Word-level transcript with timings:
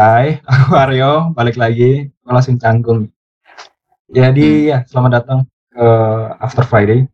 Hai, 0.00 0.40
aku 0.48 0.72
Aryo, 0.80 1.28
balik 1.36 1.60
lagi. 1.60 2.08
Langsung 2.24 2.56
canggung. 2.56 3.12
Jadi 4.08 4.72
ya, 4.72 4.80
selamat 4.88 5.12
datang 5.12 5.44
ke 5.68 5.88
After 6.40 6.64
Friday. 6.64 7.04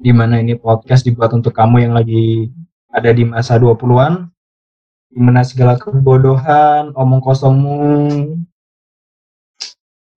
Di 0.00 0.08
mana 0.08 0.40
ini 0.40 0.56
podcast 0.56 1.04
dibuat 1.04 1.36
untuk 1.36 1.52
kamu 1.52 1.84
yang 1.84 1.92
lagi 1.92 2.48
ada 2.88 3.12
di 3.12 3.28
masa 3.28 3.60
20-an. 3.60 4.24
Di 5.12 5.20
mana 5.20 5.44
segala 5.44 5.76
kebodohan, 5.76 6.96
omong 6.96 7.20
kosongmu 7.20 7.76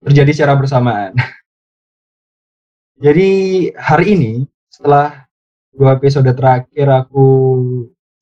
terjadi 0.07 0.31
secara 0.31 0.55
bersamaan. 0.55 1.11
Jadi 3.03 3.27
hari 3.75 4.15
ini 4.15 4.31
setelah 4.71 5.27
dua 5.75 5.99
episode 5.99 6.31
terakhir 6.31 6.87
aku 6.87 7.27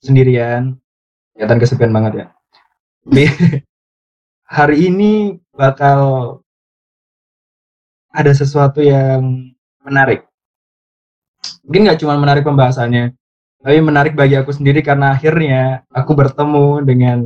sendirian, 0.01 0.73
kelihatan 1.37 1.61
kesepian 1.61 1.93
banget 1.93 2.25
ya. 2.25 2.36
Hari 4.57 4.77
ini 4.91 5.39
bakal 5.55 5.99
ada 8.11 8.31
sesuatu 8.35 8.83
yang 8.83 9.51
menarik. 9.83 10.27
Mungkin 11.63 11.87
nggak 11.87 11.99
cuma 12.03 12.19
menarik 12.19 12.43
pembahasannya, 12.43 13.15
tapi 13.63 13.79
menarik 13.79 14.15
bagi 14.15 14.35
aku 14.35 14.51
sendiri 14.51 14.83
karena 14.83 15.15
akhirnya 15.15 15.83
aku 15.91 16.15
bertemu 16.15 16.83
dengan 16.83 17.17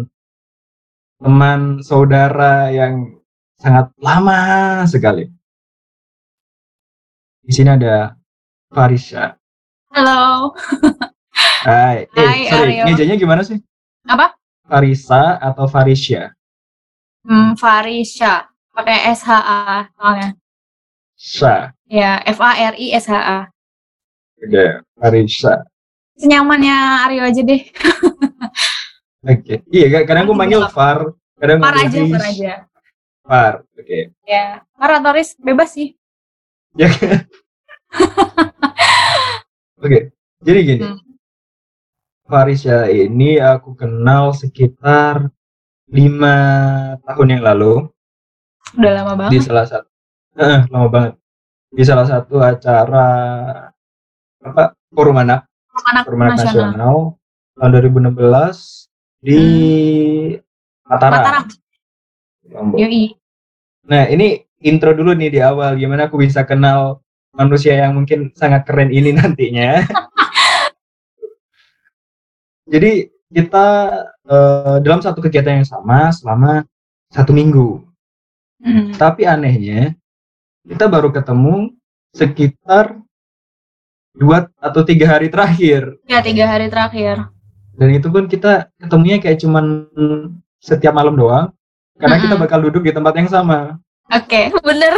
teman 1.21 1.81
saudara 1.85 2.69
yang 2.73 3.21
sangat 3.57 3.93
lama 4.01 4.41
sekali. 4.89 5.29
Di 7.41 7.51
sini 7.53 7.73
ada 7.73 8.17
Farisha. 8.69 9.37
Halo. 9.93 10.53
Hai. 11.65 12.05
Eh, 12.09 12.25
Hai, 12.25 12.41
sorry, 12.49 12.73
Aryo. 12.81 12.83
ngejanya 12.89 13.15
gimana 13.17 13.41
sih? 13.45 13.57
Apa? 14.09 14.40
Farisa 14.71 15.35
atau 15.43 15.67
Farisha? 15.67 16.31
Hmm, 17.27 17.59
Farisha. 17.59 18.47
Pakai 18.71 19.11
SHA 19.11 19.91
soalnya. 19.99 20.29
Sha. 21.19 21.75
Ya, 21.91 22.23
F 22.23 22.39
A 22.39 22.71
R 22.71 22.75
I 22.79 22.95
S 22.95 23.11
H 23.11 23.19
A. 23.19 23.39
Oke, 24.39 24.79
Farisha. 24.95 25.67
Senyamannya 26.15 27.03
Aryo 27.03 27.27
aja 27.27 27.41
deh. 27.43 27.67
Oke. 29.27 29.59
Iya, 29.67 30.07
kadang 30.07 30.31
aku 30.31 30.39
manggil. 30.39 30.63
Far, 30.71 31.11
kadang 31.35 31.59
Far 31.59 31.75
aja. 31.75 31.99
Far 31.99 32.23
aja. 32.31 32.53
Far. 33.27 33.53
Oke. 33.75 34.15
Ya, 34.23 34.63
Far 34.79 35.03
atau 35.03 35.11
Riz 35.11 35.35
bebas 35.35 35.75
sih. 35.75 35.99
Ya. 36.79 36.87
Oke. 39.83 40.15
Jadi 40.39 40.59
gini. 40.63 40.87
Hmm. 40.87 41.10
Farisha 42.31 42.87
ini 42.87 43.35
aku 43.37 43.75
kenal 43.75 44.31
sekitar 44.31 45.27
lima 45.85 46.35
tahun 47.03 47.27
yang 47.29 47.43
lalu 47.43 47.91
Udah 48.71 48.91
lama 48.95 49.11
di 49.27 49.35
banget. 49.35 49.43
salah 49.43 49.65
satu 49.67 49.87
Eh, 50.31 50.59
lama 50.71 50.87
banget 50.87 51.13
di 51.69 51.83
salah 51.83 52.07
satu 52.07 52.39
acara 52.39 53.07
apa 54.39 54.63
forum 54.89 55.19
anak 55.19 55.43
Anak 55.85 56.03
forum 56.03 56.21
anak 56.21 56.35
nasional. 56.39 56.71
nasional 56.71 56.97
tahun 57.53 57.69
2016 58.15 58.87
di 59.19 59.41
Mataram. 60.83 61.19
Mataram. 61.19 61.43
Lombok. 62.47 62.77
Yoi. 62.79 63.03
Nah 63.83 64.03
ini 64.07 64.27
intro 64.61 64.91
dulu 64.91 65.11
nih 65.11 65.29
di 65.29 65.39
awal 65.39 65.75
gimana 65.75 66.07
aku 66.07 66.15
bisa 66.17 66.43
kenal 66.43 66.99
manusia 67.31 67.75
yang 67.77 67.95
mungkin 67.95 68.31
sangat 68.33 68.63
keren 68.63 68.87
ini 68.89 69.11
nantinya. 69.11 69.83
Jadi 72.71 72.91
kita 73.31 73.67
eh, 74.31 74.77
dalam 74.79 75.03
satu 75.03 75.19
kegiatan 75.19 75.59
yang 75.59 75.67
sama 75.67 76.07
selama 76.15 76.63
satu 77.11 77.35
minggu. 77.35 77.83
Hmm. 78.63 78.95
Tapi 78.95 79.27
anehnya 79.27 79.91
kita 80.63 80.87
baru 80.87 81.11
ketemu 81.11 81.75
sekitar 82.15 82.95
dua 84.15 84.47
atau 84.59 84.81
tiga 84.83 85.07
hari 85.17 85.27
terakhir. 85.27 85.99
Ya, 86.07 86.23
tiga 86.23 86.47
hari 86.47 86.71
terakhir. 86.71 87.27
Dan 87.75 87.89
itu 87.95 88.07
pun 88.11 88.27
kita 88.27 88.67
ketemunya 88.77 89.17
kayak 89.19 89.39
cuman 89.41 89.87
setiap 90.61 90.95
malam 90.95 91.15
doang. 91.15 91.51
Karena 91.99 92.17
kita 92.17 92.33
Mm-mm. 92.35 92.43
bakal 92.47 92.59
duduk 92.65 92.81
di 92.87 92.91
tempat 92.95 93.13
yang 93.13 93.29
sama. 93.29 93.77
Oke, 94.11 94.49
bener. 94.67 94.93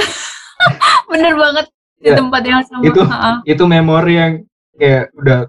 bener 1.11 1.33
banget 1.35 1.65
di 1.99 2.09
Ya, 2.11 2.19
tempat 2.19 2.41
yang 2.43 2.61
sama. 2.67 2.83
itu-. 2.83 3.07
Itu 3.47 3.63
memori 3.67 4.13
yang 4.19 4.33
kayak 4.75 5.11
udah 5.15 5.39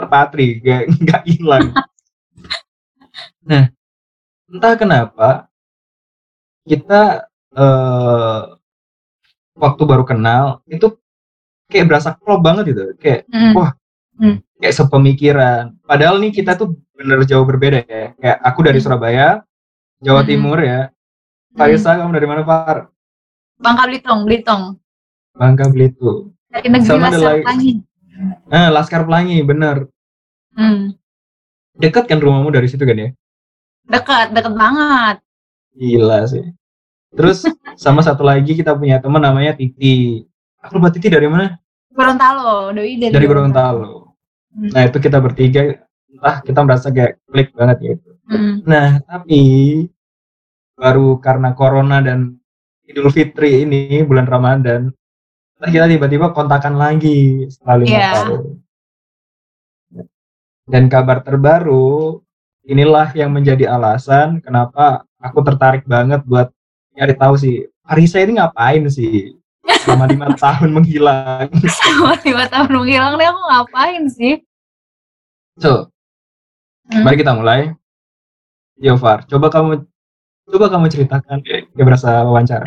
terpatri, 0.00 0.46
kayak 0.58 0.84
nggak 1.04 1.22
hilang. 1.28 1.66
nah, 3.42 3.68
entah 4.48 4.74
kenapa 4.74 5.28
kita 6.64 7.26
eh, 7.52 8.40
waktu 9.56 9.82
baru 9.84 10.04
kenal 10.04 10.64
itu 10.64 10.96
kayak 11.68 11.86
berasa 11.90 12.16
klop 12.16 12.40
banget 12.40 12.72
gitu. 12.72 12.84
Kayak 12.96 13.28
Hmm. 13.30 13.54
Wah. 13.54 13.72
kayak 14.60 14.76
sepemikiran. 14.76 15.72
Padahal 15.88 16.20
nih 16.20 16.28
kita 16.30 16.52
tuh 16.52 16.76
bener 16.92 17.24
jauh 17.24 17.48
berbeda 17.48 17.80
ya. 17.88 18.12
Kayak 18.20 18.38
aku 18.44 18.60
dari 18.60 18.76
Hmm. 18.76 18.84
Surabaya, 18.84 19.28
Jawa 20.00 20.20
Mm-mm. 20.20 20.28
Timur 20.28 20.58
ya. 20.60 20.80
Hmm. 20.88 21.56
Farisa 21.56 21.96
kamu 21.96 22.12
dari 22.12 22.26
mana 22.28 22.42
Far? 22.44 22.92
Bangka 23.56 23.88
Belitung, 23.88 24.20
Belitung. 24.28 24.62
Bangka 25.32 25.64
Belitung. 25.72 26.36
Dari 26.52 26.68
negeri 26.68 26.88
Sama 26.88 27.08
lagi. 28.20 28.36
Pelangi. 28.44 28.54
Ah, 28.54 28.68
Laskar 28.68 29.02
Pelangi, 29.08 29.38
bener. 29.40 29.76
Hmm. 30.54 30.94
Dekat 31.80 32.04
kan 32.04 32.20
rumahmu 32.20 32.52
dari 32.52 32.68
situ 32.68 32.84
kan 32.84 32.98
ya? 32.98 33.10
Dekat, 33.88 34.36
dekat 34.36 34.52
banget. 34.52 35.16
Gila 35.74 36.28
sih. 36.28 36.44
Terus 37.10 37.42
sama 37.74 38.04
satu 38.04 38.22
lagi 38.22 38.54
kita 38.54 38.76
punya 38.76 39.02
teman 39.02 39.22
namanya 39.22 39.56
Titi. 39.56 40.22
Aku 40.62 40.78
lupa 40.78 40.92
Titi 40.94 41.10
dari 41.10 41.26
mana? 41.26 41.58
Gorontalo, 41.90 42.70
Doi 42.70 43.00
dari, 43.00 43.10
Dari 43.10 43.26
Gorontalo. 43.26 44.14
Hmm. 44.54 44.70
Nah 44.70 44.82
itu 44.86 44.98
kita 45.02 45.18
bertiga, 45.18 45.74
entah 46.10 46.36
kita 46.42 46.60
merasa 46.62 46.90
kayak 46.90 47.18
klik 47.26 47.50
banget 47.54 47.76
gitu. 47.82 48.10
Hmm. 48.30 48.62
Nah 48.62 49.02
tapi 49.02 49.42
baru 50.78 51.18
karena 51.18 51.50
Corona 51.54 51.98
dan 51.98 52.38
Idul 52.86 53.10
Fitri 53.10 53.62
ini 53.66 54.02
bulan 54.02 54.26
Ramadan, 54.26 54.90
kita 55.60 55.84
tiba-tiba 55.86 56.32
kontakan 56.32 56.74
lagi 56.74 57.44
setelah 57.46 57.76
lima 57.76 57.90
Iya. 57.90 58.08
tahun. 58.16 58.42
Dan 60.64 60.86
kabar 60.86 61.20
terbaru, 61.20 62.22
inilah 62.62 63.10
yang 63.12 63.34
menjadi 63.34 63.66
alasan 63.68 64.38
kenapa 64.38 65.02
aku 65.18 65.42
tertarik 65.42 65.82
banget 65.84 66.22
buat 66.22 66.48
nyari 66.94 67.12
tahu 67.12 67.34
sih, 67.34 67.66
Arisa 67.82 68.22
ini 68.22 68.38
ngapain 68.38 68.86
sih 68.86 69.34
selama 69.82 70.06
lima 70.06 70.28
tahun 70.42 70.70
menghilang. 70.70 71.50
Selama 71.58 72.14
lima 72.22 72.44
tahun 72.46 72.70
menghilang 72.70 73.12
deh 73.18 73.26
aku 73.26 73.40
ngapain 73.42 74.02
sih? 74.08 74.34
So, 75.58 75.90
Hmm. 76.90 77.06
mari 77.06 77.22
kita 77.22 77.30
mulai. 77.30 77.70
Yo 78.74 78.98
Far, 78.98 79.22
coba 79.22 79.46
kamu 79.46 79.86
coba 80.50 80.66
kamu 80.66 80.90
ceritakan 80.90 81.38
kayak 81.38 81.70
kayak 81.70 81.86
berasa 81.86 82.26
wawancara. 82.26 82.66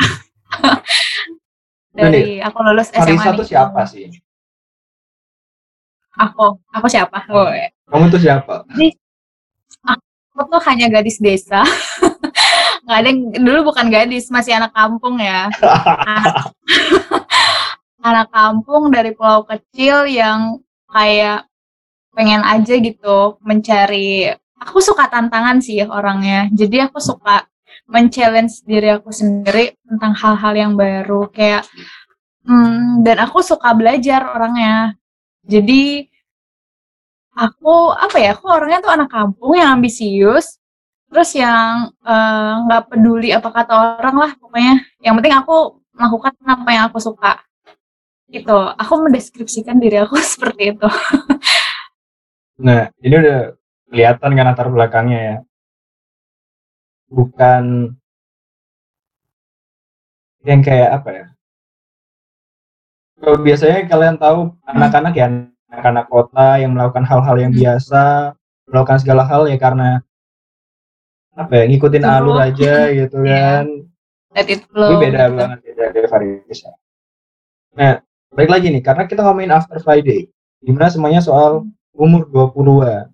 Dari 1.93 2.41
aku 2.41 2.57
lulus 2.65 2.89
SMA 2.89 3.05
Arisa 3.05 3.29
nih. 3.29 3.37
tuh 3.37 3.47
siapa 3.47 3.81
sih? 3.85 4.09
Aku, 6.13 6.57
aku 6.73 6.87
siapa? 6.89 7.25
Oh, 7.29 7.49
ya. 7.49 7.69
Kamu 7.89 8.09
tuh 8.09 8.21
siapa? 8.21 8.65
aku 10.33 10.49
tuh 10.49 10.61
hanya 10.65 10.89
gadis 10.89 11.21
desa. 11.21 11.61
Nggak 12.83 12.97
ada 12.99 13.07
yang, 13.07 13.19
dulu 13.45 13.59
bukan 13.71 13.87
gadis, 13.93 14.33
masih 14.33 14.57
anak 14.57 14.73
kampung 14.73 15.21
ya. 15.21 15.47
Anak, 15.61 16.51
anak 18.09 18.27
kampung 18.33 18.89
dari 18.89 19.13
pulau 19.13 19.45
kecil 19.45 20.09
yang 20.09 20.59
kayak 20.89 21.45
pengen 22.13 22.41
aja 22.41 22.73
gitu 22.77 23.37
mencari. 23.45 24.33
Aku 24.57 24.81
suka 24.81 25.09
tantangan 25.09 25.61
sih 25.61 25.85
orangnya. 25.85 26.49
Jadi 26.53 26.81
aku 26.81 26.97
suka 26.97 27.45
men-challenge 27.87 28.63
diri 28.63 28.89
aku 28.95 29.11
sendiri 29.11 29.75
tentang 29.83 30.13
hal-hal 30.15 30.53
yang 30.55 30.73
baru 30.73 31.27
kayak 31.29 31.67
hmm, 32.47 33.03
dan 33.03 33.17
aku 33.23 33.43
suka 33.43 33.71
belajar 33.75 34.23
orangnya. 34.31 34.95
Jadi 35.43 36.07
aku 37.35 37.91
apa 37.91 38.17
ya? 38.19 38.35
Aku 38.37 38.47
orangnya 38.47 38.79
tuh 38.79 38.91
anak 38.93 39.09
kampung 39.11 39.53
yang 39.59 39.79
ambisius, 39.79 40.59
terus 41.11 41.35
yang 41.35 41.91
eh, 42.05 42.53
nggak 42.67 42.83
peduli 42.93 43.29
apa 43.35 43.49
kata 43.51 43.73
orang 43.99 44.15
lah 44.15 44.31
pokoknya. 44.39 44.75
Yang 45.03 45.13
penting 45.19 45.35
aku 45.35 45.57
melakukan 45.93 46.33
apa 46.47 46.69
yang 46.73 46.83
aku 46.89 46.99
suka. 47.03 47.39
Itu, 48.33 48.57
aku 48.57 48.93
mendeskripsikan 49.05 49.77
diri 49.77 50.01
aku 50.01 50.17
seperti 50.33 50.73
itu. 50.73 50.89
Nah, 52.65 52.89
ini 53.01 53.13
udah 53.13 53.53
kelihatan 53.89 54.31
kan 54.33 54.45
latar 54.49 54.67
belakangnya 54.73 55.19
ya. 55.21 55.35
Bukan 57.13 57.93
yang 60.43 60.59
kayak 60.59 60.89
apa 60.97 61.09
ya? 61.13 61.25
Kalau 63.21 63.37
biasanya 63.39 63.87
kalian 63.87 64.17
tahu 64.19 64.51
anak-anak 64.67 65.13
ya 65.15 65.25
anak-anak 65.71 66.05
kota 66.11 66.47
yang 66.59 66.75
melakukan 66.75 67.05
hal-hal 67.07 67.35
yang 67.39 67.53
Hmm. 67.55 67.61
biasa, 67.61 68.03
melakukan 68.67 68.99
segala 68.99 69.23
hal 69.23 69.47
ya 69.47 69.55
karena 69.55 70.01
apa 71.33 71.53
ya 71.53 71.63
ngikutin 71.65 72.03
Suruh. 72.03 72.17
alur 72.19 72.37
aja 72.37 72.73
gitu 72.99 73.17
Iya. 73.25 73.41
kan 73.63 73.65
let 74.33 74.47
it 74.49 74.61
Tapi 74.61 74.69
flow 74.69 74.99
beda 75.01 75.23
gitu. 75.23 75.37
banget 75.37 75.59
beda 75.65 75.83
dari 75.93 76.07
Farisa. 76.09 76.71
Nah, 77.73 77.93
balik 78.29 78.51
lagi 78.53 78.67
nih 78.69 78.83
karena 78.83 79.03
kita 79.05 79.21
ngomongin 79.21 79.53
after 79.53 79.77
Friday. 79.79 80.29
Di 80.61 80.69
mana 80.73 80.89
semuanya 80.89 81.21
soal 81.21 81.65
umur 81.93 82.25
20-an. 82.29 83.09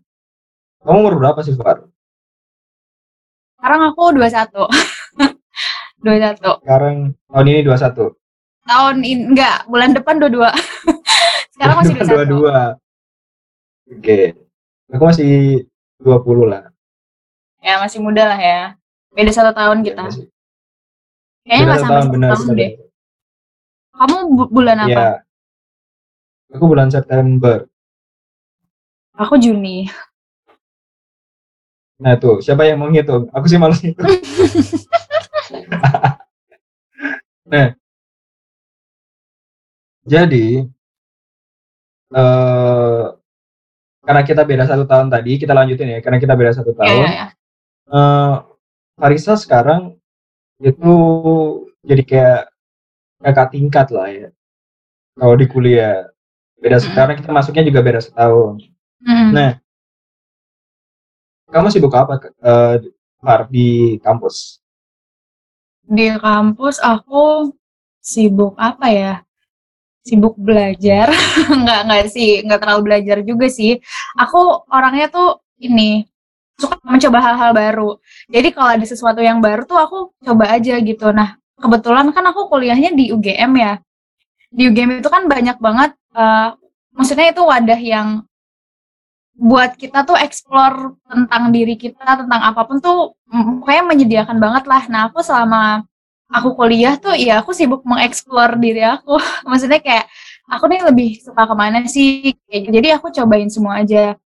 Kamu 0.79 0.95
umur 0.99 1.15
berapa 1.19 1.39
sih, 1.43 1.55
Far? 1.55 1.88
Sekarang 3.59 3.81
aku 3.85 4.03
21 4.15 4.71
21 5.99 6.39
Sekarang 6.63 6.95
tahun 7.27 7.45
ini 7.45 7.59
21. 7.61 8.15
tahun 8.63 8.95
ini 9.01 9.23
enggak 9.27 9.57
bulan 9.65 9.91
depan 9.91 10.15
22 10.17 10.47
sekarang 11.53 11.75
masih 11.77 11.93
21 11.93 12.39
22. 12.39 12.79
Oke. 13.91 14.19
Aku 14.89 15.03
masih 15.03 15.31
20 15.99 16.15
lah. 16.45 16.63
ya 17.59 17.75
masih 17.77 17.99
muda 17.99 18.23
lah 18.23 18.39
ya 18.39 18.61
beda 19.11 19.29
satu 19.29 19.51
tahun 19.51 19.83
kita 19.83 19.99
Masih. 20.01 20.31
kayaknya 21.43 21.65
nggak 21.65 21.75
sampai 21.77 21.91
tahun, 21.91 21.99
satu 21.99 22.13
benar 22.15 22.29
tahun 22.29 22.39
sekali. 22.41 22.55
deh 22.57 22.71
kamu 23.91 24.17
bu- 24.31 24.49
bulan 24.49 24.77
apa 24.79 24.87
Iya. 24.89 25.07
Aku 26.49 26.65
bulan 26.65 26.87
September. 26.87 27.67
aku 29.13 29.35
Juni 29.37 29.91
Nah 31.99 32.15
tuh, 32.15 32.39
siapa 32.39 32.63
yang 32.63 32.79
mau 32.79 32.87
ngitung? 32.87 33.27
Aku 33.35 33.45
sih 33.51 33.59
malas 33.59 33.83
ngitung. 33.83 34.07
nah, 37.51 37.75
jadi 40.07 40.63
eh 42.15 43.05
karena 43.99 44.21
kita 44.25 44.41
beda 44.47 44.63
satu 44.65 44.87
tahun 44.87 45.11
tadi, 45.11 45.37
kita 45.37 45.51
lanjutin 45.51 45.91
ya. 45.91 45.99
Karena 45.99 46.17
kita 46.23 46.33
beda 46.39 46.55
satu 46.55 46.71
ya, 46.71 46.79
tahun. 46.79 47.03
ya, 47.03 47.11
ya. 47.11 47.27
eh 47.91 48.35
Farisa 48.95 49.35
sekarang 49.35 49.99
itu 50.63 50.93
jadi 51.83 52.03
kayak 52.07 52.41
kakak 53.19 53.47
tingkat 53.51 53.87
lah 53.91 54.07
ya. 54.07 54.27
Kalau 55.19 55.35
di 55.35 55.45
kuliah 55.51 56.07
beda 56.63 56.79
sekarang 56.79 57.19
kita 57.19 57.31
masuknya 57.35 57.67
juga 57.67 57.83
beda 57.83 57.99
setahun. 57.99 58.63
Mm. 59.03 59.31
Nah, 59.35 59.58
kamu 61.49 61.67
sibuk 61.73 61.93
apa 61.93 62.13
Far, 63.19 63.51
di 63.51 63.99
kampus? 63.99 64.63
di 65.89 66.05
kampus 66.21 66.77
aku 66.79 67.49
sibuk 67.99 68.53
apa 68.61 68.87
ya? 68.93 69.13
Sibuk 70.05 70.37
belajar. 70.37 71.09
Nggak 71.59 71.79
nggak 71.89 72.03
sih 72.13 72.45
nggak 72.45 72.59
terlalu 72.61 72.81
belajar 72.85 73.17
juga 73.25 73.49
sih. 73.49 73.81
Aku 74.15 74.63
orangnya 74.69 75.09
tuh 75.09 75.41
ini 75.59 76.05
suka 76.61 76.77
mencoba 76.85 77.19
hal-hal 77.25 77.51
baru. 77.57 77.89
Jadi 78.29 78.47
kalau 78.53 78.69
ada 78.77 78.85
sesuatu 78.85 79.19
yang 79.19 79.41
baru 79.41 79.65
tuh 79.65 79.79
aku 79.81 79.97
coba 80.23 80.45
aja 80.55 80.77
gitu. 80.79 81.09
Nah 81.11 81.35
kebetulan 81.57 82.13
kan 82.15 82.23
aku 82.29 82.47
kuliahnya 82.47 82.93
di 82.93 83.09
UGM 83.11 83.51
ya. 83.57 83.73
Di 84.53 84.69
UGM 84.69 85.01
itu 85.01 85.09
kan 85.09 85.25
banyak 85.25 85.57
banget 85.57 85.91
eh, 86.15 86.49
maksudnya 86.93 87.33
itu 87.33 87.41
wadah 87.41 87.79
yang 87.81 88.28
buat 89.39 89.79
kita 89.79 90.03
tuh 90.03 90.19
explore 90.19 90.99
tentang 91.07 91.55
diri 91.55 91.79
kita 91.79 92.19
tentang 92.19 92.41
apa 92.43 92.67
pun 92.67 92.83
tuh 92.83 93.15
mm, 93.31 93.63
pokoknya 93.63 93.83
menyediakan 93.87 94.37
banget 94.37 94.67
lah. 94.67 94.83
Nah 94.91 95.01
aku 95.07 95.23
selama 95.23 95.87
aku 96.27 96.59
kuliah 96.59 96.99
tuh 96.99 97.15
ya 97.15 97.39
aku 97.39 97.55
sibuk 97.55 97.81
mengeksplor 97.87 98.59
diri 98.59 98.83
aku. 98.83 99.15
Maksudnya 99.49 99.79
kayak 99.79 100.05
aku 100.51 100.67
nih 100.67 100.81
lebih 100.83 101.09
suka 101.23 101.47
ke 101.47 101.55
mana 101.55 101.87
sih? 101.87 102.35
Jadi 102.51 102.87
aku 102.91 103.07
cobain 103.15 103.47
semua 103.47 103.79
aja. 103.79 104.19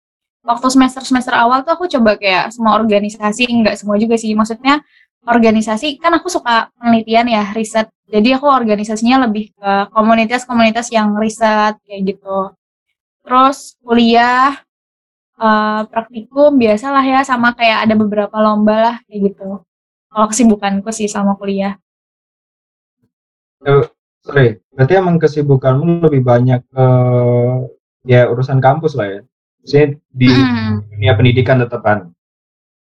Waktu 0.44 0.68
semester 0.74 1.06
semester 1.06 1.34
awal 1.38 1.62
tuh 1.64 1.78
aku 1.78 1.86
coba 1.88 2.18
kayak 2.20 2.52
semua 2.52 2.76
organisasi 2.82 3.48
enggak 3.48 3.78
semua 3.78 3.96
juga 4.02 4.18
sih. 4.18 4.34
Maksudnya 4.34 4.82
organisasi 5.24 6.02
kan 6.02 6.12
aku 6.18 6.28
suka 6.28 6.74
penelitian 6.82 7.30
ya 7.30 7.54
riset. 7.54 7.88
Jadi 8.10 8.34
aku 8.36 8.50
organisasinya 8.50 9.30
lebih 9.30 9.54
ke 9.56 9.72
komunitas-komunitas 9.94 10.90
yang 10.90 11.14
riset 11.22 11.78
kayak 11.86 12.02
gitu. 12.18 12.52
Terus 13.24 13.80
kuliah 13.80 14.63
eh, 15.44 15.82
praktikum 15.92 16.56
biasalah 16.56 17.04
ya 17.04 17.20
sama 17.28 17.52
kayak 17.58 17.90
ada 17.90 17.96
beberapa 18.00 18.36
lomba 18.40 18.76
lah 18.80 18.96
kayak 19.06 19.20
gitu 19.32 19.50
kalau 20.08 20.26
kesibukanku 20.32 20.90
sih 20.96 21.12
sama 21.12 21.36
kuliah 21.36 21.76
Sorry, 24.24 24.56
berarti 24.72 24.94
emang 24.96 25.20
kesibukanmu 25.20 26.08
lebih 26.08 26.24
banyak 26.24 26.64
eh 26.64 27.54
ya 28.08 28.28
urusan 28.32 28.64
kampus 28.64 28.96
lah 28.96 29.08
ya. 29.08 29.22
Maksudnya 29.64 29.88
di 30.12 30.28
Mm. 30.32 30.74
dunia 30.92 31.14
pendidikan 31.16 31.60
tetepan. 31.60 32.12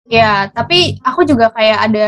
Ya, 0.07 0.51
tapi 0.51 0.99
aku 1.03 1.23
juga 1.27 1.51
kayak 1.55 1.79
ada 1.91 2.05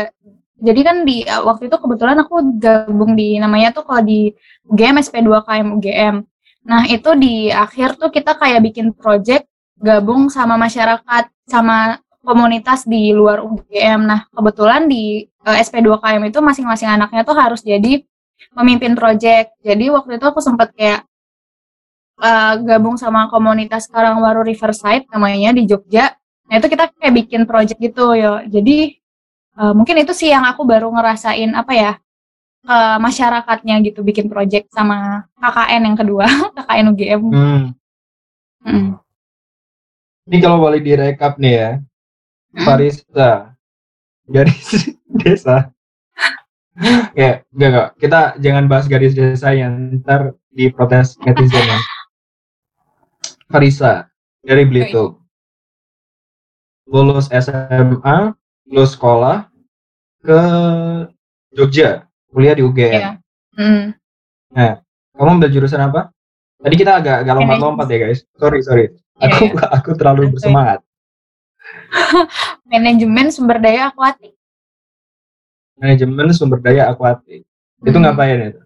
jadi 0.59 0.81
kan 0.87 0.97
di 1.03 1.27
uh, 1.27 1.43
waktu 1.47 1.67
itu 1.67 1.75
kebetulan 1.79 2.15
aku 2.23 2.59
gabung 2.59 3.15
di 3.15 3.35
namanya 3.39 3.75
tuh 3.75 3.83
kalau 3.83 4.03
di 4.03 4.31
UGM 4.71 4.99
SP2KM 5.03 5.67
UGM. 5.79 6.15
Nah, 6.67 6.81
itu 6.87 7.11
di 7.19 7.51
akhir 7.51 7.99
tuh 7.99 8.09
kita 8.11 8.39
kayak 8.39 8.63
bikin 8.63 8.95
project 8.95 9.47
gabung 9.79 10.31
sama 10.31 10.55
masyarakat 10.55 11.29
sama 11.45 11.99
komunitas 12.25 12.83
di 12.89 13.13
luar 13.13 13.45
UGM. 13.45 14.01
Nah, 14.09 14.25
kebetulan 14.33 14.89
di 14.89 15.29
uh, 15.45 15.55
SP2KM 15.61 16.33
itu 16.33 16.39
masing-masing 16.41 16.89
anaknya 16.89 17.21
tuh 17.21 17.37
harus 17.37 17.61
jadi 17.61 18.01
pemimpin 18.51 18.97
project. 18.97 19.53
Jadi 19.61 19.93
waktu 19.93 20.17
itu 20.17 20.25
aku 20.25 20.41
sempat 20.41 20.73
kayak 20.73 21.05
uh, 22.19 22.57
gabung 22.65 22.97
sama 22.97 23.29
komunitas 23.29 23.85
Karangwaru 23.87 24.41
Riverside 24.41 25.05
namanya 25.13 25.53
di 25.53 25.69
Jogja. 25.69 26.17
Nah 26.49 26.55
itu 26.57 26.67
kita 26.69 26.89
kayak 26.97 27.13
bikin 27.25 27.41
project 27.45 27.79
gitu 27.81 28.13
yo. 28.13 28.37
Jadi 28.45 28.93
eh, 29.57 29.73
mungkin 29.73 29.97
itu 29.97 30.13
sih 30.13 30.29
yang 30.29 30.45
aku 30.45 30.61
baru 30.61 30.93
ngerasain 30.93 31.49
apa 31.57 31.73
ya 31.73 31.91
ke 32.65 32.77
masyarakatnya 33.01 33.81
gitu 33.85 34.01
bikin 34.01 34.29
project 34.29 34.69
sama 34.73 35.25
KKN 35.37 35.81
yang 35.89 35.97
kedua 35.97 36.25
KKN 36.57 36.85
UGM. 36.93 37.21
Hmm. 37.33 37.65
Mm. 38.65 39.04
Ini 40.25 40.37
kalau 40.41 40.57
boleh 40.57 40.81
direkap 40.81 41.37
nih 41.37 41.53
ya, 41.53 41.69
Farisa 42.65 43.53
garis 44.25 44.89
desa. 45.21 45.69
ya, 47.13 47.45
enggak 47.53 47.69
enggak. 47.69 47.89
Kita 48.01 48.19
jangan 48.41 48.65
bahas 48.65 48.89
garis 48.89 49.13
desa 49.13 49.53
yang 49.53 50.01
ntar 50.01 50.33
diprotes 50.49 51.13
netizen 51.21 51.61
ya. 51.61 51.79
Farisa 53.53 54.09
dari 54.41 54.65
Belitung. 54.65 55.21
Lulus 56.89 57.29
SMA, 57.29 58.33
lulus 58.65 58.97
sekolah 58.97 59.45
ke 60.25 60.39
Jogja, 61.53 62.09
kuliah 62.33 62.57
di 62.57 62.65
UGM. 62.65 62.93
Iya. 62.97 63.11
Mm. 63.61 63.85
Kamu 65.15 65.37
ambil 65.37 65.53
jurusan 65.53 65.85
apa? 65.85 66.09
Tadi 66.59 66.75
kita 66.81 66.97
agak 66.97 67.23
agak 67.23 67.33
lompat-lompat 67.37 67.87
ya 67.93 67.97
guys. 68.09 68.25
Sorry 68.41 68.59
sorry. 68.65 68.85
Iya, 69.15 69.31
Aku 69.31 69.43
aku 69.55 69.89
terlalu 69.95 70.35
bersemangat. 70.35 70.83
Manajemen 72.71 73.31
sumber 73.31 73.57
daya 73.63 73.87
akuatik. 73.89 74.35
Manajemen 75.79 76.31
sumber 76.35 76.59
daya 76.59 76.91
akuatik. 76.91 77.47
Itu 77.83 77.97
Mm. 77.97 78.03
ngapain 78.03 78.39
itu? 78.51 78.61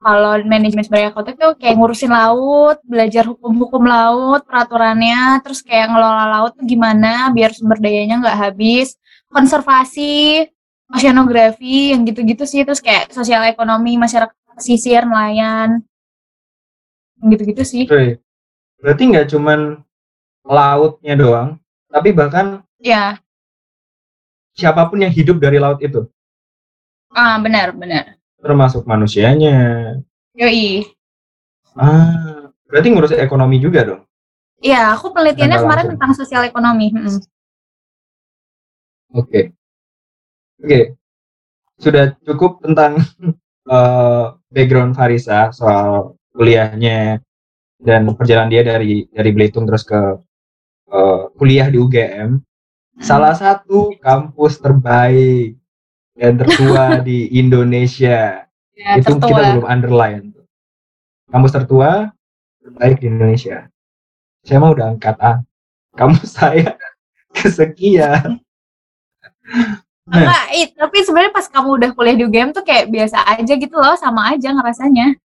Kalau 0.00 0.36
manajemen 0.44 0.84
sumber 0.84 0.96
daya 1.00 1.08
akuatik 1.12 1.36
tuh 1.36 1.52
kayak 1.60 1.76
ngurusin 1.76 2.12
laut, 2.12 2.80
belajar 2.84 3.24
hukum-hukum 3.28 3.84
laut, 3.84 4.44
peraturannya, 4.48 5.40
terus 5.44 5.60
kayak 5.60 5.92
ngelola 5.92 6.24
laut 6.40 6.52
tuh 6.56 6.64
gimana 6.64 7.28
biar 7.32 7.52
sumber 7.52 7.80
dayanya 7.80 8.20
nggak 8.24 8.38
habis, 8.40 8.96
konservasi, 9.32 10.44
oceanografi, 10.92 11.92
yang 11.96 12.04
gitu-gitu 12.04 12.44
sih, 12.44 12.64
terus 12.68 12.80
kayak 12.84 13.08
sosial 13.12 13.44
ekonomi, 13.48 13.96
masyarakat 13.96 14.32
pesisir, 14.54 15.08
nelayan, 15.08 15.80
gitu-gitu 17.20 17.64
sih. 17.64 17.84
Oke. 17.88 18.23
Berarti 18.84 19.02
nggak 19.08 19.32
cuman 19.32 19.80
lautnya 20.44 21.16
doang, 21.16 21.56
tapi 21.88 22.12
bahkan 22.12 22.60
Ya, 22.76 23.16
siapa 24.52 24.84
pun 24.92 25.00
yang 25.00 25.08
hidup 25.08 25.40
dari 25.40 25.56
laut 25.56 25.80
itu, 25.80 26.04
ah 27.16 27.40
benar, 27.40 27.72
benar. 27.72 28.20
termasuk 28.44 28.84
manusianya. 28.84 29.56
Yoi. 30.36 30.84
Ah, 31.72 32.52
berarti 32.68 32.92
ngurus 32.92 33.16
ekonomi 33.16 33.56
juga 33.56 33.88
dong. 33.88 34.02
Iya, 34.60 34.92
aku 34.92 35.16
penelitiannya 35.16 35.64
kemarin 35.64 35.84
langsung. 35.88 35.92
tentang 35.96 36.12
sosial 36.12 36.42
ekonomi. 36.44 36.92
Oke. 39.16 39.56
Oke. 40.60 40.80
Sudah 41.80 42.12
cukup 42.20 42.60
tentang 42.60 43.00
eh, 43.72 44.24
background 44.52 44.92
Farisa 44.92 45.48
soal 45.56 46.12
kuliahnya 46.36 47.24
dan 47.80 48.06
perjalanan 48.14 48.50
dia 48.50 48.62
dari 48.62 49.06
dari 49.10 49.30
Belitung 49.34 49.66
terus 49.66 49.82
ke 49.82 50.00
eh, 50.90 51.22
kuliah 51.38 51.68
di 51.68 51.78
UGM. 51.80 52.38
Salah 53.02 53.34
satu 53.34 53.90
kampus 53.98 54.62
terbaik 54.62 55.58
dan 56.14 56.38
tertua 56.38 56.98
di 57.08 57.26
Indonesia. 57.34 58.46
Ya, 58.74 58.98
Itu 58.98 59.18
kita 59.18 59.30
tertua. 59.30 59.50
belum 59.58 59.66
underline. 59.66 60.24
Kampus 61.30 61.52
tertua 61.54 62.10
terbaik 62.62 63.02
di 63.02 63.06
Indonesia. 63.10 63.66
Saya 64.46 64.58
mau 64.62 64.74
udah 64.74 64.94
angkat 64.94 65.16
A. 65.18 65.42
Kampus 65.94 66.38
saya 66.38 66.78
kesekian. 67.36 68.38
Nah. 70.04 70.44
Tapi 70.74 70.98
sebenarnya 71.00 71.32
pas 71.32 71.48
kamu 71.48 71.80
udah 71.80 71.90
kuliah 71.96 72.14
di 72.14 72.24
UGM 72.28 72.52
tuh 72.52 72.62
kayak 72.62 72.92
biasa 72.92 73.24
aja 73.24 73.52
gitu 73.56 73.76
loh, 73.78 73.96
sama 73.96 74.36
aja 74.36 74.52
ngerasanya. 74.52 75.16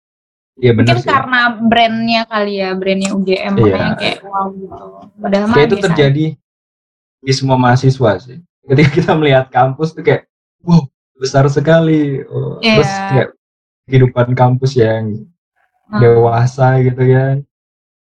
Iya 0.58 0.72
benar 0.74 0.98
Mungkin 0.98 1.06
sih. 1.06 1.10
karena 1.10 1.40
brandnya 1.60 2.22
kali 2.26 2.52
ya, 2.58 2.70
brandnya 2.74 3.10
UGM 3.12 3.54
Iya. 3.54 3.62
makanya 3.62 3.94
kayak 3.94 4.18
wow 4.22 4.46
gitu. 4.50 4.84
Padahal 5.16 5.46
Kayak 5.48 5.62
itu 5.62 5.74
biasa 5.74 5.86
terjadi 5.86 6.26
di 7.18 7.32
semua 7.32 7.56
mahasiswa 7.56 8.10
sih. 8.18 8.38
Ketika 8.64 8.90
kita 8.92 9.12
melihat 9.14 9.46
kampus 9.48 9.94
tuh 9.94 10.02
kayak, 10.02 10.26
wow 10.60 10.82
besar 11.14 11.46
sekali. 11.48 12.22
Oh, 12.24 12.58
Iya. 12.58 12.74
Terus 12.74 12.90
kayak 12.90 13.28
kehidupan 13.86 14.28
kampus 14.34 14.72
yang 14.74 15.04
aja. 15.86 15.98
dewasa 15.98 16.66
gitu 16.80 17.02
kan. 17.02 17.36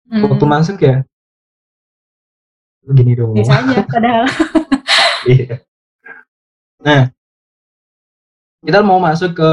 Hmm, 0.08 0.24
Waktu 0.26 0.46
masuk 0.46 0.78
ya, 0.80 1.04
begini 2.82 3.14
dong. 3.14 3.32
biasa 3.34 3.54
aja 3.56 3.82
padahal. 3.86 4.26
Iya. 5.28 5.60
Nah, 6.80 7.12
kita 8.60 8.80
mau 8.80 8.96
masuk 8.96 9.36
ke 9.36 9.50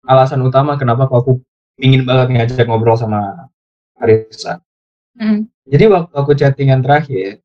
alasan 0.00 0.38
utama 0.40 0.78
kenapa 0.78 1.04
kok 1.04 1.18
aku 1.18 1.32
ingin 1.78 2.02
banget 2.02 2.26
ngajak 2.34 2.66
ngobrol 2.66 2.98
sama 2.98 3.48
Arisa. 3.98 4.62
Hmm. 5.18 5.46
Jadi 5.66 5.84
waktu 5.90 6.14
aku 6.14 6.32
chattingan 6.34 6.82
terakhir, 6.82 7.42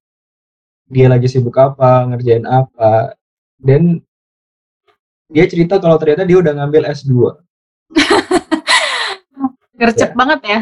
dia 0.89 1.07
lagi 1.09 1.25
sibuk 1.25 1.57
apa, 1.57 2.05
ngerjain 2.09 2.45
apa, 2.45 3.17
dan 3.57 4.01
dia 5.29 5.45
cerita 5.49 5.81
kalau 5.81 5.97
ternyata 5.97 6.25
dia 6.25 6.37
udah 6.37 6.53
ngambil 6.53 6.85
S2. 6.93 7.13
Gercep 9.79 10.13
Ya. 10.13 10.17
banget 10.17 10.39
ya. 10.45 10.59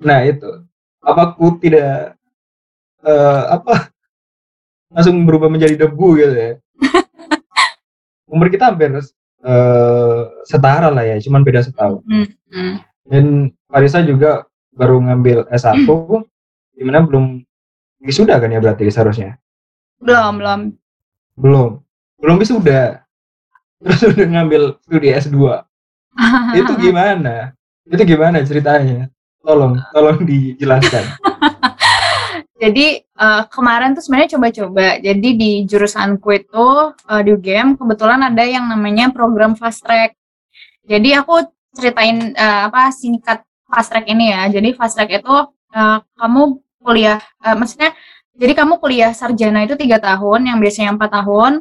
Nah 0.00 0.24
itu, 0.24 0.50
apa 1.04 1.20
aku 1.36 1.60
tidak 1.60 2.16
eh, 3.04 3.42
apa 3.52 3.92
langsung 4.90 5.20
berubah 5.28 5.52
menjadi 5.52 5.76
debu 5.84 6.08
gitu 6.16 6.34
ya? 6.34 6.52
Umur 8.32 8.48
kita 8.48 8.72
hampir 8.72 8.96
eh, 8.96 10.20
setara 10.48 10.88
lah 10.88 11.04
ya, 11.04 11.16
cuman 11.20 11.44
beda 11.44 11.60
setahun. 11.60 12.00
Hmm. 12.08 12.26
Hmm. 12.50 12.82
Dan 13.06 13.54
Farisa 13.70 14.02
juga 14.02 14.46
baru 14.74 15.00
ngambil 15.02 15.46
S1, 15.50 15.86
di 16.76 16.82
mana 16.84 17.02
belum 17.06 17.40
wisuda 18.02 18.36
kan 18.36 18.52
ya 18.52 18.60
berarti 18.60 18.90
seharusnya? 18.92 19.40
Belum, 20.02 20.32
belum. 20.38 20.60
Belum. 21.36 21.70
Belum 22.20 22.36
wisuda. 22.36 23.06
Terus 23.82 24.02
udah 24.12 24.26
ngambil 24.26 24.62
studi 24.84 25.08
S2. 25.12 25.36
Itu 26.56 26.72
gimana? 26.84 27.56
Itu 27.86 28.02
gimana 28.04 28.42
ceritanya? 28.44 29.08
Tolong, 29.46 29.78
tolong 29.94 30.26
dijelaskan. 30.26 31.04
Jadi 32.62 33.04
eh, 33.04 33.42
kemarin 33.52 33.92
tuh 33.92 34.02
sebenarnya 34.02 34.34
coba-coba. 34.36 34.96
Jadi 34.98 35.28
di 35.36 35.52
jurusanku 35.68 36.28
itu 36.34 36.68
eh, 37.08 37.20
di 37.22 37.30
UGM 37.36 37.76
kebetulan 37.76 38.20
ada 38.26 38.42
yang 38.42 38.64
namanya 38.66 39.12
program 39.12 39.54
fast 39.54 39.84
track. 39.84 40.16
Jadi 40.88 41.12
aku 41.12 41.44
ceritain 41.76 42.32
eh, 42.32 42.60
apa 42.68 42.88
singkat 42.90 43.44
fast 43.68 43.92
track 43.92 44.08
ini 44.08 44.32
ya. 44.32 44.48
Jadi 44.48 44.72
fast 44.72 44.96
track 44.96 45.12
itu 45.12 45.34
eh, 45.76 45.98
kamu 46.16 46.42
kuliah, 46.80 47.20
eh, 47.44 47.52
maksudnya 47.52 47.92
jadi 48.36 48.52
kamu 48.52 48.80
kuliah 48.80 49.12
sarjana 49.12 49.64
itu 49.64 49.76
tiga 49.76 50.00
tahun, 50.00 50.48
yang 50.48 50.58
biasanya 50.60 50.96
empat 50.96 51.10
tahun. 51.22 51.52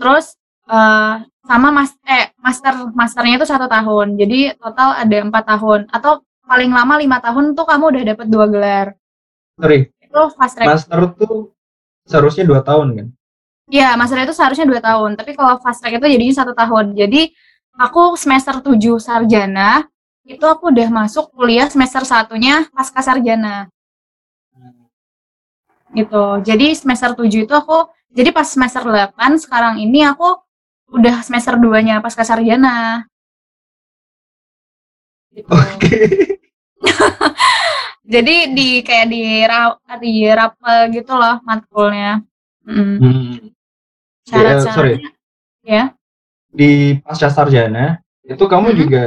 Terus 0.00 0.34
eh, 0.72 1.14
sama 1.42 1.68
mas 1.74 1.92
eh 2.06 2.30
master 2.38 2.74
masternya 2.96 3.34
itu 3.42 3.46
satu 3.48 3.66
tahun. 3.68 4.16
Jadi 4.16 4.56
total 4.56 4.88
ada 4.96 5.16
empat 5.20 5.44
tahun 5.44 5.80
atau 5.92 6.22
paling 6.48 6.70
lama 6.72 6.94
lima 6.98 7.18
tahun 7.22 7.54
tuh 7.54 7.66
kamu 7.68 7.84
udah 7.92 8.02
dapat 8.16 8.26
dua 8.28 8.46
gelar. 8.50 8.86
Sorry, 9.60 9.88
Itu 10.00 10.20
fast 10.34 10.54
track. 10.58 10.66
master 10.68 11.00
tuh 11.18 11.52
seharusnya 12.08 12.44
dua 12.48 12.60
tahun 12.64 12.88
kan? 12.98 13.06
Iya, 13.72 13.94
master 13.96 14.20
itu 14.26 14.34
seharusnya 14.36 14.66
dua 14.68 14.80
tahun, 14.84 15.16
tapi 15.16 15.32
kalau 15.32 15.56
fast 15.62 15.80
track 15.80 15.96
itu 15.96 16.06
jadinya 16.08 16.34
satu 16.34 16.52
tahun. 16.52 16.92
Jadi 16.98 17.32
aku 17.76 18.16
semester 18.18 18.60
7 18.60 18.96
sarjana, 19.00 19.86
itu 20.26 20.44
aku 20.44 20.70
udah 20.72 20.88
masuk 20.92 21.32
kuliah 21.34 21.66
semester 21.68 22.02
satunya 22.06 22.68
pasca 22.70 23.00
sarjana 23.02 23.68
gitu. 25.92 26.40
Jadi 26.42 26.72
semester 26.72 27.12
7 27.12 27.44
itu 27.44 27.52
aku, 27.52 27.88
jadi 28.12 28.32
pas 28.32 28.48
semester 28.48 28.82
8 28.84 29.36
sekarang 29.40 29.76
ini 29.80 30.04
aku 30.08 30.40
udah 30.92 31.20
semester 31.24 31.56
2-nya 31.56 32.00
pasca 32.04 32.24
sarjana. 32.24 33.04
Gitu. 35.32 35.48
Oke. 35.56 35.96
Jadi 38.12 38.34
di 38.52 38.68
kayak 38.82 39.06
di 39.08 39.22
ra- 39.46 39.78
di 40.02 40.12
rapel 40.28 40.90
gitu 40.92 41.14
loh 41.14 41.38
matkulnya. 41.46 42.20
Mm. 42.66 42.98
Hmm. 42.98 43.32
Ya, 44.28 44.58
sorry. 44.60 44.98
Syarat-syaratnya 45.00 45.10
ya. 45.64 45.84
Di 46.52 47.00
pasca 47.00 47.26
sarjana 47.26 47.96
itu 48.22 48.44
kamu 48.44 48.68
Hmm. 48.72 48.78
juga 48.78 49.04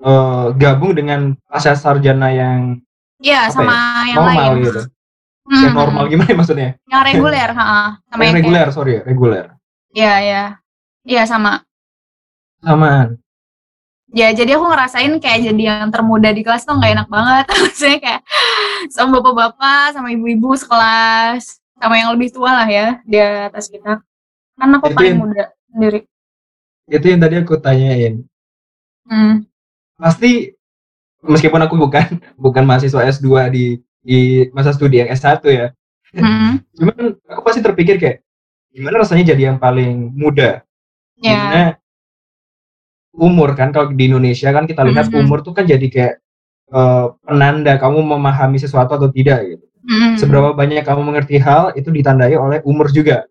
eh, 0.00 0.46
gabung 0.56 0.96
dengan 0.96 1.20
pasca 1.44 1.76
sarjana 1.76 2.32
yang 2.32 2.80
Iya, 3.20 3.52
Apa 3.52 3.52
sama 3.52 3.76
yang 4.08 4.16
normal 4.16 4.48
lain. 4.56 4.64
gitu. 4.64 4.80
Hmm, 5.44 5.60
Yang 5.60 5.74
normal 5.76 6.04
gimana 6.08 6.32
maksudnya? 6.32 6.70
Yang 6.88 7.02
reguler, 7.04 7.48
heeh. 7.52 7.88
Sama 7.92 7.92
Yang 7.92 8.08
yang 8.08 8.16
kayak- 8.16 8.36
reguler, 8.40 8.66
sorry, 8.72 8.94
reguler. 9.04 9.46
Iya, 9.92 10.14
iya. 10.24 10.44
Iya, 11.04 11.22
sama. 11.28 11.60
Samaan. 12.60 13.20
Ya, 14.10 14.32
jadi 14.32 14.56
aku 14.56 14.66
ngerasain 14.66 15.12
kayak 15.20 15.52
jadi 15.52 15.62
yang 15.68 15.88
termuda 15.92 16.32
di 16.32 16.40
kelas 16.40 16.64
tuh 16.64 16.80
nggak 16.80 16.92
enak 16.96 17.08
banget. 17.08 17.44
Maksudnya 17.62 17.98
kayak 18.00 18.22
sama 18.88 19.20
bapak-bapak, 19.20 19.94
sama 19.94 20.08
ibu-ibu 20.10 20.56
sekelas, 20.56 21.60
sama 21.76 21.94
yang 21.94 22.10
lebih 22.16 22.32
tua 22.32 22.56
lah 22.56 22.68
ya 22.68 22.98
di 23.04 23.20
atas 23.20 23.68
kita. 23.68 24.00
Kan 24.56 24.68
aku 24.74 24.88
Itu 24.88 24.96
paling 24.96 25.12
yang- 25.12 25.20
muda 25.28 25.44
sendiri. 25.68 26.00
Itu 26.90 27.06
yang 27.06 27.20
tadi 27.22 27.34
aku 27.38 27.56
tanyain. 27.62 28.26
Hmm. 29.06 29.46
Pasti 29.96 30.50
meskipun 31.22 31.60
aku 31.62 31.78
bukan 31.78 32.18
bukan 32.44 32.64
mahasiswa 32.66 33.06
S2 33.06 33.28
di 33.54 33.64
di 34.02 34.18
masa 34.50 34.74
studi 34.74 34.98
yang 35.00 35.10
S1 35.12 35.40
ya. 35.46 35.70
Hmm. 36.10 36.58
Cuman 36.74 37.14
aku 37.30 37.40
pasti 37.46 37.62
terpikir 37.62 37.96
kayak 38.02 38.26
gimana 38.74 39.02
rasanya 39.02 39.30
jadi 39.34 39.54
yang 39.54 39.58
paling 39.62 40.10
muda? 40.14 40.66
Di 41.14 41.30
mana 41.30 41.62
umur 43.14 43.52
kan 43.58 43.74
kalau 43.74 43.90
di 43.92 44.06
Indonesia 44.06 44.50
kan 44.54 44.64
kita 44.66 44.86
lihat 44.86 45.10
Mhm. 45.10 45.26
umur 45.26 45.42
tuh 45.42 45.54
kan 45.54 45.66
jadi 45.66 45.86
kayak 45.90 46.14
eh, 46.70 47.06
penanda 47.26 47.74
kamu 47.82 47.98
memahami 48.14 48.54
sesuatu 48.62 48.94
atau 48.94 49.10
tidak 49.10 49.42
gitu. 49.42 49.64
Hmm. 49.82 50.14
Seberapa 50.14 50.54
banyak 50.54 50.86
kamu 50.86 51.02
mengerti 51.02 51.42
hal 51.42 51.74
itu 51.74 51.90
ditandai 51.90 52.38
oleh 52.38 52.62
umur 52.62 52.86
juga. 52.94 53.26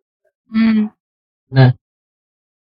Hmm. 0.52 0.92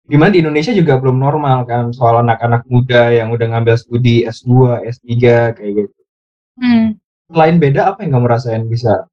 Di 0.08 0.16
mana 0.16 0.32
di 0.32 0.40
Indonesia 0.40 0.72
juga 0.72 0.96
belum 0.96 1.20
normal 1.20 1.68
kan 1.68 1.92
soal 1.92 2.24
anak-anak 2.24 2.64
muda 2.72 3.12
yang 3.12 3.28
udah 3.28 3.44
ngambil 3.52 3.76
studi 3.76 4.24
S2, 4.24 4.80
S3 4.88 5.12
kayak 5.52 5.72
gitu. 5.84 6.00
Hmm. 6.56 6.96
Selain 7.28 7.60
beda 7.60 7.92
apa 7.92 8.08
yang 8.08 8.16
kamu 8.16 8.26
rasain 8.32 8.64
bisa 8.64 9.04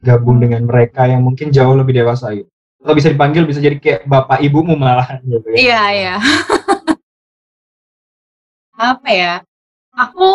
gabung 0.00 0.40
dengan 0.40 0.64
mereka 0.64 1.04
yang 1.04 1.20
mungkin 1.20 1.52
jauh 1.52 1.76
lebih 1.76 1.92
dewasa 1.92 2.32
gitu? 2.32 2.48
Atau 2.80 2.96
bisa 2.96 3.12
dipanggil 3.12 3.44
bisa 3.44 3.60
jadi 3.60 3.76
kayak 3.76 4.00
bapak 4.08 4.40
ibumu 4.40 4.80
malahan 4.80 5.20
gitu 5.28 5.44
ya. 5.52 5.56
Iya, 5.60 5.82
iya. 5.92 6.14
Apa 8.80 9.08
ya? 9.12 9.34
Aku 9.92 10.26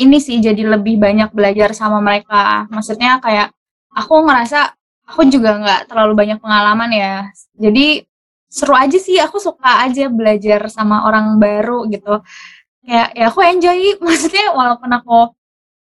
ini 0.00 0.16
sih 0.16 0.40
jadi 0.40 0.64
lebih 0.64 0.96
banyak 0.96 1.28
belajar 1.36 1.76
sama 1.76 2.00
mereka. 2.00 2.64
Maksudnya 2.72 3.20
kayak 3.20 3.52
aku 3.92 4.24
ngerasa 4.24 4.72
aku 5.06 5.28
juga 5.28 5.60
nggak 5.60 5.92
terlalu 5.92 6.12
banyak 6.16 6.38
pengalaman 6.40 6.90
ya. 6.90 7.14
Jadi 7.54 8.02
seru 8.48 8.74
aja 8.74 8.98
sih. 8.98 9.18
Aku 9.22 9.38
suka 9.42 9.84
aja 9.86 10.08
belajar 10.10 10.70
sama 10.72 11.06
orang 11.06 11.38
baru 11.38 11.86
gitu. 11.90 12.22
Kayak 12.86 13.08
ya 13.14 13.24
aku 13.30 13.40
enjoy. 13.42 13.80
Maksudnya 14.06 14.54
walaupun 14.54 14.90
aku 14.92 15.18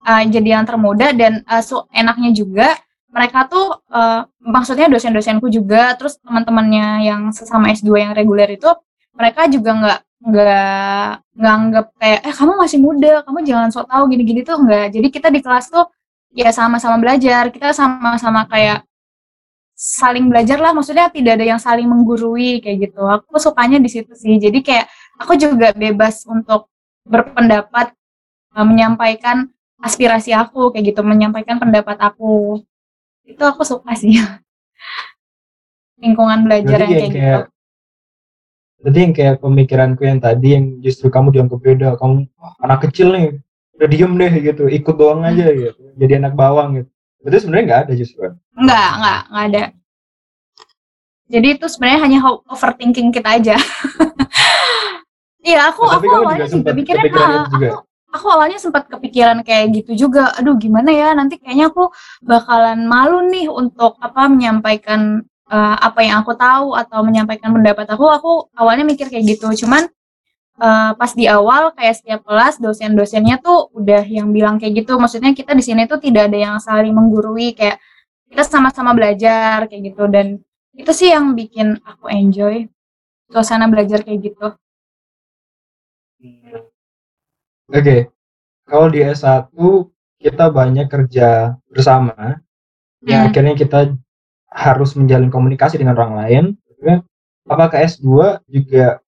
uh, 0.07 0.23
jadi 0.27 0.59
yang 0.59 0.65
termuda 0.65 1.11
dan 1.13 1.43
uh, 1.45 1.61
so 1.63 1.85
enaknya 1.91 2.31
juga 2.31 2.77
mereka 3.11 3.47
tuh 3.47 3.81
uh, 3.91 4.27
maksudnya 4.43 4.91
dosen-dosenku 4.91 5.47
juga 5.49 5.95
terus 5.95 6.19
teman-temannya 6.21 7.07
yang 7.07 7.21
sesama 7.31 7.71
S2 7.71 7.89
yang 8.03 8.11
reguler 8.13 8.51
itu 8.51 8.67
mereka 9.15 9.47
juga 9.49 9.71
nggak 9.73 9.99
nggak 10.17 11.11
nggak 11.37 11.53
anggap 11.53 11.85
kayak 12.01 12.19
eh 12.25 12.33
kamu 12.33 12.53
masih 12.57 12.79
muda 12.81 13.13
kamu 13.25 13.39
jangan 13.45 13.69
sok 13.69 13.87
tahu 13.89 14.03
gini-gini 14.09 14.41
tuh 14.41 14.57
enggak 14.59 14.85
jadi 14.93 15.07
kita 15.13 15.27
di 15.29 15.39
kelas 15.45 15.69
tuh 15.69 15.85
ya 16.33 16.49
sama-sama 16.49 16.97
belajar 16.97 17.53
kita 17.53 17.71
sama-sama 17.71 18.49
kayak 18.49 18.85
saling 19.77 20.33
belajar 20.33 20.57
lah 20.57 20.73
maksudnya 20.73 21.05
tidak 21.13 21.37
ada 21.37 21.45
yang 21.45 21.61
saling 21.61 21.85
menggurui 21.85 22.57
kayak 22.65 22.89
gitu. 22.89 23.05
Aku 23.05 23.37
sukanya 23.37 23.77
di 23.77 23.85
situ 23.93 24.09
sih. 24.17 24.41
Jadi 24.41 24.65
kayak 24.65 24.89
aku 25.21 25.37
juga 25.37 25.69
bebas 25.77 26.25
untuk 26.25 26.73
berpendapat 27.05 27.93
eh, 28.57 28.65
menyampaikan 28.65 29.45
aspirasi 29.77 30.33
aku 30.33 30.73
kayak 30.73 30.97
gitu 30.97 31.05
menyampaikan 31.05 31.61
pendapat 31.61 32.01
aku. 32.01 32.65
Itu 33.21 33.45
aku 33.45 33.61
suka 33.61 33.93
sih. 33.93 34.17
Lingkungan 36.01 36.41
belajar 36.49 36.81
yang 36.81 36.89
yang 36.89 36.97
kayak, 36.97 37.13
kayak 37.13 37.21
gitu. 37.21 37.41
Berarti 38.77 38.99
yang 39.01 39.13
kayak 39.13 39.35
pemikiranku 39.41 40.01
yang 40.05 40.19
tadi 40.21 40.47
yang 40.57 40.65
justru 40.81 41.09
kamu 41.09 41.33
dianggap 41.33 41.59
beda, 41.61 41.87
kamu 41.97 42.29
"Wah, 42.37 42.53
anak 42.61 42.89
kecil 42.89 43.09
nih, 43.09 43.41
udah 43.77 43.87
diem 43.89 44.13
deh 44.13 44.33
gitu, 44.41 44.63
ikut 44.69 44.95
doang 44.97 45.25
aja 45.25 45.49
gitu, 45.49 45.81
jadi 45.97 46.21
anak 46.21 46.37
bawang 46.37 46.81
gitu. 46.81 46.91
Berarti 47.27 47.43
sebenarnya 47.43 47.65
nggak 47.67 47.81
ada 47.83 47.93
justru. 47.99 48.19
kan? 48.23 48.33
enggak 48.55 48.89
enggak 48.95 49.19
enggak 49.27 49.45
ada 49.51 49.63
Jadi 51.27 51.47
itu 51.59 51.65
sebenarnya 51.67 51.99
hanya 52.07 52.19
overthinking 52.47 53.11
kita 53.11 53.29
aja. 53.35 53.55
Iya, 55.47 55.71
aku 55.71 55.87
Oh, 55.87 55.91
tapi 55.95 56.07
aku 56.07 56.11
juga 56.11 56.17
awalnya 56.27 56.47
juga 56.51 56.69
mikirnya 56.75 57.03
kepikiran 57.07 57.31
ah, 57.31 57.47
juga. 57.47 57.67
aku 57.71 57.77
aku 58.07 58.27
awalnya 58.31 58.59
sempat 58.59 58.83
kepikiran 58.91 59.37
kayak 59.47 59.65
gitu 59.79 59.91
juga. 60.07 60.35
Aduh, 60.35 60.59
gimana 60.59 60.91
ya 60.91 61.15
nanti 61.15 61.39
kayaknya 61.39 61.71
aku 61.71 61.87
bakalan 62.19 62.83
malu 62.83 63.23
nih 63.31 63.47
untuk 63.47 63.95
apa 64.03 64.27
menyampaikan 64.27 65.23
eh, 65.47 65.77
apa 65.79 65.99
yang 66.03 66.19
aku 66.23 66.35
tahu 66.35 66.75
atau 66.75 66.99
menyampaikan 66.99 67.55
pendapat 67.55 67.87
aku. 67.87 68.05
Aku 68.11 68.31
awalnya 68.59 68.83
mikir 68.83 69.07
kayak 69.07 69.23
gitu. 69.39 69.47
Cuman 69.63 69.87
eh, 70.61 70.91
pas 70.99 71.11
di 71.13 71.25
awal 71.29 71.73
kayak 71.77 71.95
setiap 72.01 72.21
kelas 72.27 72.57
dosen-dosennya 72.63 73.41
tuh 73.45 73.69
udah 73.77 74.03
yang 74.07 74.29
bilang 74.35 74.57
kayak 74.61 74.83
gitu. 74.85 74.97
Maksudnya 74.97 75.31
kita 75.37 75.53
di 75.57 75.63
sini 75.65 75.85
tuh 75.91 75.99
tidak 76.01 76.29
ada 76.31 76.37
yang 76.37 76.55
saling 76.61 76.93
menggurui 76.93 77.53
kayak 77.57 77.77
kita 78.31 78.43
sama-sama 78.45 78.91
belajar 78.97 79.67
kayak 79.71 79.93
gitu 79.93 80.03
dan 80.11 80.39
itu 80.77 80.91
sih 80.93 81.09
yang 81.15 81.33
bikin 81.33 81.79
aku 81.85 82.11
enjoy 82.11 82.67
suasana 83.31 83.67
belajar 83.71 84.03
kayak 84.05 84.19
gitu. 84.33 84.47
Oke, 87.67 87.97
kalau 88.67 88.87
di 88.91 88.99
S1 89.03 89.91
kita 90.23 90.49
banyak 90.51 90.87
kerja 90.87 91.55
bersama, 91.69 92.39
yang 93.05 93.27
Hmm. 93.27 93.29
akhirnya 93.31 93.55
kita 93.55 93.79
harus 94.51 94.95
menjalin 94.97 95.29
komunikasi 95.29 95.77
dengan 95.79 95.95
orang 95.99 96.13
lain. 96.21 96.43
Apakah 97.47 97.79
S2 97.83 98.41
juga 98.47 98.99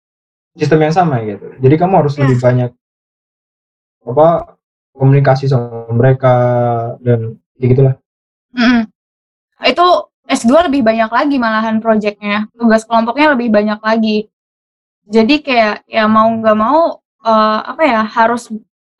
sistem 0.57 0.79
yang 0.85 0.95
sama 0.95 1.21
gitu? 1.25 1.45
Jadi 1.59 1.75
kamu 1.77 1.93
harus 2.05 2.13
Ya. 2.17 2.25
lebih 2.25 2.37
banyak 2.41 2.69
apa 4.09 4.57
komunikasi 4.95 5.45
sama 5.47 5.85
mereka 5.93 6.33
dan 7.03 7.37
gitulah. 7.59 7.95
Mm-mm. 8.55 8.87
Itu 9.63 10.09
S2 10.25 10.69
lebih 10.71 10.81
banyak 10.85 11.09
lagi 11.09 11.35
malahan 11.41 11.81
proyeknya. 11.81 12.47
Tugas 12.53 12.85
kelompoknya 12.85 13.33
lebih 13.33 13.49
banyak 13.49 13.79
lagi. 13.81 14.27
Jadi 15.09 15.41
kayak 15.41 15.89
ya 15.89 16.05
mau 16.05 16.29
nggak 16.29 16.57
mau 16.57 17.01
eh, 17.25 17.59
apa 17.65 17.81
ya 17.85 18.01
harus 18.05 18.49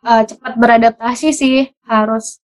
eh, 0.06 0.24
cepat 0.26 0.54
beradaptasi 0.58 1.30
sih, 1.36 1.70
harus 1.86 2.42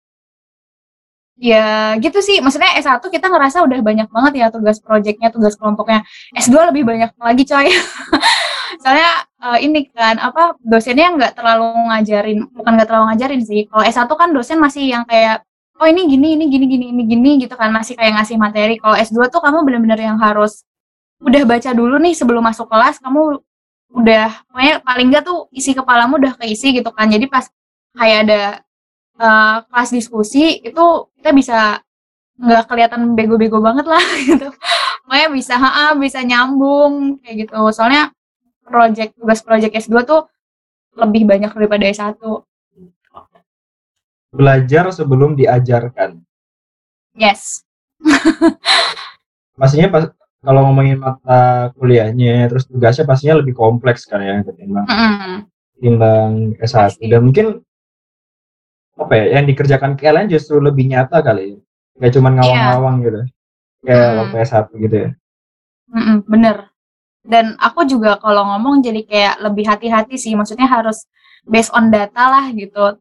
ya 1.39 1.95
gitu 1.99 2.19
sih. 2.19 2.39
Maksudnya 2.43 2.75
S1 2.79 3.01
kita 3.07 3.27
ngerasa 3.31 3.63
udah 3.65 3.79
banyak 3.81 4.07
banget 4.11 4.33
ya 4.39 4.47
tugas 4.53 4.77
proyeknya, 4.83 5.31
tugas 5.31 5.55
kelompoknya. 5.55 6.03
S2 6.35 6.71
lebih 6.73 6.83
banyak 6.87 7.11
lagi 7.17 7.43
coy. 7.47 7.67
Soalnya 8.81 9.11
eh, 9.43 9.59
ini 9.65 9.79
kan 9.91 10.15
apa 10.17 10.57
dosennya 10.63 11.07
nggak 11.17 11.33
terlalu 11.37 11.67
ngajarin, 11.91 12.39
bukan 12.53 12.71
nggak 12.77 12.87
terlalu 12.89 13.05
ngajarin 13.13 13.41
sih. 13.45 13.61
Kalau 13.69 13.83
S1 13.85 14.11
kan 14.15 14.29
dosen 14.33 14.57
masih 14.61 14.83
yang 14.93 15.03
kayak 15.05 15.43
oh 15.81 15.87
ini 15.89 16.05
gini 16.07 16.37
ini 16.37 16.45
gini 16.47 16.65
gini 16.69 16.85
ini 16.93 17.03
gini 17.05 17.31
gitu 17.43 17.55
kan. 17.59 17.69
Masih 17.73 17.93
kayak 17.99 18.21
ngasih 18.21 18.37
materi. 18.39 18.75
Kalau 18.81 18.95
S2 18.97 19.29
tuh 19.33 19.41
kamu 19.43 19.65
bener-bener 19.67 19.99
yang 19.99 20.17
harus 20.21 20.63
udah 21.23 21.43
baca 21.47 21.71
dulu 21.71 21.95
nih 22.03 22.13
sebelum 22.17 22.43
masuk 22.43 22.67
kelas 22.67 22.99
kamu 22.99 23.39
udah 23.93 24.43
pokoknya 24.51 24.73
paling 24.83 25.07
enggak 25.13 25.23
tuh 25.23 25.47
isi 25.55 25.71
kepalamu 25.77 26.17
udah 26.19 26.33
keisi 26.41 26.73
gitu 26.75 26.89
kan. 26.93 27.07
Jadi 27.11 27.25
pas 27.29 27.45
kayak 27.97 28.17
ada 28.27 28.41
eh, 29.19 29.57
kelas 29.69 29.89
diskusi 29.93 30.61
itu 30.65 30.85
kita 31.19 31.31
bisa 31.35 31.59
nggak 32.39 32.65
kelihatan 32.65 33.13
bego-bego 33.13 33.61
banget 33.61 33.85
lah 33.85 34.01
gitu. 34.29 34.49
Pokoknya 35.05 35.27
bisa 35.35 35.53
ha 35.59 35.93
bisa 35.97 36.19
nyambung 36.25 37.21
kayak 37.21 37.47
gitu. 37.47 37.59
Soalnya 37.69 38.09
project 38.63 39.11
tugas 39.15 39.39
project 39.39 39.73
S2 39.77 39.95
tuh 40.03 40.21
lebih 40.95 41.25
banyak 41.25 41.51
daripada 41.51 41.85
S1 41.85 42.17
Belajar 44.29 44.89
sebelum 44.89 45.37
diajarkan. 45.37 46.17
yes 47.13 47.61
Pastinya 49.53 49.89
pas 49.91 50.03
kalau 50.41 50.65
ngomongin 50.67 50.97
mata 50.97 51.69
kuliahnya 51.77 52.49
terus 52.49 52.65
tugasnya 52.65 53.05
pastinya 53.05 53.39
lebih 53.39 53.53
kompleks 53.53 54.03
kan 54.03 54.19
ya 54.19 54.41
ketimbang 54.41 54.83
Mm-mm. 54.83 55.35
timbang 55.77 56.57
S1 56.57 56.97
Pasti. 56.97 57.05
dan 57.05 57.21
mungkin 57.23 57.61
apa 58.93 59.13
ya 59.15 59.39
yang 59.39 59.45
dikerjakan 59.45 59.93
kalian 59.95 60.27
justru 60.27 60.57
lebih 60.57 60.89
nyata 60.89 61.21
kali 61.21 61.53
ya 61.53 61.57
nggak 61.95 62.11
cuma 62.11 62.29
ngawang-ngawang 62.33 62.95
gitu 63.01 63.21
kayak 63.83 64.01
Hmm. 64.03 64.17
waktu 64.19 64.35
S1 64.41 64.65
gitu 64.79 64.95
ya 64.97 65.09
Mm-mm, 65.93 66.17
bener. 66.25 66.72
Dan 67.23 67.55
aku 67.55 67.87
juga 67.87 68.19
kalau 68.19 68.43
ngomong 68.43 68.83
jadi 68.83 69.01
kayak 69.07 69.35
lebih 69.39 69.63
hati-hati 69.63 70.19
sih. 70.19 70.35
Maksudnya 70.35 70.67
harus 70.67 71.07
based 71.47 71.71
on 71.71 71.87
data 71.87 72.23
lah 72.27 72.45
gitu. 72.51 72.99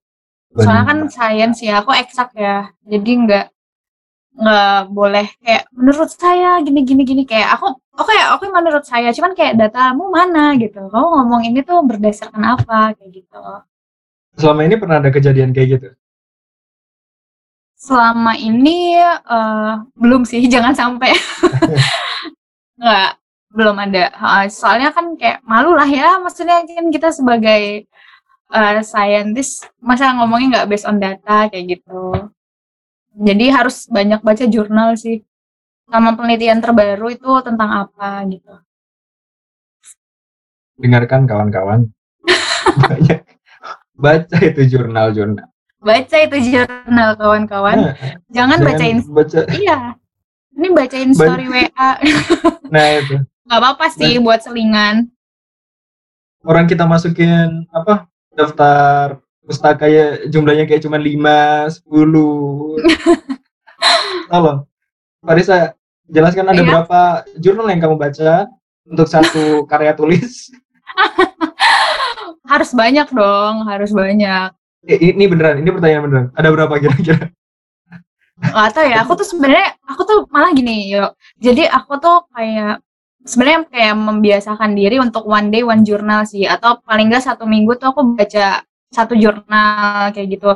Soalnya 0.54 0.84
kan 0.86 0.98
science 1.10 1.58
ya, 1.64 1.82
aku 1.82 1.90
eksak 1.90 2.30
ya. 2.38 2.70
Jadi 2.86 3.10
nggak 3.26 3.46
nggak 4.32 4.78
boleh 4.88 5.28
kayak 5.44 5.68
menurut 5.76 6.08
saya 6.08 6.62
gini 6.62 6.86
gini 6.86 7.02
gini. 7.02 7.22
Kayak 7.26 7.58
aku 7.58 7.74
oke 7.98 8.16
oke 8.38 8.46
menurut 8.46 8.86
saya. 8.86 9.10
Cuman 9.10 9.34
kayak 9.34 9.58
datamu 9.58 10.06
mana 10.12 10.54
gitu. 10.54 10.86
Kamu 10.86 11.06
ngomong 11.18 11.42
ini 11.50 11.66
tuh 11.66 11.82
berdasarkan 11.82 12.42
apa? 12.46 12.94
Kayak 12.94 13.10
gitu. 13.26 13.42
Selama 14.38 14.60
ini 14.64 14.74
pernah 14.78 14.96
ada 15.02 15.10
kejadian 15.10 15.50
kayak 15.50 15.68
gitu? 15.76 15.88
Selama 17.74 18.38
ini 18.38 19.02
eh, 19.02 19.72
belum 19.98 20.22
sih. 20.22 20.46
Jangan 20.52 20.78
sampai. 20.78 21.10
Nggak 22.78 23.21
belum 23.52 23.76
ada. 23.76 24.10
Soalnya 24.48 24.90
kan 24.90 25.14
kayak 25.20 25.44
malu 25.44 25.76
lah 25.76 25.86
ya 25.86 26.18
maksudnya 26.18 26.64
kan 26.64 26.88
kita 26.88 27.12
sebagai 27.12 27.86
eh, 28.52 28.80
scientist 28.82 29.68
masa 29.78 30.12
ngomongnya 30.16 30.60
nggak 30.60 30.68
based 30.72 30.88
on 30.88 30.98
data 30.98 31.48
kayak 31.52 31.78
gitu. 31.78 32.32
Jadi 33.12 33.46
harus 33.52 33.86
banyak 33.92 34.24
baca 34.24 34.44
jurnal 34.48 34.96
sih. 34.96 35.20
Sama 35.92 36.16
penelitian 36.16 36.64
terbaru 36.64 37.12
itu 37.12 37.30
tentang 37.44 37.88
apa 37.88 38.24
gitu. 38.32 38.54
Dengarkan 40.80 41.28
kawan-kawan. 41.28 41.92
Banyak. 42.88 43.20
Baca 43.92 44.36
itu 44.40 44.62
jurnal-jurnal. 44.72 45.52
Baca 45.84 46.16
itu 46.16 46.36
jurnal 46.40 47.10
kawan-kawan. 47.20 47.76
Nah, 47.76 47.94
jangan 48.32 48.56
jangan 48.56 48.58
bacain 48.64 48.98
baca. 49.12 49.40
Iya. 49.52 49.78
Ini 50.52 50.68
bacain 50.72 51.10
story 51.16 51.46
WA 51.48 51.90
nah 52.72 52.86
itu 52.96 53.16
nggak 53.42 53.58
apa-apa 53.58 53.86
sih 53.90 54.18
buat 54.18 54.40
selingan. 54.40 55.10
orang 56.42 56.66
kita 56.66 56.82
masukin 56.82 57.66
apa 57.70 58.06
daftar 58.32 59.18
pustaka 59.40 59.86
ya 59.86 60.26
jumlahnya 60.26 60.66
kayak 60.66 60.82
cuma 60.82 60.98
5, 60.98 61.86
10 61.86 62.82
tolong 64.26 64.66
Farisa 65.20 65.74
jelaskan 66.04 66.50
ada 66.50 66.58
Iya. 66.58 66.66
berapa 66.66 67.00
jurnal 67.38 67.70
yang 67.70 67.78
kamu 67.80 67.94
baca 67.96 68.50
untuk 68.84 69.06
satu 69.06 69.42
karya 69.70 69.94
tulis? 69.94 70.50
Harus 72.42 72.74
banyak 72.74 73.06
dong 73.08 73.64
harus 73.64 73.94
banyak. 73.94 74.50
Eh, 74.84 75.14
ini 75.14 75.24
beneran 75.24 75.56
ini 75.56 75.72
pertanyaan 75.72 76.02
beneran. 76.04 76.26
Ada 76.36 76.48
berapa 76.52 76.74
kira-kira? 76.76 77.30
Nggak 78.36 78.70
tahu 78.74 78.84
ya 78.84 78.98
aku 79.00 79.12
tuh 79.14 79.24
sebenarnya 79.24 79.72
aku 79.86 80.02
tuh 80.04 80.18
malah 80.28 80.52
gini 80.52 80.90
yuk. 80.90 81.14
Jadi 81.40 81.64
aku 81.64 81.96
tuh 81.96 82.26
kayak 82.34 82.82
sebenarnya 83.24 83.60
kayak 83.70 83.94
membiasakan 83.98 84.70
diri 84.74 84.96
untuk 84.98 85.24
one 85.26 85.48
day 85.52 85.62
one 85.62 85.82
journal 85.86 86.26
sih. 86.26 86.44
Atau 86.46 86.82
paling 86.82 87.10
nggak 87.10 87.24
satu 87.24 87.44
minggu 87.46 87.78
tuh 87.78 87.94
aku 87.94 88.16
baca 88.18 88.62
satu 88.92 89.14
jurnal 89.16 90.12
kayak 90.14 90.28
gitu. 90.38 90.50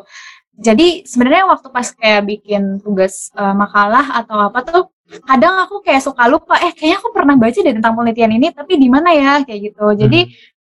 Jadi 0.56 1.04
sebenarnya 1.04 1.44
waktu 1.52 1.68
pas 1.68 1.88
kayak 1.92 2.22
bikin 2.26 2.80
tugas 2.80 3.28
eh, 3.36 3.54
makalah 3.56 4.24
atau 4.24 4.36
apa 4.40 4.58
tuh 4.64 4.82
kadang 5.28 5.62
aku 5.62 5.84
kayak 5.86 6.02
suka 6.02 6.26
lupa 6.26 6.58
eh 6.58 6.72
kayaknya 6.74 6.98
aku 6.98 7.10
pernah 7.14 7.36
baca 7.38 7.58
deh 7.62 7.74
tentang 7.78 7.94
penelitian 7.94 8.32
ini 8.36 8.48
tapi 8.52 8.72
di 8.80 8.88
mana 8.90 9.10
ya? 9.14 9.32
Kayak 9.46 9.60
gitu. 9.72 9.86
Jadi 9.96 10.20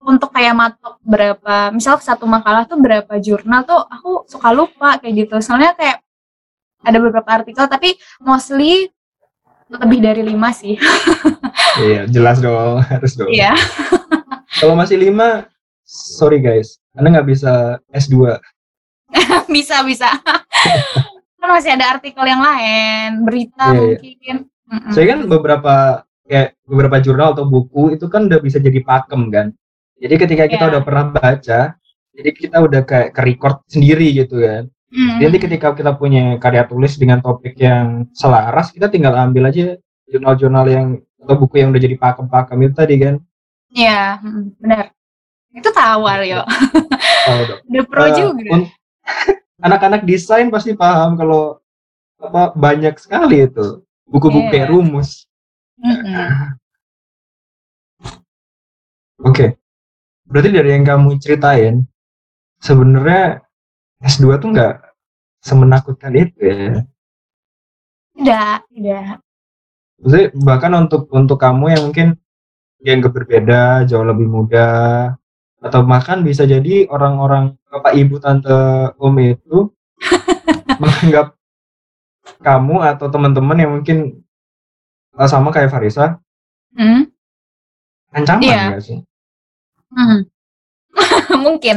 untuk 0.07 0.31
kayak 0.31 0.55
matok 0.55 0.97
berapa 1.03 1.75
misal 1.75 1.99
satu 1.99 2.25
makalah 2.31 2.65
tuh 2.71 2.79
berapa 2.79 3.19
jurnal 3.19 3.67
tuh 3.67 3.81
aku 3.91 4.25
suka 4.31 4.49
lupa 4.55 4.99
kayak 5.03 5.27
gitu. 5.27 5.37
Soalnya 5.45 5.75
kayak 5.79 6.03
ada 6.87 6.99
beberapa 7.03 7.31
artikel 7.43 7.67
tapi 7.67 7.99
mostly 8.23 8.91
lebih 9.69 9.99
dari 9.99 10.23
lima 10.23 10.51
sih 10.51 10.79
iya 11.85 12.07
jelas 12.07 12.39
dong 12.39 12.81
harus 12.91 13.13
dong 13.15 13.29
Iya. 13.29 13.53
kalau 14.59 14.73
masih 14.73 14.97
5 14.97 15.13
sorry 15.85 16.39
guys 16.39 16.79
anda 16.95 17.11
nggak 17.13 17.29
bisa 17.29 17.53
S2 17.91 18.39
bisa 19.55 19.83
bisa 19.83 20.09
kan 21.37 21.49
masih 21.51 21.75
ada 21.75 21.99
artikel 21.99 22.23
yang 22.23 22.43
lain 22.43 23.11
Iya, 23.19 23.23
berita 23.23 23.67
iya. 23.71 23.81
mungkin 23.99 24.37
Mm-mm. 24.67 24.91
saya 24.91 25.07
kan 25.15 25.19
beberapa 25.27 25.75
kayak 26.27 26.59
beberapa 26.67 26.97
jurnal 26.99 27.35
atau 27.35 27.47
buku 27.47 27.95
itu 27.95 28.07
kan 28.11 28.27
udah 28.27 28.43
bisa 28.43 28.59
jadi 28.59 28.83
pakem 28.83 29.31
kan 29.31 29.47
jadi 29.99 30.15
ketika 30.17 30.45
kita 30.47 30.65
Iya. 30.67 30.71
udah 30.75 30.83
pernah 30.83 31.05
baca 31.11 31.61
jadi 32.17 32.31
kita 32.33 32.57
udah 32.63 32.83
kayak 32.83 33.09
ke 33.13 33.21
record 33.23 33.61
sendiri 33.69 34.11
gitu 34.15 34.41
kan 34.43 34.67
Mm-mm. 34.97 35.21
Jadi 35.21 35.37
ketika 35.37 35.77
kita 35.77 35.93
punya 35.93 36.41
karya 36.41 36.65
tulis 36.65 36.97
dengan 36.97 37.21
topik 37.21 37.53
yang 37.61 38.09
selaras, 38.17 38.73
kita 38.73 38.89
tinggal 38.89 39.13
ambil 39.13 39.53
aja 39.53 39.77
jurnal-jurnal 40.09 40.65
yang 40.65 40.87
atau 41.21 41.37
buku 41.37 41.61
yang 41.61 41.69
udah 41.69 41.83
jadi 41.83 41.97
pakem-pakem 42.01 42.57
itu 42.65 42.75
tadi 42.75 42.95
kan. 42.97 43.15
Iya, 43.69 44.17
mm, 44.25 44.57
benar. 44.57 44.85
Itu 45.53 45.69
tawar 45.69 46.25
yo. 46.25 46.41
Tahu 47.29 47.41
dong. 47.45 47.61
The 47.69 47.83
pro 47.85 48.05
Eh, 48.09 48.13
juga. 48.17 48.57
Anak-anak 49.67 50.05
desain 50.05 50.49
pasti 50.49 50.73
paham 50.73 51.17
kalau 51.17 51.61
apa 52.17 52.57
banyak 52.57 52.97
sekali 52.97 53.45
itu 53.45 53.85
buku-buku 54.09 54.49
Iya. 54.49 54.53
kayak 54.53 54.69
rumus. 54.73 55.29
Mm-mm. 55.77 56.57
Oke. 59.21 59.57
Berarti 60.27 60.51
dari 60.51 60.71
yang 60.75 60.85
kamu 60.85 61.21
ceritain, 61.23 61.85
sebenarnya 62.59 63.46
S2 64.05 64.37
tuh 64.43 64.51
nggak 64.53 64.75
semenakutkan 65.41 66.13
itu 66.17 66.39
ya. 66.43 66.85
Tidak, 68.17 68.57
tidak. 68.73 69.21
Maksudnya 70.01 70.27
bahkan 70.45 70.73
untuk 70.77 71.09
untuk 71.13 71.39
kamu 71.41 71.65
yang 71.73 71.83
mungkin 71.89 72.09
yang 72.85 73.01
berbeda, 73.01 73.89
jauh 73.89 74.05
lebih 74.05 74.29
muda, 74.29 74.69
atau 75.65 75.81
bahkan 75.89 76.21
bisa 76.21 76.45
jadi 76.45 76.85
orang-orang 76.93 77.57
bapak 77.73 77.93
ibu 77.97 78.21
tante 78.21 78.53
om 79.01 79.17
itu 79.21 79.73
menganggap 80.83 81.33
kamu 82.45 82.77
atau 82.85 83.07
teman-teman 83.09 83.57
yang 83.57 83.73
mungkin 83.81 83.99
sama 85.17 85.49
kayak 85.49 85.73
Farisa 85.73 86.21
Hmm? 86.77 87.09
ancaman 88.13 88.45
Iya. 88.45 88.63
nggak 88.69 88.85
sih? 88.85 88.99
Hmm. 89.89 90.29
Mungkin. 91.47 91.77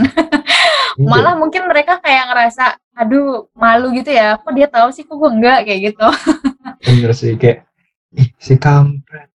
Iya. 0.99 1.07
Malah 1.07 1.33
mungkin 1.39 1.63
mereka 1.71 2.03
kayak 2.03 2.27
ngerasa, 2.27 2.75
aduh 2.91 3.47
malu 3.55 3.95
gitu 3.95 4.11
ya. 4.11 4.35
Kok 4.35 4.51
dia 4.51 4.67
tahu 4.67 4.91
sih, 4.91 5.07
kok 5.07 5.15
gue 5.15 5.31
enggak 5.31 5.63
kayak 5.63 5.79
gitu. 5.93 6.07
bener 6.83 7.11
sih 7.15 7.35
kayak 7.35 7.67
ih 8.15 8.27
si 8.39 8.55
kampret 8.55 9.27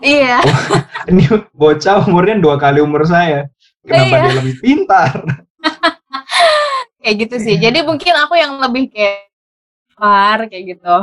Iya. 0.00 0.40
ini 1.08 1.24
bocah 1.52 2.04
umurnya 2.04 2.36
dua 2.36 2.56
kali 2.56 2.80
umur 2.80 3.04
saya 3.04 3.48
kenapa 3.80 4.12
Iya. 4.12 4.24
dia 4.28 4.34
lebih 4.40 4.56
pintar 4.60 5.12
kayak 7.00 7.16
gitu 7.24 7.36
sih. 7.40 7.56
Jadi 7.56 7.80
mungkin 7.80 8.12
aku 8.12 8.34
yang 8.36 8.60
lebih 8.60 8.92
kayak 8.92 9.32
par 9.96 10.44
kayak 10.52 10.76
gitu. 10.76 10.96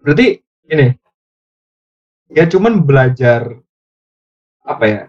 berarti 0.00 0.40
ini 0.64 0.96
ya 2.32 2.48
cuman 2.48 2.80
belajar 2.80 3.52
apa 4.64 4.84
ya 4.88 5.02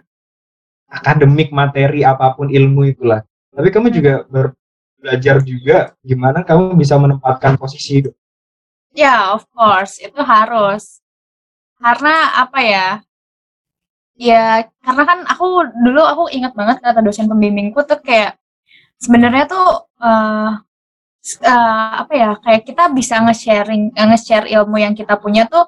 akademik 0.92 1.50
materi 1.60 2.02
apa 2.06 2.36
pun 2.38 2.48
ilmu 2.52 2.82
itulah 2.94 3.22
tapi 3.56 3.68
kamu 3.74 3.88
juga 3.98 4.14
ber- 4.28 4.56
belajar 5.02 5.38
juga 5.42 5.78
gimana 6.06 6.40
kamu 6.46 6.78
bisa 6.78 6.96
menempatkan 7.04 7.58
posisi 7.62 7.90
hidup 8.04 8.16
Ya, 8.96 9.32
of 9.36 9.44
course, 9.52 10.00
itu 10.00 10.22
harus. 10.24 11.04
Karena 11.82 12.16
apa 12.44 12.60
ya? 12.64 12.88
Ya, 14.30 14.70
karena 14.86 15.04
kan 15.10 15.20
aku 15.32 15.46
dulu 15.86 16.02
aku 16.12 16.24
ingat 16.36 16.54
banget 16.60 16.78
kata 16.86 17.00
dosen 17.02 17.26
pembimbingku 17.32 17.80
tuh 17.90 18.00
kayak 18.08 18.38
sebenarnya 19.04 19.46
tuh 19.54 19.66
s- 21.22 21.42
eh, 21.42 21.90
apa 22.02 22.14
ya? 22.14 22.30
Kayak 22.44 22.62
kita 22.68 22.84
bisa 22.98 23.16
nge-sharing 23.26 23.84
eh, 23.98 24.06
nge-share 24.10 24.48
ilmu 24.56 24.78
yang 24.82 24.94
kita 24.98 25.16
punya 25.22 25.46
tuh 25.50 25.66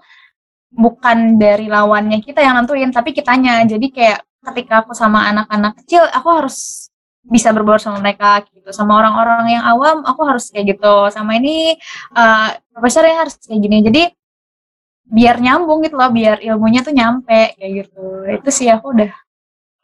bukan 0.74 1.38
dari 1.44 1.68
lawannya 1.70 2.20
kita 2.24 2.42
yang 2.46 2.56
nentuin, 2.62 2.92
tapi 2.94 3.12
kitanya. 3.18 3.64
Jadi 3.68 3.88
kayak 3.94 4.22
ketika 4.44 4.84
aku 4.84 4.92
sama 4.92 5.28
anak-anak 5.32 5.80
kecil, 5.84 6.04
aku 6.12 6.28
harus 6.32 6.88
bisa 7.24 7.56
berbaur 7.56 7.80
sama 7.80 8.04
mereka 8.04 8.44
gitu. 8.52 8.70
Sama 8.76 9.00
orang-orang 9.00 9.60
yang 9.60 9.64
awam, 9.64 10.04
aku 10.04 10.22
harus 10.28 10.52
kayak 10.52 10.76
gitu. 10.76 11.08
Sama 11.12 11.40
ini 11.40 11.76
eh 12.18 12.50
profesornya 12.76 13.24
harus 13.24 13.40
kayak 13.40 13.60
gini. 13.64 13.78
Jadi 13.88 14.04
biar 15.08 15.40
nyambung 15.40 15.84
gitu 15.84 15.96
loh, 16.00 16.12
biar 16.12 16.44
ilmunya 16.44 16.84
tuh 16.84 16.94
nyampe 16.96 17.56
kayak 17.60 17.72
gitu. 17.88 18.04
Itu 18.40 18.50
sih 18.52 18.68
aku 18.72 18.92
udah 18.96 19.12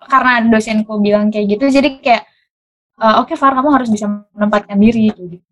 karena 0.09 0.47
dosenku 0.47 0.95
bilang 1.03 1.27
kayak 1.27 1.59
gitu, 1.59 1.65
jadi 1.67 1.89
kayak 1.99 2.23
eh, 3.03 3.15
oke 3.19 3.35
Far 3.35 3.51
kamu 3.55 3.69
harus 3.75 3.89
bisa 3.91 4.07
menempatkan 4.35 4.79
diri 4.79 5.11
kayak 5.11 5.29
gitu. 5.39 5.47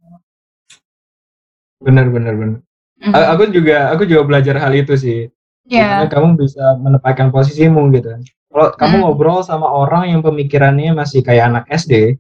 bener 1.78 2.10
bener 2.10 2.34
bener 2.34 2.60
Mm. 2.98 3.14
Aku 3.14 3.54
juga 3.54 3.94
aku 3.94 4.10
juga 4.10 4.26
belajar 4.26 4.58
hal 4.58 4.74
itu 4.74 4.98
sih 4.98 5.30
Gimana 5.70 6.10
kamu 6.10 6.34
bisa 6.34 6.82
menempatkan 6.82 7.30
posisimu 7.30 7.94
gitu 7.94 8.10
kalau 8.58 8.74
kamu 8.74 8.96
Hmm. 8.98 9.04
ngobrol 9.06 9.40
sama 9.46 9.70
orang 9.70 10.10
yang 10.10 10.26
pemikirannya 10.26 10.90
masih 10.90 11.22
kayak 11.22 11.54
anak 11.54 11.66
SD 11.70 12.18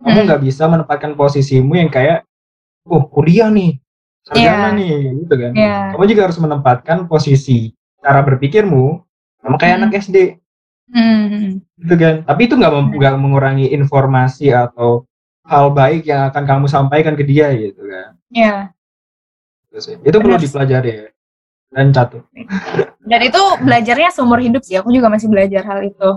kamu 0.00 0.16
Hmm. 0.16 0.26
nggak 0.32 0.40
bisa 0.40 0.64
menempatkan 0.64 1.12
posisimu 1.12 1.76
yang 1.76 1.92
kayak 1.92 2.24
oh 2.88 3.04
kuliah 3.04 3.52
nih 3.52 3.76
sarjana 4.24 4.72
Iya. 4.72 4.78
nih 4.80 4.92
gitu 5.20 5.34
kan 5.36 5.52
Iya. 5.52 5.76
kamu 5.92 6.04
juga 6.08 6.22
harus 6.24 6.38
menempatkan 6.40 6.98
posisi 7.04 7.76
cara 8.00 8.24
berpikirmu 8.24 9.04
sama 9.36 9.56
kayak 9.60 9.76
Hmm. 9.76 9.82
anak 9.84 9.92
SD 10.00 10.40
Hmm. 10.88 11.60
gitu 11.76 11.94
kan 12.00 12.14
tapi 12.24 12.40
itu 12.48 12.56
nggak 12.56 12.72
nggak 12.96 13.14
mengurangi 13.20 13.68
informasi 13.68 14.56
atau 14.56 15.04
hal 15.44 15.68
baik 15.68 16.08
yang 16.08 16.32
akan 16.32 16.44
kamu 16.48 16.64
sampaikan 16.64 17.12
ke 17.12 17.28
dia 17.28 17.52
gitu 17.52 17.84
kan 17.84 18.16
ya. 18.32 18.72
Gitu 19.68 19.78
sih. 19.84 19.94
itu 20.00 20.16
perlu 20.16 20.40
dipelajari 20.40 20.88
ya 20.88 21.06
dan 21.68 21.92
catur 21.92 22.24
Dan 23.04 23.20
itu 23.22 23.42
belajarnya 23.60 24.08
seumur 24.10 24.40
hidup 24.40 24.64
sih. 24.64 24.80
Aku 24.80 24.88
juga 24.88 25.12
masih 25.12 25.28
belajar 25.28 25.62
hal 25.64 25.84
itu. 25.84 26.10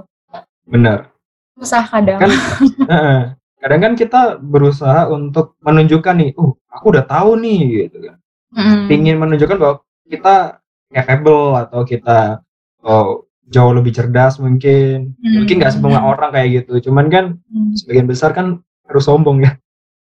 benar 0.68 1.08
Susah 1.56 1.84
kadang. 1.84 2.20
kan 2.20 2.32
heeh. 2.92 3.20
kadang 3.58 3.80
kan 3.82 3.94
kita 3.96 4.22
berusaha 4.38 5.08
untuk 5.08 5.56
menunjukkan 5.64 6.14
nih 6.14 6.30
uh 6.36 6.52
aku 6.68 6.86
udah 6.92 7.04
tahu 7.04 7.40
nih 7.40 7.88
gitu 7.88 7.98
kan 8.04 8.18
Mm. 8.48 8.88
ingin 8.88 9.16
menunjukkan 9.20 9.58
bahwa 9.60 9.76
kita 10.08 10.60
capable 10.90 11.52
atau 11.54 11.84
kita 11.84 12.40
oh, 12.80 13.28
jauh 13.46 13.72
lebih 13.72 13.92
cerdas 13.92 14.40
mungkin 14.40 15.16
Hmm. 15.20 15.34
mungkin 15.44 15.56
nggak 15.60 15.74
semua 15.76 16.00
orang 16.02 16.32
kayak 16.32 16.50
gitu 16.64 16.88
cuman 16.88 17.08
kan 17.08 17.26
Hmm. 17.48 17.72
sebagian 17.76 18.08
besar 18.08 18.32
kan 18.32 18.60
harus 18.88 19.04
sombong 19.04 19.44
ya 19.44 19.52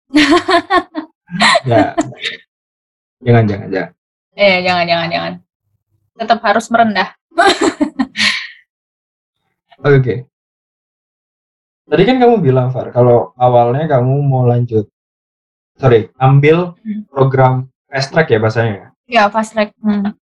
ya 1.65 1.95
jangan 3.21 3.45
jangan 3.47 3.69
jangan 3.71 3.91
Eh, 4.37 4.57
jangan, 4.63 4.85
jangan, 4.87 5.09
jangan. 5.11 5.33
Tetap 6.21 6.39
harus 6.45 6.69
merendah. 6.69 7.17
oke 9.81 10.15
tadi 11.87 12.03
kan 12.05 12.17
kamu 12.21 12.37
bilang 12.39 12.69
Far 12.69 12.93
kalau 12.93 13.33
awalnya 13.35 13.89
kamu 13.89 14.21
mau 14.21 14.45
lanjut 14.45 14.87
sorry 15.75 16.13
ambil 16.17 16.77
Hmm. 16.81 17.09
program 17.09 17.53
fast 17.89 18.13
track 18.13 18.29
ya 18.29 18.39
bahasanya 18.39 18.93
Ya, 19.09 19.27
fast 19.27 19.57
track. 19.57 19.73
Hmm. 19.81 20.13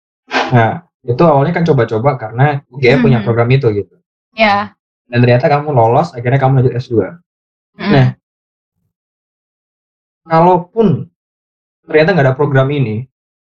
nah 0.49 0.87
itu 1.03 1.19
awalnya 1.21 1.53
kan 1.53 1.67
coba-coba 1.67 2.15
karena 2.17 2.63
UGM 2.71 3.03
punya 3.03 3.19
Hmm. 3.19 3.27
program 3.27 3.51
itu 3.51 3.67
gitu 3.75 3.99
Ya. 4.33 4.79
dan 5.11 5.19
ternyata 5.19 5.51
kamu 5.51 5.75
lolos 5.75 6.15
akhirnya 6.15 6.39
kamu 6.39 6.63
lanjut 6.63 6.75
S2 6.79 6.95
Hmm. 7.75 7.91
Nah. 7.91 8.09
kalaupun 10.23 11.09
ternyata 11.83 12.13
nggak 12.13 12.27
ada 12.29 12.37
program 12.37 12.69
ini, 12.69 13.08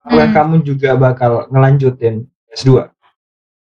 apakah 0.00 0.28
Hmm. 0.28 0.36
kamu 0.36 0.54
juga 0.64 0.90
bakal 0.96 1.32
ngelanjutin 1.52 2.24
S2? 2.56 2.88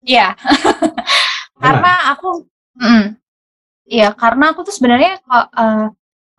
Iya. 0.02 0.35
karena 1.62 1.92
aku 2.11 2.42
mm, 2.74 3.14
iya 3.87 4.11
karena 4.11 4.50
aku 4.50 4.66
tuh 4.66 4.74
sebenarnya 4.74 5.22
eh, 5.22 5.87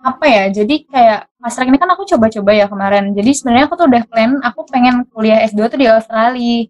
apa 0.03 0.25
ya 0.27 0.51
jadi 0.51 0.83
kayak 0.83 1.31
track 1.39 1.71
ini 1.71 1.79
kan 1.79 1.87
aku 1.95 2.03
coba-coba 2.03 2.51
ya 2.51 2.67
kemarin 2.67 3.15
jadi 3.15 3.31
sebenarnya 3.31 3.71
aku 3.71 3.79
tuh 3.79 3.87
udah 3.87 4.03
plan 4.11 4.35
aku 4.43 4.67
pengen 4.67 5.07
kuliah 5.15 5.39
S2 5.47 5.71
tuh 5.71 5.79
di 5.79 5.87
Australia 5.87 6.67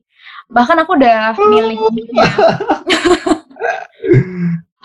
bahkan 0.54 0.78
aku 0.78 0.94
udah 0.94 1.34
milih 1.50 1.78
univnya 1.82 2.30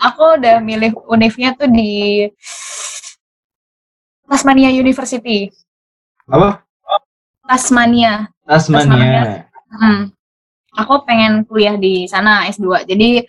aku 0.09 0.23
udah 0.41 0.55
milih 0.65 0.97
univnya 1.05 1.53
tuh 1.53 1.69
di 1.69 2.25
Tasmania 4.25 4.73
University 4.73 5.53
Apa? 6.25 6.65
Tasmania 7.49 8.29
Tasmania. 8.45 9.49
Hmm. 9.73 10.13
Aku 10.77 11.01
pengen 11.05 11.45
kuliah 11.49 11.77
di 11.77 12.05
sana 12.05 12.45
S2. 12.49 12.85
Jadi 12.85 13.25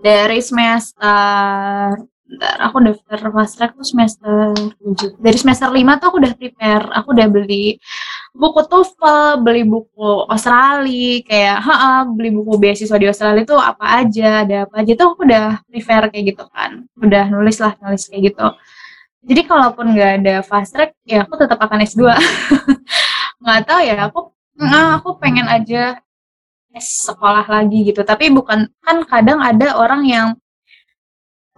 dari 0.00 0.40
semester 0.40 1.96
bentar, 2.28 2.56
aku 2.60 2.76
daftar 2.84 3.18
fast 3.32 3.56
track 3.56 3.72
tuh 3.72 3.86
semester 3.88 4.52
7. 4.84 5.16
Dari 5.16 5.38
semester 5.40 5.72
5 5.72 5.96
tuh 5.96 6.06
aku 6.12 6.18
udah 6.20 6.32
prepare. 6.36 6.86
Aku 7.00 7.16
udah 7.16 7.26
beli 7.32 7.80
buku 8.36 8.60
TOEFL, 8.68 9.40
beli 9.40 9.64
buku 9.64 10.28
Australia, 10.28 11.24
kayak 11.24 11.56
ha 11.64 12.04
beli 12.04 12.30
buku 12.36 12.52
beasiswa 12.60 13.00
di 13.00 13.08
Australia 13.08 13.42
tuh 13.48 13.58
apa 13.58 14.04
aja, 14.04 14.44
ada 14.44 14.56
apa 14.68 14.84
aja 14.84 14.92
tuh 14.94 15.16
aku 15.16 15.24
udah 15.24 15.64
prepare 15.66 16.12
kayak 16.12 16.36
gitu 16.36 16.44
kan. 16.52 16.84
Udah 17.00 17.24
nulis 17.32 17.56
lah, 17.58 17.72
nulis 17.80 18.04
kayak 18.06 18.32
gitu. 18.32 18.46
Jadi 19.28 19.40
kalaupun 19.44 19.96
nggak 19.96 20.12
ada 20.22 20.34
fast 20.44 20.76
track, 20.76 20.94
ya 21.08 21.24
aku 21.24 21.34
tetap 21.40 21.58
akan 21.58 21.82
S2. 21.84 22.04
nggak 23.42 23.60
tahu 23.68 23.80
ya, 23.86 23.96
aku 24.10 24.20
Nah, 24.58 24.98
aku 24.98 25.14
pengen 25.22 25.46
aja 25.46 26.02
S 26.74 27.06
sekolah 27.06 27.46
lagi 27.46 27.86
gitu. 27.86 28.02
Tapi 28.02 28.34
bukan 28.34 28.66
kan 28.82 28.96
kadang 29.06 29.38
ada 29.38 29.78
orang 29.78 30.02
yang 30.04 30.26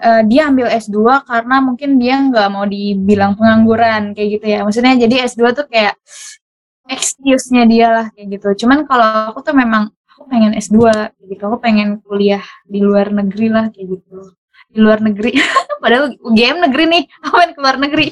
eh, 0.00 0.22
dia 0.28 0.52
ambil 0.52 0.68
S2 0.68 1.24
karena 1.24 1.56
mungkin 1.64 1.96
dia 1.96 2.20
nggak 2.20 2.48
mau 2.52 2.64
dibilang 2.68 3.36
pengangguran 3.40 4.12
kayak 4.12 4.28
gitu 4.40 4.46
ya. 4.52 4.60
Maksudnya 4.64 4.94
jadi 5.00 5.24
S2 5.32 5.42
tuh 5.56 5.66
kayak 5.72 5.96
excuse-nya 6.92 7.64
dia 7.64 7.88
lah 7.88 8.06
kayak 8.12 8.36
gitu. 8.36 8.64
Cuman 8.64 8.84
kalau 8.84 9.32
aku 9.32 9.40
tuh 9.48 9.56
memang 9.56 9.88
aku 10.12 10.28
pengen 10.28 10.52
S2 10.56 10.76
kayak 11.16 11.28
gitu. 11.32 11.42
Aku 11.48 11.58
pengen 11.60 12.04
kuliah 12.04 12.44
di 12.68 12.84
luar 12.84 13.08
negeri 13.12 13.48
lah 13.48 13.72
kayak 13.72 13.96
gitu. 13.96 14.36
Di 14.68 14.78
luar 14.78 15.00
negeri. 15.00 15.32
Padahal 15.82 16.12
UGM 16.20 16.68
negeri 16.68 16.84
nih. 17.00 17.02
Aku 17.24 17.34
pengen 17.40 17.52
keluar 17.58 17.76
negeri. 17.80 18.06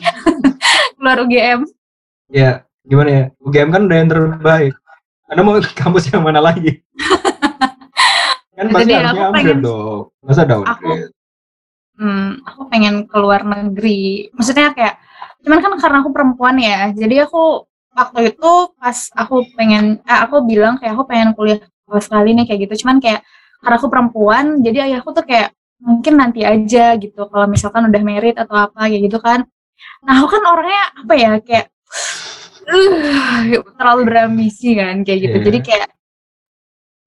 keluar 0.97 1.17
UGM. 1.25 1.61
Ya, 2.29 2.68
gimana 2.89 3.11
ya? 3.13 3.25
UGM 3.45 3.69
kan 3.69 3.83
udah 3.85 3.97
yang 3.97 4.11
terbaik. 4.11 4.75
Anda 5.29 5.41
mau 5.45 5.61
ke 5.61 5.73
kampus 5.77 6.09
yang 6.09 6.25
mana 6.25 6.41
lagi? 6.41 6.81
kan 8.57 8.67
pasti 8.73 8.83
Jadi 8.89 8.93
harusnya 8.97 9.25
aku 9.29 9.35
pengen- 9.37 9.63
dong. 9.63 10.01
Masa 10.25 10.43
downgrade? 10.49 11.13
Hmm, 11.99 12.29
aku 12.47 12.61
pengen 12.71 12.95
ke 13.05 13.17
luar 13.19 13.43
negeri. 13.45 14.31
Maksudnya 14.33 14.73
kayak, 14.73 14.97
cuman 15.45 15.59
kan 15.61 15.73
karena 15.77 15.97
aku 16.01 16.11
perempuan 16.15 16.57
ya, 16.57 16.95
jadi 16.95 17.27
aku 17.27 17.67
waktu 17.93 18.31
itu 18.35 18.51
pas 18.79 19.11
aku 19.13 19.43
pengen, 19.59 19.99
eh, 20.07 20.19
aku 20.23 20.47
bilang 20.47 20.79
kayak 20.79 20.95
aku 20.95 21.05
pengen 21.11 21.35
kuliah 21.35 21.59
Australia 21.91 22.33
nih 22.39 22.47
kayak 22.47 22.61
gitu. 22.71 22.87
Cuman 22.87 23.03
kayak 23.03 23.27
karena 23.59 23.77
aku 23.83 23.89
perempuan, 23.91 24.45
jadi 24.63 24.79
ayahku 24.87 25.11
tuh 25.11 25.27
kayak 25.27 25.51
mungkin 25.83 26.15
nanti 26.23 26.47
aja 26.47 26.95
gitu. 26.97 27.27
Kalau 27.27 27.47
misalkan 27.51 27.91
udah 27.91 28.03
merit 28.03 28.39
atau 28.39 28.55
apa 28.55 28.87
kayak 28.87 29.03
gitu 29.11 29.19
kan. 29.19 29.43
Nah 30.07 30.15
aku 30.23 30.39
kan 30.39 30.43
orangnya 30.47 30.83
apa 31.03 31.15
ya 31.19 31.31
kayak 31.43 31.67
uh, 32.69 33.65
terlalu 33.79 34.03
berambisi 34.07 34.77
kan 34.77 35.03
kayak 35.03 35.19
gitu. 35.25 35.37
Iya. 35.41 35.47
Jadi 35.49 35.61
kayak 35.65 35.89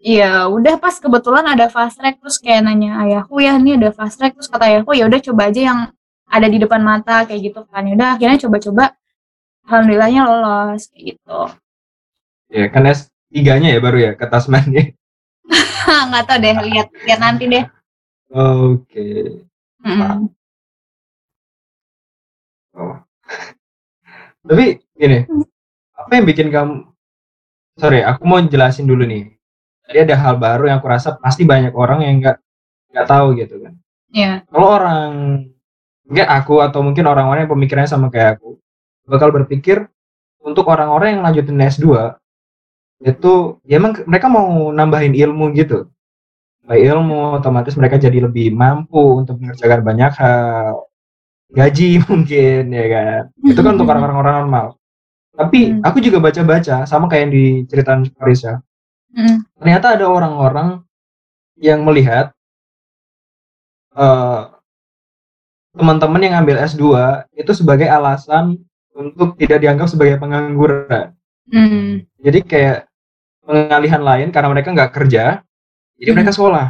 Iya, 0.01 0.49
udah 0.49 0.81
pas 0.81 0.97
kebetulan 0.97 1.45
ada 1.45 1.69
fast 1.69 2.01
track 2.01 2.17
terus 2.17 2.41
kayak 2.41 2.65
nanya 2.65 3.05
ayahku 3.05 3.37
ya 3.37 3.53
ini 3.61 3.77
ada 3.77 3.93
fast 3.93 4.17
track 4.17 4.33
terus 4.33 4.49
kata 4.49 4.65
ayahku 4.65 4.97
ya 4.97 5.05
udah 5.05 5.21
coba 5.21 5.53
aja 5.53 5.61
yang 5.61 5.79
ada 6.25 6.47
di 6.49 6.57
depan 6.57 6.81
mata 6.81 7.21
kayak 7.29 7.53
gitu 7.53 7.61
kan. 7.69 7.85
Ya 7.85 7.93
udah 7.93 8.09
akhirnya 8.17 8.41
coba-coba 8.41 8.97
alhamdulillahnya 9.69 10.21
lolos 10.25 10.89
kayak 10.89 11.03
gitu. 11.13 11.39
Ya 12.49 12.65
kan 12.73 12.89
S3-nya 12.89 13.77
ya 13.77 13.79
baru 13.79 13.97
ya 14.01 14.11
ke 14.17 14.25
Tasmania. 14.25 14.89
Nggak 16.09 16.23
tahu 16.25 16.37
deh, 16.41 16.55
lihat 16.65 16.87
lihat 17.05 17.19
nanti 17.21 17.43
deh. 17.45 17.65
Oke. 18.33 19.07
Mm-mm. 19.85 20.33
Oh. 22.73 22.95
Tapi 24.49 24.81
gini, 24.97 25.29
apa 26.11 26.19
yang 26.19 26.27
bikin 26.27 26.51
kamu 26.51 26.91
sorry, 27.79 28.03
aku 28.03 28.27
mau 28.27 28.43
jelasin 28.43 28.83
dulu 28.83 29.07
nih. 29.07 29.31
Tadi 29.87 29.97
ada 30.03 30.15
hal 30.19 30.35
baru 30.35 30.67
yang 30.67 30.83
aku 30.83 30.91
rasa 30.91 31.15
pasti 31.15 31.47
banyak 31.47 31.71
orang 31.71 32.03
yang 32.03 32.19
nggak 32.19 32.37
nggak 32.91 33.07
tahu 33.07 33.39
gitu 33.39 33.63
kan. 33.63 33.79
Iya. 34.11 34.43
Kalau 34.51 34.67
orang 34.75 35.11
nggak 36.11 36.29
aku 36.43 36.59
atau 36.59 36.83
mungkin 36.83 37.07
orang-orang 37.07 37.47
yang 37.47 37.53
pemikirannya 37.55 37.87
sama 37.87 38.11
kayak 38.11 38.43
aku 38.43 38.59
bakal 39.07 39.31
berpikir 39.31 39.87
untuk 40.43 40.67
orang-orang 40.67 41.15
yang 41.15 41.23
lanjutin 41.23 41.63
S2 41.63 42.11
itu 43.07 43.63
ya 43.63 43.79
emang 43.79 44.03
mereka 44.03 44.27
mau 44.27 44.75
nambahin 44.75 45.15
ilmu 45.15 45.55
gitu. 45.55 45.87
Baik 46.67 46.91
ilmu 46.91 47.39
otomatis 47.39 47.79
mereka 47.79 47.95
jadi 47.95 48.19
lebih 48.27 48.51
mampu 48.51 49.23
untuk 49.23 49.39
mengerjakan 49.39 49.79
banyak 49.79 50.11
hal. 50.19 50.91
Gaji 51.55 51.99
mungkin 52.11 52.67
ya 52.67 52.85
kan. 52.91 53.21
Itu 53.47 53.63
kan 53.63 53.79
untuk 53.79 53.87
orang-orang 53.95 54.43
normal. 54.43 54.80
Tapi 55.31 55.59
Hmm. 55.71 55.81
aku 55.87 55.97
juga 56.03 56.19
baca-baca 56.19 56.83
sama 56.83 57.07
kayak 57.07 57.21
yang 57.27 57.33
diceritain 57.33 58.03
Parisa. 58.19 58.59
Mm. 59.15 59.43
Ternyata 59.59 59.95
ada 59.95 60.05
orang-orang 60.07 60.83
yang 61.59 61.83
melihat 61.83 62.31
eh, 63.91 64.41
teman-teman 65.75 66.21
yang 66.23 66.35
ambil 66.43 66.59
S2 66.59 67.23
itu 67.35 67.51
sebagai 67.55 67.87
alasan 67.87 68.59
untuk 68.91 69.35
tidak 69.39 69.59
dianggap 69.63 69.87
sebagai 69.91 70.19
pengangguran. 70.19 71.15
Mm. 71.51 72.07
Jadi 72.23 72.39
kayak 72.43 72.77
pengalihan 73.43 74.03
lain 74.03 74.27
karena 74.31 74.47
mereka 74.51 74.71
nggak 74.71 74.91
kerja, 74.95 75.43
jadi 75.99 76.09
Hmm. 76.11 76.17
mereka 76.19 76.31
sekolah. 76.31 76.67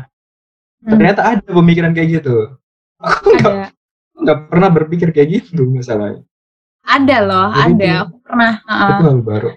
Hmm. 0.82 0.90
Ternyata 0.98 1.22
ada 1.26 1.46
pemikiran 1.46 1.94
kayak 1.94 2.10
gitu. 2.22 2.58
Aku 3.02 3.38
nggak 3.38 3.56
nggak 4.22 4.40
pernah 4.50 4.70
berpikir 4.74 5.10
kayak 5.14 5.30
gitu 5.42 5.66
masalahnya. 5.70 6.26
Ada 6.82 7.18
loh, 7.22 7.48
Jadi 7.50 7.72
ada. 7.78 7.86
itu- 7.86 8.02
Aku 8.10 8.18
pernah 8.22 8.52
uh, 8.64 8.90
Itu 8.90 9.06
baru. 9.22 9.50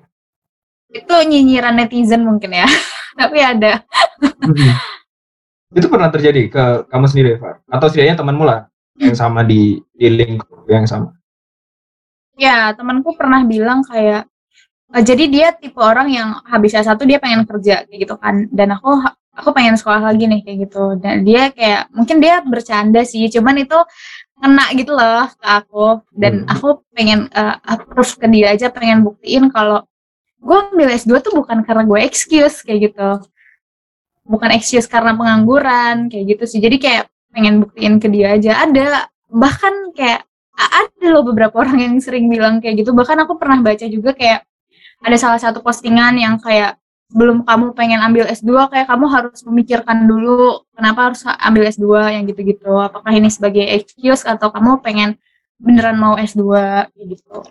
itu 0.95 1.15
nyinyiran 1.27 1.75
netizen 1.75 2.23
mungkin 2.23 2.55
ya. 2.55 2.69
Tapi 3.21 3.39
ada. 3.43 3.83
itu 5.75 5.87
pernah 5.91 6.07
terjadi 6.09 6.43
ke 6.47 6.65
kamu 6.87 7.07
sendiri, 7.07 7.31
Far? 7.37 7.63
Atau 7.67 7.91
setidaknya 7.91 8.19
temanmu 8.19 8.45
lah 8.47 8.71
yang 8.95 9.15
sama 9.15 9.43
di 9.43 9.83
di 9.91 10.07
lingkup 10.07 10.67
yang 10.71 10.87
sama. 10.87 11.11
Ya, 12.35 12.71
temanku 12.75 13.15
pernah 13.15 13.43
bilang 13.43 13.83
kayak 13.83 14.27
eh, 14.95 15.03
jadi 15.03 15.25
dia 15.27 15.49
tipe 15.51 15.79
orang 15.79 16.11
yang 16.11 16.29
habis 16.47 16.75
S1 16.75 16.99
dia 17.03 17.19
pengen 17.19 17.43
kerja 17.43 17.87
kayak 17.87 17.99
gitu 17.99 18.15
kan. 18.15 18.47
Dan 18.55 18.75
aku 18.75 19.03
aku 19.39 19.51
pengen 19.57 19.75
sekolah 19.81 20.03
lagi 20.11 20.25
nih 20.31 20.41
kayak 20.47 20.59
gitu. 20.71 20.85
Dan 21.03 21.23
dia 21.27 21.51
kayak 21.55 21.91
mungkin 21.95 22.17
dia 22.23 22.41
bercanda 22.45 23.03
sih, 23.07 23.27
cuman 23.31 23.63
itu 23.65 23.79
kena 24.43 24.67
gitu 24.77 24.93
loh 24.99 25.27
ke 25.41 25.47
aku 25.47 25.87
dan 26.13 26.45
Hmm. 26.45 26.53
aku 26.53 26.69
pengen 26.95 27.21
eh, 27.33 27.55
approve 27.65 28.13
ke 28.21 28.27
dia 28.29 28.47
aja 28.55 28.67
pengen 28.75 29.07
buktiin 29.07 29.49
kalau 29.55 29.87
gue 30.45 30.59
ambil 30.75 30.89
S2 30.93 31.21
tuh 31.25 31.33
bukan 31.39 31.65
karena 31.67 31.83
gue 31.89 32.01
excuse 32.05 32.61
kayak 32.67 32.93
gitu. 32.93 33.09
Bukan 34.25 34.51
excuse 34.57 34.89
karena 34.89 35.13
pengangguran 35.17 36.09
kayak 36.09 36.25
gitu 36.37 36.45
sih. 36.49 36.61
Jadi 36.65 36.77
kayak 36.81 37.05
pengen 37.35 37.61
buktiin 37.67 37.99
ke 38.01 38.09
dia 38.09 38.39
aja 38.39 38.63
ada 38.65 39.11
bahkan 39.29 39.91
kayak 39.93 40.23
ada 40.55 41.07
loh 41.11 41.27
beberapa 41.27 41.59
orang 41.67 41.83
yang 41.83 41.95
sering 41.99 42.31
bilang 42.31 42.63
kayak 42.63 42.79
gitu 42.87 42.95
bahkan 42.95 43.19
aku 43.27 43.35
pernah 43.37 43.59
baca 43.59 43.83
juga 43.91 44.15
kayak 44.15 44.47
ada 45.03 45.17
salah 45.19 45.41
satu 45.43 45.59
postingan 45.67 46.15
yang 46.15 46.39
kayak 46.39 46.79
belum 47.15 47.47
kamu 47.47 47.79
pengen 47.79 48.03
ambil 48.03 48.27
S2 48.27 48.75
kayak 48.75 48.91
kamu 48.91 49.07
harus 49.07 49.39
memikirkan 49.47 50.03
dulu 50.11 50.67
kenapa 50.75 51.11
harus 51.11 51.23
ambil 51.23 51.71
S2 51.71 51.87
yang 52.11 52.27
gitu-gitu 52.27 52.75
apakah 52.75 53.15
ini 53.15 53.31
sebagai 53.31 53.63
excuse 53.63 54.27
atau 54.27 54.51
kamu 54.51 54.83
pengen 54.83 55.15
beneran 55.63 55.95
mau 55.95 56.19
S2 56.19 56.43
kayak 56.91 57.07
gitu 57.15 57.47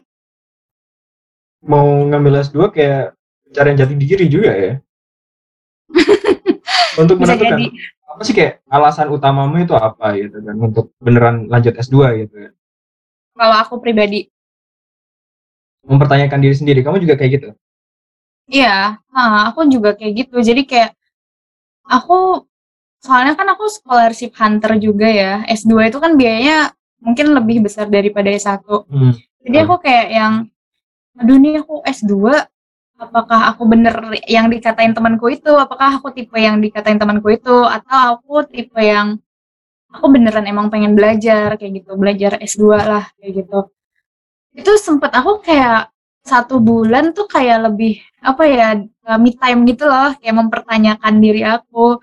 Mau 1.63 1.88
ngambil 2.12 2.43
S2 2.43 2.76
kayak 2.76 3.15
pencarian 3.47 3.80
jati 3.80 3.95
diri 3.95 4.28
juga 4.28 4.52
ya. 4.52 4.73
Untuk 6.99 7.23
bisa 7.23 7.39
menentukan 7.39 7.56
jadi 7.56 7.65
apa 8.13 8.21
sih 8.28 8.36
kayak 8.36 8.62
alasan 8.69 9.10
utamamu 9.10 9.63
itu 9.63 9.73
apa 9.73 10.13
gitu 10.13 10.38
kan 10.38 10.54
untuk 10.54 10.93
beneran 11.02 11.49
lanjut 11.49 11.73
S2 11.73 11.97
gitu 12.21 12.36
kan. 12.45 12.54
kalau 13.34 13.58
aku 13.58 13.82
pribadi 13.82 14.30
Mempertanyakan 15.84 16.39
diri 16.39 16.56
sendiri. 16.56 16.80
Kamu 16.80 16.95
juga 17.04 17.19
kayak 17.19 17.32
gitu. 17.36 17.49
Iya, 18.51 18.99
ha, 18.99 19.21
aku 19.51 19.63
juga 19.71 19.95
kayak 19.95 20.13
gitu. 20.27 20.36
Jadi 20.43 20.62
kayak 20.67 20.91
aku 21.88 22.43
soalnya 23.03 23.36
kan 23.39 23.47
aku 23.53 23.67
scholarship 23.71 24.36
hunter 24.39 24.79
juga 24.79 25.08
ya. 25.08 25.34
S2 25.47 25.91
itu 25.91 25.99
kan 26.03 26.15
biayanya 26.19 26.71
mungkin 27.03 27.36
lebih 27.36 27.63
besar 27.67 27.88
daripada 27.91 28.32
S1. 28.32 28.63
Hmm. 28.88 29.13
Jadi 29.43 29.58
aku 29.63 29.75
kayak 29.84 30.08
yang 30.12 30.34
aduh 31.19 31.38
nih 31.39 31.62
aku 31.62 31.84
S2 31.86 32.13
apakah 32.99 33.51
aku 33.51 33.63
bener 33.67 33.95
yang 34.27 34.47
dikatain 34.51 34.95
temanku 34.95 35.27
itu? 35.32 35.51
Apakah 35.51 35.99
aku 35.99 36.15
tipe 36.15 36.36
yang 36.39 36.60
dikatain 36.63 36.99
temanku 36.99 37.29
itu 37.36 37.56
atau 37.67 38.17
aku 38.19 38.47
tipe 38.47 38.79
yang 38.79 39.19
aku 39.93 40.06
beneran 40.10 40.47
emang 40.49 40.67
pengen 40.73 40.97
belajar 40.97 41.56
kayak 41.60 41.84
gitu, 41.84 41.95
belajar 41.99 42.39
S2 42.41 42.63
lah 42.82 43.06
kayak 43.19 43.45
gitu. 43.45 43.60
Itu 44.58 44.71
sempet 44.82 45.12
aku 45.13 45.41
kayak 45.45 45.92
satu 46.23 46.55
bulan 46.63 47.12
tuh 47.17 47.27
kayak 47.27 47.67
lebih 47.71 47.99
apa 48.23 48.43
ya 48.47 48.67
uh, 49.12 49.19
me 49.19 49.31
time 49.36 49.67
gitu 49.67 49.83
loh 49.88 50.15
kayak 50.19 50.36
mempertanyakan 50.39 51.13
diri 51.23 51.41
aku. 51.43 51.99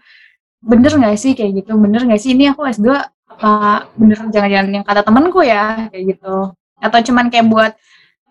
Bener 0.60 0.92
nggak 1.00 1.16
sih 1.16 1.32
kayak 1.38 1.64
gitu? 1.64 1.72
Bener 1.80 2.04
nggak 2.04 2.20
sih? 2.20 2.36
Ini 2.36 2.52
aku 2.52 2.68
S2 2.68 2.92
apa 3.30 3.88
bener 3.96 4.18
jangan-jangan 4.28 4.72
yang 4.76 4.84
kata 4.84 5.00
temanku 5.06 5.40
ya 5.44 5.88
kayak 5.92 6.04
gitu. 6.16 6.52
Atau 6.80 7.00
cuman 7.08 7.26
kayak 7.32 7.46
buat 7.48 7.72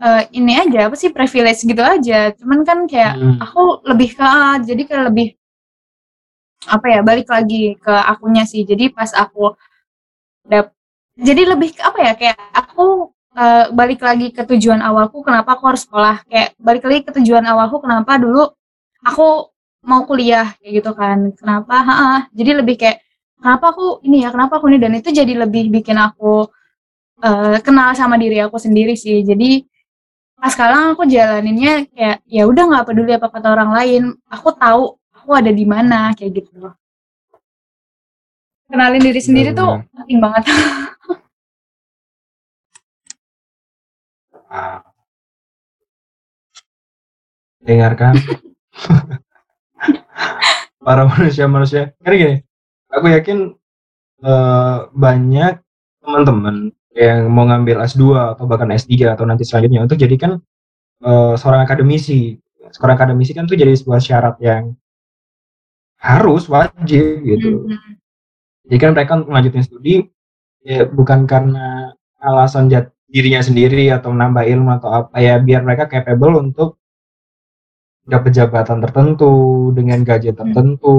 uh, 0.01 0.21
ini 0.33 0.53
aja 0.61 0.79
apa 0.89 0.95
sih 0.97 1.09
privilege 1.13 1.65
gitu 1.65 1.81
aja. 1.81 2.33
Cuman 2.37 2.61
kan 2.67 2.85
kayak 2.85 3.13
Hmm. 3.17 3.37
aku 3.41 3.81
lebih 3.89 4.09
ke 4.17 4.23
ah, 4.25 4.57
jadi 4.61 4.81
kayak 4.85 5.03
lebih 5.13 5.27
apa 6.69 6.85
ya 6.91 6.99
balik 7.01 7.27
lagi 7.31 7.75
ke 7.79 7.93
akunya 8.11 8.43
sih. 8.45 8.61
Jadi 8.67 8.91
pas 8.93 9.09
aku 9.15 9.55
dap 10.45 10.73
jadi 11.19 11.41
lebih 11.55 11.75
ke 11.77 11.81
apa 11.83 11.99
ya 12.05 12.13
kayak 12.19 12.37
aku 12.55 13.08
eh, 13.35 13.65
balik 13.73 14.01
lagi 14.01 14.31
ke 14.33 14.43
tujuan 14.45 14.81
awalku 14.81 15.21
kenapa 15.25 15.57
aku 15.57 15.63
harus 15.69 15.83
sekolah? 15.85 16.25
Kayak 16.29 16.49
balik 16.61 16.83
lagi 16.87 16.99
ke 17.07 17.11
tujuan 17.21 17.45
awalku 17.45 17.77
kenapa 17.83 18.17
dulu 18.17 18.49
aku 19.05 19.27
mau 19.85 20.01
kuliah 20.09 20.53
kayak 20.59 20.73
gitu 20.81 20.91
kan. 20.97 21.17
Kenapa? 21.37 21.75
Ha 21.85 21.95
jadi 22.33 22.61
lebih 22.63 22.75
kayak 22.81 22.97
kenapa 23.39 23.65
aku 23.75 24.01
ini 24.07 24.25
ya 24.25 24.29
kenapa 24.33 24.59
aku 24.59 24.65
ini? 24.71 24.77
Dan 24.81 24.93
itu 24.99 25.09
jadi 25.13 25.33
lebih 25.45 25.69
bikin 25.73 25.97
aku 25.99 26.47
eh, 27.25 27.57
kenal 27.65 27.93
sama 27.97 28.15
diri 28.21 28.39
aku 28.43 28.57
sendiri 28.59 28.93
sih. 28.97 29.21
Jadi 29.25 29.63
pas 30.39 30.51
sekarang 30.55 30.95
aku 30.95 31.03
jalaninnya 31.03 31.85
kayak 31.91 32.17
ya 32.27 32.43
udah 32.47 32.63
nggak 32.69 32.85
peduli 32.87 33.11
apa 33.15 33.27
kata 33.31 33.47
orang 33.55 33.71
lain. 33.75 34.03
Aku 34.31 34.49
tahu 34.55 34.95
aku 35.15 35.31
ada 35.35 35.51
di 35.53 35.65
mana 35.67 36.15
kayak 36.17 36.31
gitu. 36.43 36.51
Loh 36.59 36.79
kenalin 38.69 39.01
diri 39.01 39.19
sendiri 39.19 39.49
tuh 39.51 39.81
Benar-benar. 39.81 39.97
penting 39.97 40.19
banget 40.21 40.43
Ah. 44.49 44.81
Dengarkan 47.61 48.17
para 50.85 51.05
manusia-manusia. 51.05 51.93
Karena 52.01 52.15
gini, 52.17 52.35
aku 52.89 53.05
yakin 53.13 53.37
eh, 54.25 54.77
banyak 54.89 55.53
teman-teman 56.01 56.73
yang 56.97 57.29
mau 57.29 57.45
ngambil 57.45 57.85
S2 57.85 58.33
atau 58.33 58.49
bahkan 58.49 58.73
S3 58.73 59.13
atau 59.13 59.29
nanti 59.29 59.45
selanjutnya 59.45 59.85
untuk 59.85 60.01
jadikan 60.01 60.41
eh, 61.05 61.33
seorang 61.37 61.63
akademisi. 61.63 62.35
skor 62.69 62.93
akademisi 62.93 63.33
kan 63.33 63.49
tuh 63.49 63.57
jadi 63.57 63.73
sebuah 63.73 63.97
syarat 63.97 64.37
yang 64.45 64.77
harus 65.97 66.45
wajib 66.47 67.25
gitu. 67.25 67.65
Mhm. 67.65 67.91
Jadi 68.69 68.77
kan 68.77 68.89
mereka 68.93 69.11
untuk 69.17 69.29
melanjutin 69.33 69.65
studi 69.65 70.05
ya 70.61 70.85
bukan 70.85 71.25
karena 71.25 71.97
alasan 72.21 72.69
jat 72.69 72.93
dirinya 73.09 73.41
sendiri 73.41 73.89
atau 73.89 74.13
menambah 74.13 74.45
ilmu 74.45 74.69
atau 74.77 74.89
apa 74.93 75.17
ya 75.17 75.41
biar 75.41 75.65
mereka 75.65 75.89
capable 75.89 76.37
untuk 76.37 76.77
dapat 78.05 78.31
jabatan 78.33 78.81
tertentu 78.81 79.33
dengan 79.73 80.01
gaji 80.05 80.33
tertentu 80.33 80.97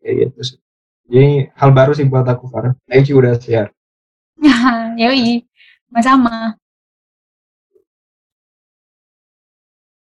kayak 0.00 0.14
gitu 0.28 0.40
sih. 0.40 0.58
Jadi 1.04 1.52
hal 1.52 1.70
baru 1.72 1.92
sih 1.92 2.08
buat 2.08 2.24
aku. 2.24 2.48
Thank 2.88 3.12
you 3.12 3.20
udah 3.20 3.36
share. 3.36 3.68
Yoi, 5.00 5.44
sama-sama. 5.92 6.56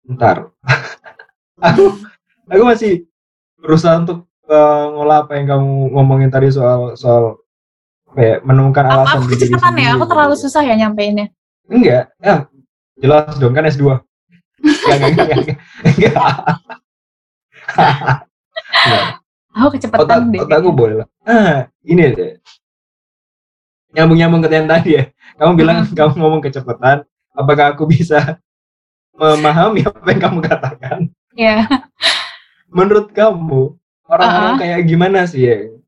Bentar. 0.07 0.55
aku 1.59 1.99
aku 2.47 2.63
masih 2.63 3.11
berusaha 3.59 3.99
untuk 3.99 4.31
uh, 4.47 4.95
ngolah 4.95 5.27
apa 5.27 5.35
yang 5.39 5.47
kamu 5.51 5.91
ngomongin 5.99 6.31
tadi 6.31 6.55
soal 6.55 6.95
soal 6.95 7.43
ya, 8.17 8.35
menemukan 8.43 8.85
alasan 8.85 9.21
aku 9.23 9.33
kecepatan 9.37 9.75
ya, 9.77 9.89
aku 9.95 10.05
terlalu 10.09 10.35
gitu. 10.35 10.43
susah 10.49 10.63
ya 10.65 10.75
nyampeinnya. 10.75 11.27
Enggak, 11.69 12.11
ya 12.19 12.35
jelas 12.97 13.37
dong 13.37 13.53
kan 13.53 13.69
S2. 13.69 13.85
Enggak, 14.65 14.97
enggak, 15.13 15.27
enggak, 15.37 15.59
enggak. 15.85 16.15
Aku 19.57 19.69
kecepatan 19.73 20.05
Otak, 20.05 20.21
deh. 20.33 20.41
otakku 20.45 20.71
boleh 20.71 20.95
lah. 21.01 21.09
Ah, 21.25 21.57
ini 21.81 22.13
deh. 22.13 22.37
Nyambung-nyambung 23.97 24.45
ke 24.45 24.49
yang 24.53 24.69
tadi 24.69 24.91
ya. 25.01 25.05
Kamu 25.41 25.53
bilang 25.57 25.77
Hmm. 25.89 25.97
kamu 25.97 26.13
ngomong 26.21 26.41
kecepatan. 26.45 27.09
Apakah 27.33 27.73
aku 27.73 27.89
bisa 27.89 28.37
memahami 29.17 29.81
apa 29.85 30.05
yang 30.13 30.21
kamu 30.21 30.39
katakan? 30.45 30.99
Ya. 31.33 31.65
Menurut 32.69 33.13
kamu, 33.17 33.77
orang-orang 34.05 34.53
Uh-uh. 34.57 34.61
kayak 34.61 34.81
gimana 34.85 35.25
sih 35.25 35.49
yang 35.49 35.81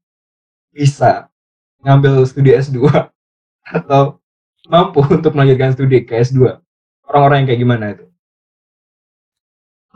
bisa 0.72 1.27
ngambil 1.82 2.26
studi 2.26 2.54
S2 2.54 2.88
atau 3.78 4.18
mampu 4.68 5.00
untuk 5.06 5.32
melanjutkan 5.34 5.74
studi 5.74 6.02
ke 6.02 6.18
S2? 6.22 6.58
Orang-orang 7.08 7.36
yang 7.44 7.48
kayak 7.48 7.62
gimana 7.62 7.84
itu? 7.96 8.04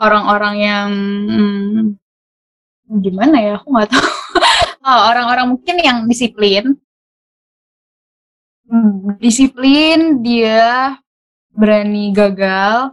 Orang-orang 0.01 0.55
yang 0.59 0.88
hmm, 1.29 3.01
gimana 3.03 3.37
ya? 3.38 3.53
Aku 3.61 3.68
nggak 3.71 3.90
tahu. 3.92 4.07
Oh, 4.83 5.01
orang-orang 5.14 5.47
mungkin 5.55 5.79
yang 5.79 6.11
disiplin. 6.11 6.75
Hmm, 8.66 9.14
Disiplin, 9.23 10.18
dia 10.27 10.99
berani 11.55 12.11
gagal, 12.11 12.90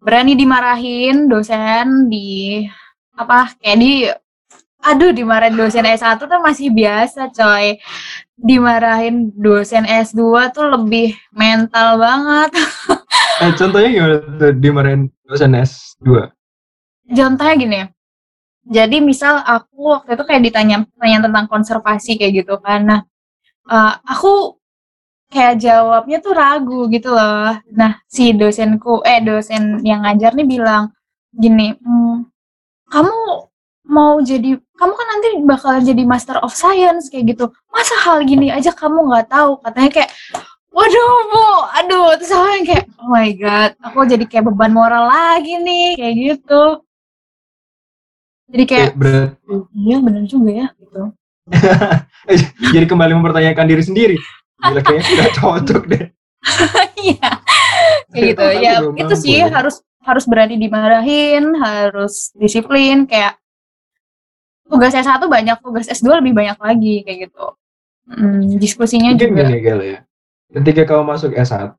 berani 0.00 0.32
dimarahin 0.32 1.28
dosen 1.28 2.08
di 2.08 2.64
apa 3.12 3.52
kayak 3.60 3.78
di 3.84 3.92
aduh 4.80 5.12
dimarahin 5.12 5.56
dosen 5.56 5.84
S1 5.84 6.18
tuh 6.20 6.40
masih 6.40 6.68
biasa 6.72 7.28
coy. 7.32 7.76
Dimarahin 8.40 9.30
dosen 9.36 9.84
S2 9.84 10.48
tuh 10.52 10.66
lebih 10.68 11.14
mental 11.32 12.00
banget. 12.00 12.50
Eh, 13.40 13.56
contohnya 13.56 13.88
gimana 13.88 14.16
tuh 14.36 14.52
dimarahin 14.52 15.02
dosen 15.24 15.56
S2? 15.56 16.28
contohnya 17.10 17.54
gini 17.56 17.76
ya. 17.80 17.86
Jadi 18.68 19.00
misal 19.00 19.40
aku 19.42 19.96
waktu 19.96 20.14
itu 20.14 20.24
kayak 20.28 20.42
ditanya 20.44 20.76
pertanyaan 20.84 21.24
tentang 21.26 21.46
konservasi 21.48 22.20
kayak 22.20 22.44
gitu 22.44 22.54
kan. 22.60 22.80
Nah 22.84 23.00
eh, 23.72 23.92
aku 24.04 24.60
kayak 25.32 25.56
jawabnya 25.62 26.18
tuh 26.20 26.34
ragu 26.36 26.80
gitu 26.92 27.10
loh. 27.16 27.56
Nah 27.72 27.96
si 28.12 28.36
dosenku 28.36 29.00
eh 29.08 29.24
dosen 29.24 29.80
yang 29.88 30.04
ngajar 30.04 30.36
nih 30.36 30.44
bilang 30.44 30.92
gini 31.32 31.72
"Hmm, 31.80 32.28
kamu 32.92 33.16
mau 33.90 34.22
jadi 34.22 34.56
kamu 34.78 34.92
kan 34.94 35.06
nanti 35.10 35.28
bakal 35.42 35.74
jadi 35.82 36.02
master 36.06 36.38
of 36.40 36.54
science 36.54 37.10
kayak 37.10 37.34
gitu. 37.36 37.50
Masa 37.74 37.98
hal 38.06 38.22
gini 38.24 38.48
aja 38.48 38.70
kamu 38.70 39.10
nggak 39.10 39.26
tahu? 39.28 39.58
Katanya 39.60 39.90
kayak 39.90 40.10
waduh 40.70 41.14
bu 41.28 41.46
aduh. 41.76 42.08
Terus 42.16 42.30
aku 42.32 42.46
yang 42.54 42.66
kayak 42.70 42.84
oh 43.02 43.08
my 43.10 43.30
god 43.34 43.70
aku 43.82 43.98
jadi 44.06 44.24
kayak 44.30 44.44
beban 44.48 44.72
moral 44.72 45.10
lagi 45.10 45.58
nih. 45.58 45.98
Kayak 45.98 46.14
gitu. 46.16 46.62
Jadi 48.50 48.64
kayak 48.66 48.88
Eh, 48.98 49.28
iya 49.74 49.96
bener 49.98 50.24
juga 50.26 50.50
ya 50.50 50.68
gitu. 50.78 51.02
Jadi 52.74 52.86
kembali 52.86 53.12
mempertanyakan 53.18 53.66
diri 53.66 53.82
sendiri. 53.82 54.16
Gila 54.60 54.80
kayaknya 54.86 55.04
sudah 55.06 55.28
cocok 55.34 55.82
deh. 55.90 56.04
iya. 57.10 57.30
Kayak 58.10 58.24
gitu. 58.34 58.44
Ya 58.62 58.74
itu 58.86 59.14
sih 59.18 59.38
harus 59.42 59.82
harus 60.00 60.24
berani 60.24 60.56
dimarahin 60.56 61.52
harus 61.60 62.32
disiplin 62.32 63.04
kayak 63.04 63.39
tugas 64.70 64.94
S1 64.94 65.20
banyak 65.26 65.58
tugas 65.58 65.86
S2 65.90 66.22
lebih 66.22 66.32
banyak 66.32 66.58
lagi 66.62 66.94
kayak 67.02 67.28
gitu 67.28 67.58
Hmm, 68.10 68.58
diskusinya 68.58 69.14
Mungkin 69.14 69.38
juga 69.38 69.42
gini 69.46 69.58
Gal 69.62 69.80
ya. 69.86 69.98
Ketika 70.50 70.82
kamu 70.82 71.14
masuk 71.14 71.30
S1, 71.30 71.78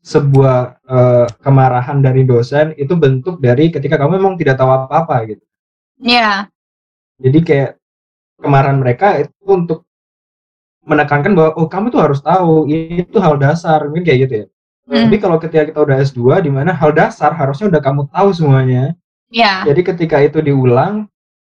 sebuah 0.00 0.80
eh, 0.88 1.26
kemarahan 1.44 2.00
dari 2.00 2.24
dosen 2.24 2.72
itu 2.80 2.96
bentuk 2.96 3.44
dari 3.44 3.68
ketika 3.68 4.00
kamu 4.00 4.16
memang 4.16 4.40
tidak 4.40 4.56
tahu 4.56 4.72
apa-apa 4.72 5.36
gitu. 5.36 5.44
ya 6.00 6.48
Jadi 7.20 7.38
kayak 7.44 7.70
kemarahan 8.40 8.78
mereka 8.80 9.20
itu 9.20 9.34
untuk 9.44 9.84
menekankan 10.86 11.36
bahwa 11.36 11.50
oh 11.60 11.68
kamu 11.68 11.92
tuh 11.92 12.00
harus 12.00 12.24
tahu 12.24 12.64
ini 12.70 13.04
tuh 13.04 13.20
hal 13.20 13.36
dasar 13.36 13.84
mungkin 13.84 14.06
kayak 14.08 14.18
gitu 14.24 14.34
ya. 14.40 14.46
Hmm. 14.88 15.04
Tapi 15.04 15.16
kalau 15.20 15.36
ketika 15.36 15.68
kita 15.68 15.78
udah 15.84 15.96
S2 16.00 16.40
di 16.40 16.48
mana 16.48 16.72
hal 16.72 16.96
dasar 16.96 17.36
harusnya 17.36 17.68
udah 17.68 17.82
kamu 17.84 18.08
tahu 18.08 18.28
semuanya. 18.32 18.96
ya 19.28 19.60
Jadi 19.68 19.84
ketika 19.84 20.24
itu 20.24 20.40
diulang, 20.40 21.04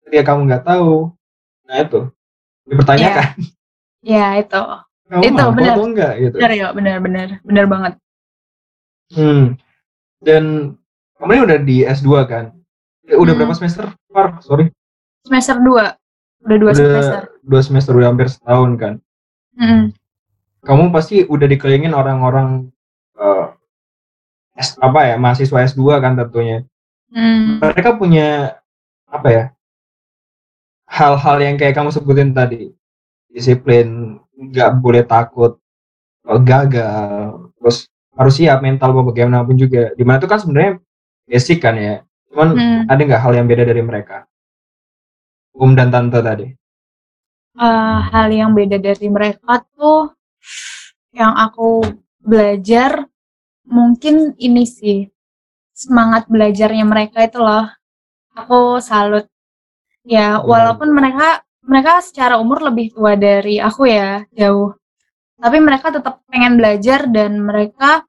ketika 0.08 0.32
kamu 0.32 0.48
nggak 0.48 0.64
tahu, 0.64 1.12
nah 1.64 1.78
itu 1.78 2.00
dipertanyakan. 2.64 3.28
ya 4.02 4.40
itu 4.40 4.64
Kamu 5.08 5.24
Itu, 5.24 5.36
mampu 5.40 5.56
benar. 5.58 5.74
atau 5.76 5.86
enggak 5.86 6.14
gitu. 6.20 6.36
benar 6.36 6.52
ya 6.52 6.68
benar 6.72 6.96
benar 7.00 7.28
benar 7.44 7.66
banget 7.66 7.94
Hmm. 9.08 9.56
Dan 10.20 10.76
kamu 11.16 11.32
ini 11.32 11.42
udah 11.44 11.58
di 11.64 11.78
S2 11.82 12.12
kan? 12.26 12.52
Eh, 13.08 13.16
Udah 13.16 13.32
Hmm. 13.32 13.40
berapa 13.40 13.56
semester? 13.56 13.88
Par, 14.12 14.36
sorry. 14.42 14.68
semester 15.24 15.56
2 15.60 15.96
udah 16.44 16.58
dua 16.58 16.72
udah 16.72 16.76
semester 16.76 17.22
dua 17.42 17.62
semester 17.62 17.92
udah 17.92 18.08
hampir 18.08 18.28
setahun 18.28 18.72
kan. 18.76 18.94
Mm. 19.56 19.92
Kamu 20.62 20.92
pasti 20.92 21.24
udah 21.24 21.44
dikelilingin 21.46 21.92
orang-orang 21.92 22.68
S, 24.58 24.74
apa 24.78 25.00
ya 25.06 25.16
mahasiswa 25.16 25.64
S2 25.64 25.82
kan 26.00 26.16
tentunya. 26.16 26.66
Mm. 27.08 27.62
Mereka 27.62 27.96
punya 27.96 28.60
apa 29.06 29.28
ya? 29.30 29.44
Hal-hal 30.88 31.38
yang 31.44 31.56
kayak 31.60 31.76
kamu 31.76 31.92
sebutin 31.92 32.32
tadi. 32.32 32.72
Disiplin, 33.28 34.18
nggak 34.34 34.80
boleh 34.80 35.04
takut 35.04 35.60
gagal, 36.44 37.48
terus 37.60 37.88
harus 38.18 38.34
siap 38.36 38.60
mental 38.60 38.92
mau 38.92 39.06
bagaimanapun 39.08 39.56
juga. 39.56 39.94
Di 39.96 40.04
mana 40.04 40.20
itu 40.20 40.28
kan 40.28 40.40
sebenarnya 40.42 40.80
basic 41.28 41.60
kan 41.64 41.76
ya. 41.78 41.96
Cuman 42.32 42.48
Hmm. 42.56 42.82
ada 42.88 43.02
nggak 43.04 43.22
hal 43.24 43.34
yang 43.36 43.48
beda 43.48 43.64
dari 43.64 43.84
mereka? 43.84 44.28
Om 45.58 45.72
dan 45.74 45.90
tante 45.90 46.20
tadi. 46.22 46.48
Eh, 47.58 48.00
hal 48.14 48.30
yang 48.30 48.54
beda 48.54 48.78
dari 48.78 49.08
mereka 49.10 49.66
tuh 49.74 50.14
yang 51.10 51.34
aku 51.34 51.82
belajar 52.22 53.10
mungkin 53.66 54.38
ini 54.38 54.64
sih 54.70 55.10
semangat 55.74 56.30
belajarnya 56.30 56.86
mereka 56.86 57.26
itu 57.26 57.42
loh 57.42 57.66
aku 58.38 58.78
salut 58.78 59.26
ya 60.08 60.40
Oh. 60.40 60.48
walaupun 60.48 60.88
mereka 60.90 61.44
mereka 61.68 62.00
secara 62.00 62.40
umur 62.40 62.64
lebih 62.64 62.96
tua 62.96 63.20
dari 63.20 63.60
aku 63.60 63.84
ya 63.86 64.24
jauh 64.32 64.72
tapi 65.38 65.60
mereka 65.60 65.92
tetap 65.92 66.24
pengen 66.32 66.56
belajar 66.56 67.06
dan 67.12 67.44
mereka 67.44 68.08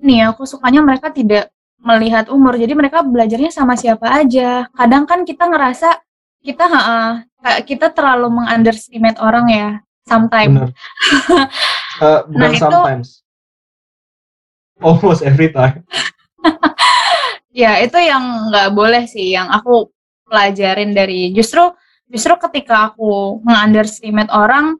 ini 0.00 0.24
aku 0.24 0.48
sukanya 0.48 0.80
mereka 0.80 1.12
tidak 1.12 1.52
melihat 1.76 2.32
umur 2.32 2.56
jadi 2.56 2.72
mereka 2.72 3.04
belajarnya 3.04 3.52
sama 3.52 3.76
siapa 3.76 4.08
aja 4.08 4.64
kadang 4.72 5.04
kan 5.04 5.28
kita 5.28 5.44
ngerasa 5.44 6.00
kita 6.40 6.64
kita 7.68 7.92
terlalu 7.92 8.32
mengunderestimate 8.40 9.20
orang 9.20 9.46
ya 9.52 9.68
sometimes. 10.08 10.72
Eh, 12.00 12.20
bukan 12.32 12.40
Nah, 12.40 12.48
itu- 12.48 12.64
sometimes. 12.64 13.08
Almost 14.80 15.20
every 15.20 15.52
time. 15.52 15.84
ya 17.52 17.76
itu 17.84 17.98
yang 18.00 18.48
nggak 18.48 18.72
boleh 18.72 19.04
sih 19.04 19.36
yang 19.36 19.52
aku 19.52 19.92
pelajarin 20.30 20.94
dari 20.94 21.34
justru 21.34 21.74
justru 22.06 22.34
ketika 22.46 22.94
aku 22.94 23.42
mengunderestimate 23.42 24.30
orang 24.30 24.78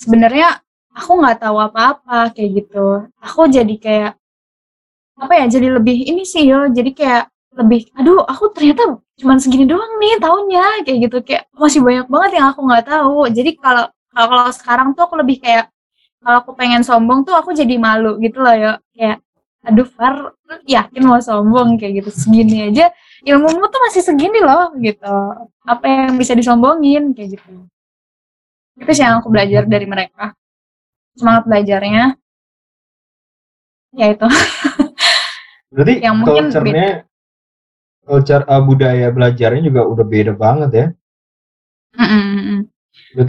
sebenarnya 0.00 0.64
aku 0.96 1.10
nggak 1.20 1.38
tahu 1.44 1.56
apa-apa 1.60 2.32
kayak 2.32 2.50
gitu. 2.64 3.06
Aku 3.20 3.46
jadi 3.52 3.74
kayak 3.78 4.12
apa 5.18 5.32
ya 5.34 5.46
jadi 5.50 5.74
lebih 5.76 5.98
ini 6.06 6.22
sih 6.22 6.46
yo 6.46 6.70
jadi 6.70 6.90
kayak 6.94 7.24
lebih 7.58 7.90
aduh 7.98 8.22
aku 8.22 8.54
ternyata 8.54 9.02
cuman 9.18 9.42
segini 9.42 9.66
doang 9.66 9.98
nih 9.98 10.16
taunya 10.22 10.64
kayak 10.86 10.98
gitu. 11.08 11.16
Kayak 11.26 11.44
masih 11.54 11.80
banyak 11.84 12.06
banget 12.10 12.30
yang 12.40 12.46
aku 12.52 12.60
nggak 12.66 12.84
tahu. 12.86 13.18
Jadi 13.30 13.50
kalau 13.58 13.86
kalau 14.14 14.46
sekarang 14.54 14.88
tuh 14.96 15.02
aku 15.06 15.14
lebih 15.20 15.38
kayak 15.42 15.70
kalau 16.22 16.36
aku 16.42 16.50
pengen 16.58 16.82
sombong 16.82 17.22
tuh 17.26 17.34
aku 17.38 17.54
jadi 17.54 17.74
malu 17.78 18.18
gitu 18.18 18.42
loh 18.42 18.54
ya 18.54 18.72
kayak 18.94 19.18
aduh 19.66 19.86
Far 19.86 20.34
yakin 20.66 21.02
mau 21.06 21.18
sombong 21.22 21.78
kayak 21.78 22.04
gitu. 22.04 22.10
Segini 22.14 22.70
aja 22.70 22.90
ilmumu 23.26 23.66
tuh 23.66 23.80
masih 23.90 24.02
segini 24.04 24.38
loh 24.38 24.74
gitu. 24.78 25.16
Apa 25.66 25.84
yang 25.86 26.14
bisa 26.18 26.36
disombongin 26.38 27.14
kayak 27.16 27.38
gitu. 27.38 27.66
Itu 28.78 28.90
sih 28.94 29.02
yang 29.02 29.18
aku 29.18 29.32
belajar 29.32 29.66
dari 29.66 29.86
mereka. 29.88 30.34
Semangat 31.18 31.50
belajarnya. 31.50 32.14
Ya 33.98 34.06
itu. 34.14 34.28
Berarti 35.74 35.94
Yang 36.00 36.16
mungkin 36.16 36.44
culture-nya 36.48 36.88
culture 38.08 38.44
uh, 38.48 38.62
budaya 38.64 39.12
belajarnya 39.12 39.62
juga 39.68 39.82
udah 39.84 40.04
beda 40.06 40.32
banget 40.32 40.70
ya. 40.72 40.86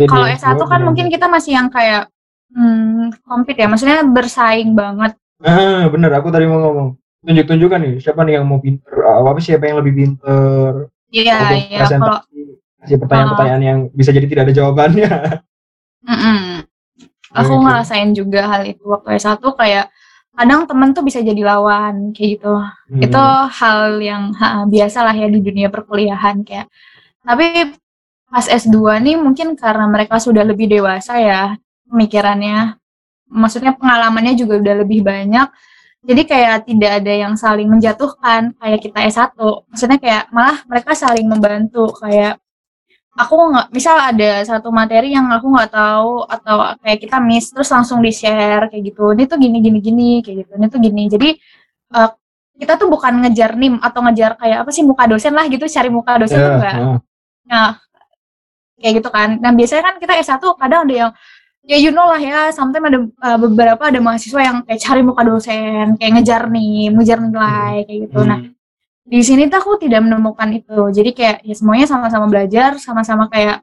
Kalau 0.07 0.27
di 0.27 0.35
S1 0.37 0.59
kan 0.67 0.81
mungkin 0.85 1.07
kita 1.09 1.25
masih 1.25 1.57
yang 1.57 1.67
kayak 1.71 2.07
hmm, 2.53 3.23
compete 3.25 3.59
ya. 3.63 3.67
Maksudnya 3.67 4.05
bersaing 4.05 4.77
banget. 4.77 5.17
Ah, 5.39 5.87
bener. 5.87 6.11
Aku 6.19 6.29
tadi 6.29 6.45
mau 6.45 6.59
ngomong. 6.61 6.98
Tunjuk-tunjukkan 7.19 7.79
nih 7.83 7.93
siapa 7.99 8.23
nih 8.23 8.39
yang 8.39 8.45
mau 8.47 8.59
pinter, 8.63 8.95
uh, 9.03 9.27
apa 9.27 9.39
siapa 9.43 9.67
yang 9.67 9.83
lebih 9.83 9.93
pinter. 9.95 10.87
iya 11.09 11.57
iya 11.57 11.83
kalau 11.89 12.21
kasih 12.79 12.95
pertanyaan-pertanyaan 13.01 13.63
yang 13.65 13.79
bisa 13.91 14.15
jadi 14.15 14.27
tidak 14.29 14.43
ada 14.47 14.53
jawabannya. 14.55 15.11
Mm-mm. 16.09 16.63
Aku 17.35 17.53
Gitu. 17.53 17.61
ngerasain 17.61 18.09
juga 18.15 18.41
hal 18.49 18.63
itu 18.65 18.83
waktu 18.89 19.19
S1 19.19 19.43
kayak 19.43 19.91
kadang 20.33 20.63
temen 20.65 20.95
tuh 20.95 21.03
bisa 21.03 21.19
jadi 21.19 21.41
lawan 21.43 22.15
kayak 22.15 22.39
gitu. 22.39 22.55
Hmm. 22.55 23.01
Itu 23.03 23.21
hal 23.59 23.99
yang 23.99 24.31
ha, 24.39 24.63
biasa 24.63 25.03
lah 25.03 25.13
ya 25.13 25.27
di 25.27 25.43
dunia 25.43 25.67
perkuliahan 25.67 26.41
kayak. 26.47 26.71
Tapi 27.21 27.75
pas 28.29 28.45
S2 28.47 29.03
nih 29.03 29.15
mungkin 29.19 29.59
karena 29.59 29.85
mereka 29.91 30.17
sudah 30.17 30.47
lebih 30.47 30.71
dewasa 30.71 31.19
ya 31.19 31.41
pemikirannya. 31.91 32.79
Maksudnya 33.29 33.77
pengalamannya 33.77 34.33
juga 34.39 34.57
udah 34.57 34.75
lebih 34.87 35.05
banyak. 35.05 35.47
Jadi 35.99 36.21
kayak 36.23 36.63
tidak 36.63 36.91
ada 37.03 37.13
yang 37.13 37.33
saling 37.35 37.67
menjatuhkan 37.67 38.55
kayak 38.55 38.79
kita 38.79 38.99
S1. 39.11 39.35
Maksudnya 39.67 39.99
kayak 39.99 40.23
malah 40.31 40.63
mereka 40.63 40.95
saling 40.95 41.27
membantu 41.27 41.91
kayak 41.99 42.39
aku 43.19 43.35
nggak 43.35 43.67
misal 43.75 43.99
ada 43.99 44.39
satu 44.47 44.71
materi 44.71 45.11
yang 45.11 45.27
aku 45.27 45.51
nggak 45.51 45.75
tahu 45.75 46.23
atau 46.23 46.55
kayak 46.79 46.99
kita 47.03 47.17
miss 47.19 47.51
terus 47.51 47.67
langsung 47.67 47.99
di 47.99 48.15
share 48.15 48.71
kayak 48.71 48.83
gitu. 48.95 49.11
Ini 49.11 49.23
tuh 49.27 49.37
gini 49.43 49.57
gini 49.59 49.79
gini 49.83 50.09
kayak 50.23 50.47
gitu. 50.47 50.51
Ini 50.55 50.67
tuh 50.71 50.79
gini. 50.79 51.03
Jadi 51.11 51.29
eh, 51.95 52.09
kita 52.59 52.73
tuh 52.79 52.87
bukan 52.91 53.13
ngejar 53.23 53.55
nim 53.59 53.75
atau 53.79 53.99
ngejar 54.03 54.35
kayak 54.39 54.67
apa 54.67 54.71
sih 54.75 54.83
muka 54.83 55.03
dosen 55.07 55.31
lah 55.35 55.47
gitu 55.47 55.63
cari 55.67 55.89
muka 55.91 56.19
dosen 56.19 56.37
Ya, 56.39 56.43
tuh 56.43 56.53
enggak 56.59 56.75
ah. 56.75 56.99
nah 57.47 57.69
kayak 58.79 58.93
gitu 59.03 59.09
kan. 59.11 59.29
Nah 59.43 59.51
biasanya 59.51 59.83
kan 59.83 59.95
kita 59.99 60.13
S1 60.23 60.43
kadang 60.55 60.81
ada 60.87 60.95
yang 60.95 61.11
ya 61.69 61.77
you 61.77 61.91
know 61.93 62.09
lah 62.09 62.17
ya 62.17 62.49
sometimes 62.49 62.85
ada 62.89 62.99
eh, 63.05 63.37
beberapa 63.45 63.83
ada 63.93 63.99
mahasiswa 64.01 64.41
yang 64.41 64.57
kayak 64.65 64.81
cari 64.81 65.01
muka 65.05 65.21
dosen 65.29 65.85
kayak 66.01 66.11
ngejar 66.17 66.43
nih 66.49 66.89
ngejar 66.95 67.17
nilai 67.21 67.75
kayak 67.85 67.99
gitu. 68.09 68.19
Nah 68.25 68.39
Hmm. 68.41 68.53
di 69.09 69.19
sini 69.25 69.43
tuh 69.51 69.57
aku 69.61 69.71
tidak 69.83 70.01
menemukan 70.05 70.49
itu. 70.53 70.79
Jadi 70.97 71.09
kayak 71.17 71.37
ya 71.45 71.55
semuanya 71.57 71.85
sama-sama 71.89 72.25
belajar 72.29 72.77
sama-sama 72.81 73.25
kayak 73.33 73.61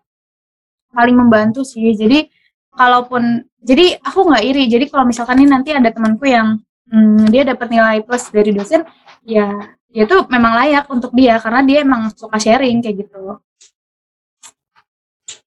saling 0.95 1.17
membantu 1.19 1.63
sih. 1.67 1.95
Jadi 1.95 2.27
kalaupun 2.75 3.23
jadi 3.63 3.99
aku 4.03 4.21
nggak 4.31 4.45
iri. 4.47 4.65
Jadi 4.71 4.85
kalau 4.91 5.05
misalkan 5.07 5.39
ini 5.43 5.49
nanti 5.51 5.71
ada 5.75 5.91
temanku 5.95 6.27
yang 6.27 6.59
hmm, 6.91 7.31
dia 7.33 7.43
dapat 7.47 7.69
nilai 7.75 7.97
plus 8.07 8.31
dari 8.35 8.51
dosen 8.55 8.83
ya 9.27 9.47
ya 9.91 10.03
itu 10.07 10.17
memang 10.29 10.53
layak 10.61 10.87
untuk 10.93 11.11
dia 11.17 11.39
karena 11.43 11.61
dia 11.67 11.79
emang 11.87 12.11
suka 12.15 12.37
sharing 12.39 12.79
kayak 12.85 13.07
gitu. 13.07 13.39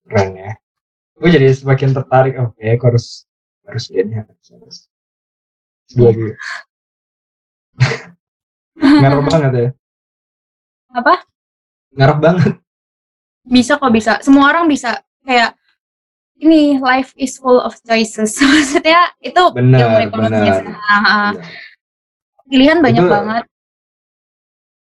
Keren 0.10 0.30
ya. 0.36 0.51
Gue 1.20 1.30
jadi 1.30 1.52
semakin 1.52 1.92
tertarik. 1.92 2.34
Oke, 2.40 2.64
aku 2.66 2.84
harus 2.88 3.28
harus 3.64 3.86
ini 3.92 4.16
harus 4.16 4.40
harus. 4.50 4.78
Dua 5.92 6.10
dulu. 6.10 6.34
Ngarep 8.80 9.24
banget 9.26 9.52
ya. 9.54 9.70
apa 10.90 11.22
Ngarep 11.94 12.18
banget. 12.18 12.54
bisa 13.46 13.78
kok 13.78 13.90
bisa 13.90 14.18
semua 14.22 14.50
orang 14.50 14.66
bisa 14.66 15.02
kayak 15.22 15.54
ini 16.36 16.78
life 16.78 17.14
is 17.16 17.38
full 17.38 17.58
of 17.58 17.78
choices 17.82 18.34
maksudnya 18.42 19.10
itu 19.20 19.38
Benar, 19.54 20.10
benar. 20.10 20.66
Ah, 20.82 20.98
ah. 20.98 21.30
Iya. 21.30 21.46
pilihan 22.46 22.80
banyak 22.80 23.04
Itu- 23.04 23.12
banget 23.12 23.44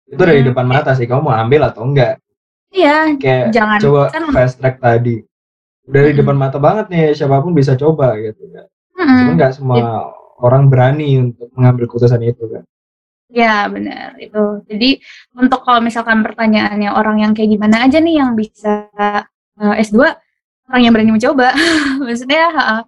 Itu 0.08 0.22
dari 0.24 0.42
Hmm. 0.42 0.50
depan 0.50 0.66
mata 0.66 0.92
sih. 0.92 1.06
Kamu 1.06 1.22
mau 1.22 1.36
ambil 1.36 1.68
atau 1.68 1.86
enggak? 1.86 2.18
iya 2.70 3.14
Kayak 3.14 3.54
jangan 3.54 3.78
coba 3.78 4.02
kan 4.10 4.24
fast 4.32 4.58
track 4.58 4.80
tadi. 4.80 5.22
Dari 5.90 6.14
depan 6.14 6.38
mata 6.38 6.62
banget 6.62 6.86
nih. 6.94 7.18
Siapa 7.18 7.42
pun 7.42 7.58
bisa 7.58 7.74
coba 7.74 8.14
gitu. 8.22 8.46
kan. 8.54 8.66
Cuma 8.94 9.32
nggak 9.36 9.54
semua 9.58 10.14
orang 10.40 10.70
berani 10.70 11.20
untuk 11.20 11.50
mengambil 11.58 11.90
keputusan 11.90 12.22
itu 12.24 12.46
kan. 12.48 12.64
Ya 13.30 13.70
benar 13.70 14.18
itu. 14.18 14.66
Jadi 14.66 14.90
untuk 15.38 15.62
kalau 15.62 15.82
misalkan 15.82 16.26
pertanyaannya 16.26 16.90
orang 16.94 17.22
yang 17.22 17.32
kayak 17.38 17.54
gimana 17.54 17.86
aja 17.86 18.02
nih 18.02 18.18
yang 18.18 18.34
bisa 18.34 18.90
eh, 19.62 19.76
S2 19.86 20.02
orang 20.70 20.82
yang 20.82 20.94
berani 20.94 21.14
mencoba. 21.14 21.54
Maksudnya 22.06 22.46
eh, 22.50 22.82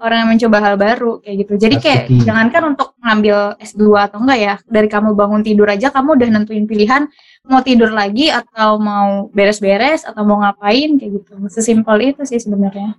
orang 0.00 0.24
yang 0.24 0.30
mencoba 0.34 0.58
hal 0.62 0.74
baru 0.80 1.12
kayak 1.20 1.36
gitu. 1.46 1.52
Jadi 1.60 1.76
kayak 1.78 2.00
Pasti. 2.08 2.24
jangankan 2.24 2.62
untuk 2.74 2.88
ngambil 3.02 3.38
S2 3.60 3.82
atau 4.08 4.18
enggak 4.22 4.38
ya. 4.38 4.54
Dari 4.64 4.88
kamu 4.88 5.10
bangun 5.12 5.42
tidur 5.44 5.68
aja 5.68 5.88
kamu 5.92 6.08
udah 6.18 6.28
nentuin 6.32 6.64
pilihan 6.66 7.02
mau 7.46 7.60
tidur 7.60 7.90
lagi 7.90 8.30
atau 8.30 8.78
mau 8.78 9.28
beres-beres 9.34 10.06
atau 10.06 10.22
mau 10.22 10.40
ngapain 10.42 10.98
kayak 10.98 11.10
gitu. 11.22 11.32
Sesimpel 11.50 12.14
itu 12.14 12.22
sih 12.24 12.38
sebenarnya. 12.38 12.98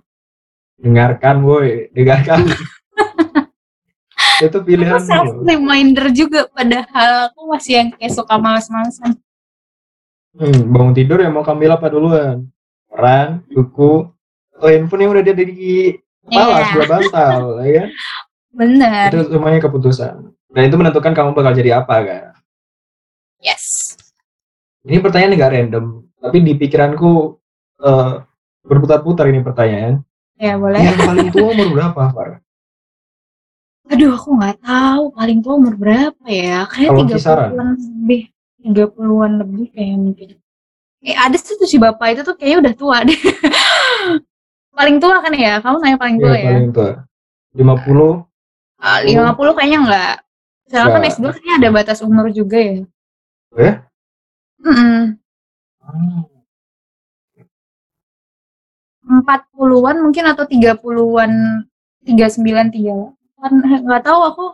Dengarkan 0.78 1.44
woi, 1.44 1.88
dengarkan. 1.92 2.44
itu 4.44 4.58
pilihan 4.66 4.98
Aku 4.98 5.06
self 5.06 5.30
reminder 5.46 6.10
juga 6.10 6.50
padahal 6.50 7.30
aku 7.30 7.40
masih 7.54 7.72
yang 7.78 7.88
kayak 7.94 8.12
suka 8.12 8.34
males-malesan. 8.36 9.16
Hmm, 10.34 10.66
bangun 10.66 10.94
tidur 10.98 11.22
ya 11.22 11.30
mau 11.30 11.46
kambil 11.46 11.78
apa 11.78 11.86
duluan? 11.86 12.50
Peran, 12.90 13.46
buku, 13.46 14.10
oh 14.58 14.68
handphone 14.70 15.06
yang 15.06 15.12
udah 15.14 15.22
ada 15.22 15.44
di 15.46 15.94
kepala 16.24 16.56
Iya. 16.56 16.64
sebelah 16.72 16.88
bantal, 16.88 17.40
ya 17.60 17.72
kan? 17.76 17.88
Bener. 18.54 19.06
Itu 19.12 19.20
semuanya 19.30 19.60
keputusan. 19.60 20.14
Dan 20.54 20.62
itu 20.64 20.76
menentukan 20.78 21.12
kamu 21.12 21.30
bakal 21.34 21.52
jadi 21.52 21.82
apa 21.82 21.96
kan? 22.00 22.24
Yes. 23.42 23.96
Ini 24.84 25.00
pertanyaan 25.00 25.34
nggak 25.36 25.52
random, 25.52 25.84
tapi 26.20 26.36
di 26.40 26.52
pikiranku 26.54 27.36
eh, 27.82 28.12
berputar-putar 28.64 29.28
ini 29.28 29.44
pertanyaan. 29.44 30.00
Ya 30.38 30.56
boleh. 30.56 30.80
Yang 30.80 30.98
paling 31.04 31.28
tua 31.30 31.46
umur 31.52 31.68
berapa, 31.74 32.00
Far? 32.10 32.30
Aduh, 33.84 34.16
aku 34.16 34.28
nggak 34.40 34.64
tahu 34.64 35.02
paling 35.12 35.38
tua 35.44 35.54
umur 35.60 35.74
berapa 35.76 36.24
ya. 36.24 36.64
Kalau 36.64 36.96
Kayak 36.96 36.98
tiga 37.04 37.16
puluhan 37.20 37.68
lebih, 37.76 38.22
tiga 38.64 38.84
puluhan 38.88 39.32
lebih 39.44 39.66
kayak 39.76 39.96
mungkin. 40.00 40.28
Eh 41.04 41.12
ada 41.12 41.36
tuh 41.36 41.60
tuh 41.60 41.68
si 41.68 41.76
bapak 41.76 42.16
itu 42.16 42.22
tuh 42.24 42.32
kayaknya 42.32 42.58
udah 42.64 42.74
tua 42.80 42.96
deh. 43.04 43.18
paling 44.74 44.96
tua 45.00 45.16
kan 45.22 45.32
ya? 45.34 45.62
Kamu 45.62 45.76
nanya 45.80 45.98
paling 45.98 46.16
tua 46.20 46.34
Iya, 46.34 46.42
ya? 46.42 46.48
paling 46.52 46.70
tua. 46.74 46.90
50 47.54 48.26
Ah, 48.84 49.00
Lima 49.00 49.32
puluh 49.32 49.54
kayaknya 49.56 49.78
enggak. 49.86 50.14
Soalnya 50.68 50.90
kan 50.92 51.00
Nggak. 51.00 51.14
S2 51.16 51.24
kayaknya 51.32 51.54
ada 51.62 51.68
batas 51.72 51.98
umur 52.04 52.26
juga 52.34 52.58
ya. 52.60 52.76
Oh 53.54 53.60
ya? 53.62 53.74
Mm 54.64 55.16
Empat 59.04 59.44
puluhan 59.52 60.00
mungkin 60.00 60.24
atau 60.24 60.48
tiga 60.48 60.72
puluhan, 60.80 61.62
tiga 62.08 62.26
sembilan 62.28 62.72
tiga. 62.72 63.12
Kan 63.36 63.60
nggak 63.60 64.02
tahu 64.04 64.20
aku. 64.24 64.46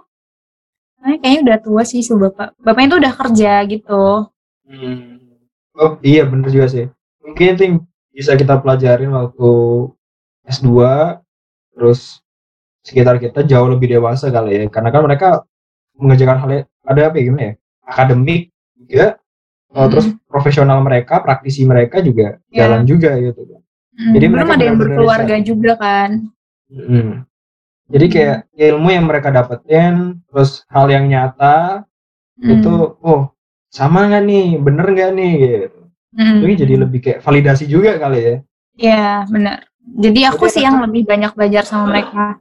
Nah, 1.00 1.16
kayaknya 1.16 1.40
udah 1.46 1.58
tua 1.62 1.82
sih 1.86 2.02
si 2.02 2.10
bapak. 2.12 2.58
Bapaknya 2.60 2.88
tuh 2.92 3.00
udah 3.00 3.14
kerja 3.14 3.52
gitu. 3.70 4.04
Oh 5.78 5.90
iya 6.04 6.22
bener 6.26 6.50
juga 6.50 6.66
sih. 6.68 6.86
Mungkin 7.24 7.46
itu 7.56 7.62
yang 7.62 7.76
bisa 8.10 8.34
kita 8.34 8.58
pelajarin 8.58 9.14
waktu 9.14 9.50
S2 10.46 10.68
terus 11.76 12.20
sekitar 12.80 13.20
kita 13.20 13.44
jauh 13.44 13.68
lebih 13.68 13.92
dewasa 13.92 14.32
kali 14.32 14.56
ya. 14.56 14.64
Karena 14.72 14.88
kan 14.92 15.02
mereka 15.04 15.28
mengerjakan 15.96 16.38
hal 16.40 16.50
ada 16.88 17.00
apa 17.08 17.16
ya 17.20 17.24
gimana 17.28 17.44
ya? 17.44 17.54
Akademik 17.84 18.50
juga. 18.76 19.20
Oh, 19.70 19.86
Mm. 19.86 19.90
terus 19.94 20.06
profesional 20.26 20.82
mereka, 20.82 21.22
praktisi 21.22 21.62
mereka 21.62 22.02
juga 22.02 22.42
Iya. 22.50 22.66
jalan 22.66 22.82
juga 22.90 23.14
gitu 23.22 23.46
kan. 23.46 23.60
Hmm, 23.94 24.12
Jadi 24.18 24.24
belum 24.26 24.34
mereka 24.42 24.54
ada 24.58 24.64
yang 24.66 24.78
berkeluarga 24.82 25.34
juga 25.46 25.72
kan. 25.78 26.10
Mm. 26.66 27.22
Jadi 27.90 28.06
kayak 28.10 28.38
ilmu 28.50 28.88
yang 28.90 29.06
mereka 29.06 29.30
dapetin, 29.30 30.18
terus 30.26 30.66
hal 30.70 30.90
yang 30.90 31.06
nyata 31.06 31.86
Hmm, 32.40 32.56
itu, 32.58 32.74
oh 32.98 33.30
sama 33.70 34.10
nggak 34.10 34.24
nih, 34.26 34.46
bener 34.58 34.86
nggak 34.90 35.10
nih 35.14 35.32
gitu. 35.38 35.80
hmm. 36.18 36.38
Jadi 36.42 36.52
jadi 36.66 36.74
lebih 36.80 36.98
kayak 37.04 37.20
validasi 37.22 37.64
juga 37.70 37.94
kali 37.94 38.18
ya. 38.18 38.36
Iya, 38.74 39.06
benar. 39.30 39.69
Jadi 39.90 40.20
aku 40.22 40.46
Berarti 40.46 40.54
sih 40.54 40.62
yang 40.62 40.78
lebih 40.84 41.02
banyak 41.02 41.32
belajar 41.34 41.62
sama 41.66 41.90
mereka. 41.90 42.38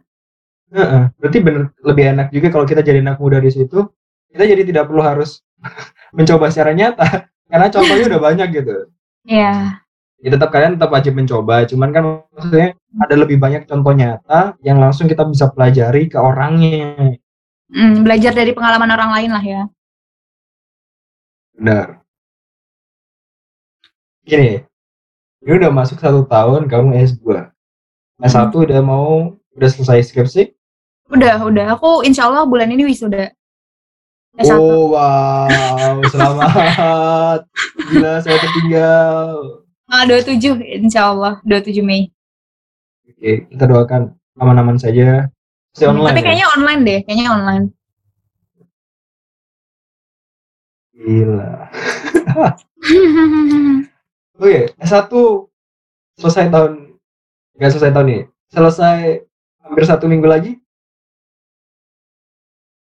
Heeh, 0.70 1.04
berarti 1.18 1.38
bener 1.42 1.64
lebih 1.82 2.04
enak 2.14 2.28
juga 2.30 2.48
kalau 2.54 2.66
kita 2.70 2.86
jadi 2.86 3.02
anak 3.02 3.18
muda 3.18 3.42
di 3.42 3.50
situ. 3.50 3.90
Kita 4.30 4.46
jadi 4.46 4.62
tidak 4.62 4.86
perlu 4.86 5.02
harus 5.02 5.42
mencoba 6.18 6.54
secara 6.54 6.78
nyata 6.78 7.26
karena 7.50 7.68
contohnya 7.74 8.06
udah 8.14 8.22
banyak 8.22 8.48
gitu. 8.54 8.76
Iya. 9.26 9.82
Ya, 10.20 10.30
tetap 10.36 10.52
kalian 10.52 10.76
tetap 10.76 10.92
wajib 10.92 11.16
mencoba, 11.16 11.64
cuman 11.64 11.90
kan 11.96 12.04
maksudnya 12.36 12.76
ada 13.00 13.16
lebih 13.16 13.40
banyak 13.40 13.64
contoh 13.64 13.96
nyata 13.96 14.60
yang 14.60 14.76
langsung 14.76 15.08
kita 15.08 15.24
bisa 15.24 15.48
pelajari 15.48 16.12
ke 16.12 16.20
orangnya. 16.20 17.16
Hmm, 17.72 18.04
belajar 18.04 18.36
dari 18.36 18.52
pengalaman 18.52 18.92
orang 18.92 19.16
lain 19.16 19.32
lah 19.32 19.44
ya. 19.46 19.62
Benar. 21.56 22.04
Gini, 24.28 24.60
ini 25.40 25.52
udah 25.56 25.72
masuk 25.72 25.98
satu 25.98 26.28
tahun 26.28 26.68
kamu 26.68 27.00
S2. 27.00 27.48
S1 28.20 28.52
Hmm. 28.52 28.60
udah 28.60 28.80
mau, 28.84 29.10
udah 29.56 29.70
selesai 29.72 30.12
skripsi? 30.12 30.52
Udah, 31.10 31.40
udah. 31.42 31.80
Aku 31.80 32.04
insya 32.04 32.28
Allah 32.28 32.44
bulan 32.44 32.68
ini 32.70 32.84
wisuda. 32.84 33.32
S1. 34.36 34.60
Oh, 34.60 34.92
wow. 34.94 36.00
Selamat. 36.06 37.40
Gila, 37.90 38.14
saya 38.22 38.38
ketinggal. 38.38 39.28
Ah, 39.90 40.04
27 40.06 40.60
insya 40.84 41.10
Allah. 41.10 41.40
27 41.48 41.82
Mei. 41.82 42.12
Oke, 43.10 43.48
kita 43.50 43.64
doakan 43.66 44.14
aman-aman 44.38 44.78
saja. 44.78 45.28
Pasti 45.74 45.86
online 45.88 46.14
Tapi 46.14 46.20
ya? 46.20 46.26
kayaknya 46.28 46.48
online 46.54 46.82
deh. 46.86 47.00
Kayaknya 47.08 47.28
online. 47.32 47.66
Gila. 50.94 51.50
Oke, 54.40 54.72
S1 54.80 55.12
selesai 56.16 56.48
tahun, 56.48 56.96
nggak 57.60 57.72
selesai 57.76 57.92
tahun 57.92 58.08
ini. 58.08 58.22
Selesai 58.48 58.98
hampir 59.68 59.84
satu 59.84 60.08
minggu 60.08 60.24
lagi. 60.32 60.56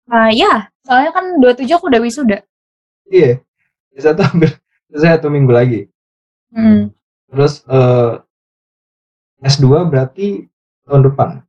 Ah, 0.06 0.30
ya. 0.30 0.70
Soalnya 0.86 1.10
kan 1.10 1.42
27 1.42 1.74
aku 1.74 1.90
udah 1.90 1.98
wisuda. 1.98 2.38
Iya. 3.10 3.42
S1 3.98 4.14
hampir 4.22 4.62
selesai 4.94 5.18
satu 5.18 5.26
minggu 5.26 5.50
lagi. 5.50 5.90
Hmm. 6.54 6.94
Terus 7.26 7.66
eh, 7.66 8.22
S2 9.42 9.90
berarti 9.90 10.46
tahun 10.86 11.10
depan. 11.10 11.42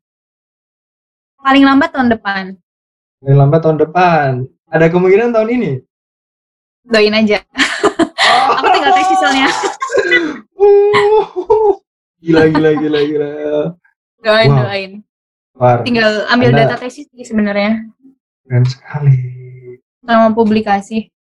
Paling 1.45 1.62
lambat 1.62 1.93
tahun 1.93 2.10
depan. 2.10 2.43
Paling 3.22 3.38
lambat 3.38 3.60
tahun 3.62 3.78
depan. 3.78 4.30
Ada 4.66 4.89
kemungkinan 4.89 5.30
tahun 5.30 5.49
ini. 5.62 5.72
Doain 6.89 7.14
aja. 7.14 7.45
Uh, 9.22 9.30
gila, 12.24 12.41
gila, 12.49 12.69
gila, 12.74 12.99
gila. 13.05 13.30
Doain, 14.22 14.49
Wow. 14.49 14.65
doain. 14.65 14.91
Par, 15.51 15.84
Tinggal 15.86 16.26
ambil 16.28 16.49
Anda- 16.53 16.74
data 16.74 16.82
tesis 16.82 17.05
sih 17.09 17.22
sebenarnya. 17.22 17.86
keren 18.41 18.65
sekali. 18.65 19.13
Sama 20.01 20.34
publikasi. 20.34 21.13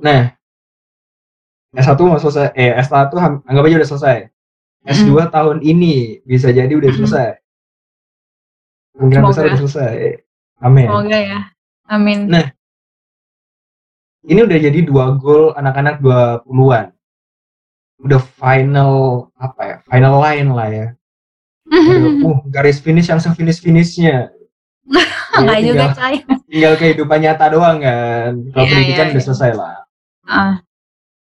Nah, 0.00 0.32
S1 1.72 2.00
mau 2.00 2.16
selesai, 2.16 2.54
eh 2.54 2.72
S1 2.78 3.10
ham- 3.14 3.42
anggap 3.44 3.64
aja 3.66 3.76
udah 3.82 3.90
selesai. 3.90 4.18
S2 4.80 5.28
tahun 5.28 5.60
ini 5.60 6.24
bisa 6.24 6.48
jadi 6.50 6.72
udah 6.72 6.88
selesai. 6.88 7.36
Kemungkinan 8.96 9.28
besar 9.28 9.44
udah 9.44 9.60
selesai. 9.60 10.24
Amin. 10.58 10.88
Semoga 10.88 11.18
ya. 11.20 11.40
Amin. 11.84 12.26
Nah, 12.26 12.48
Ini 14.20 14.44
udah 14.44 14.58
jadi 14.60 14.80
dua 14.80 15.16
gol 15.16 15.52
anak-anak 15.52 15.98
20-an. 15.98 16.92
Udah 17.98 18.20
final 18.20 18.92
apa 19.34 19.60
ya? 19.62 19.76
Final 19.82 20.14
line 20.18 20.48
lah 20.50 20.68
ya. 20.68 20.86
Udah, 21.64 22.10
uh, 22.26 22.38
garis 22.46 22.78
finish 22.78 23.08
yang 23.08 23.16
se-finish-finishnya. 23.18 24.28
Enggak 25.32 25.58
Ya, 25.62 25.64
juga, 25.64 25.84
coy. 25.94 26.16
tinggal 26.46 26.74
kehidupan 26.76 27.18
nyata 27.18 27.46
doang 27.48 27.78
kan. 27.78 28.32
Kalau 28.50 28.60
Iya, 28.60 28.72
pendidikan 28.74 28.98
iya, 28.98 29.10
udah 29.10 29.16
iya. 29.16 29.24
selesai 29.24 29.50
lah. 29.54 29.76
Ah, 30.22 30.54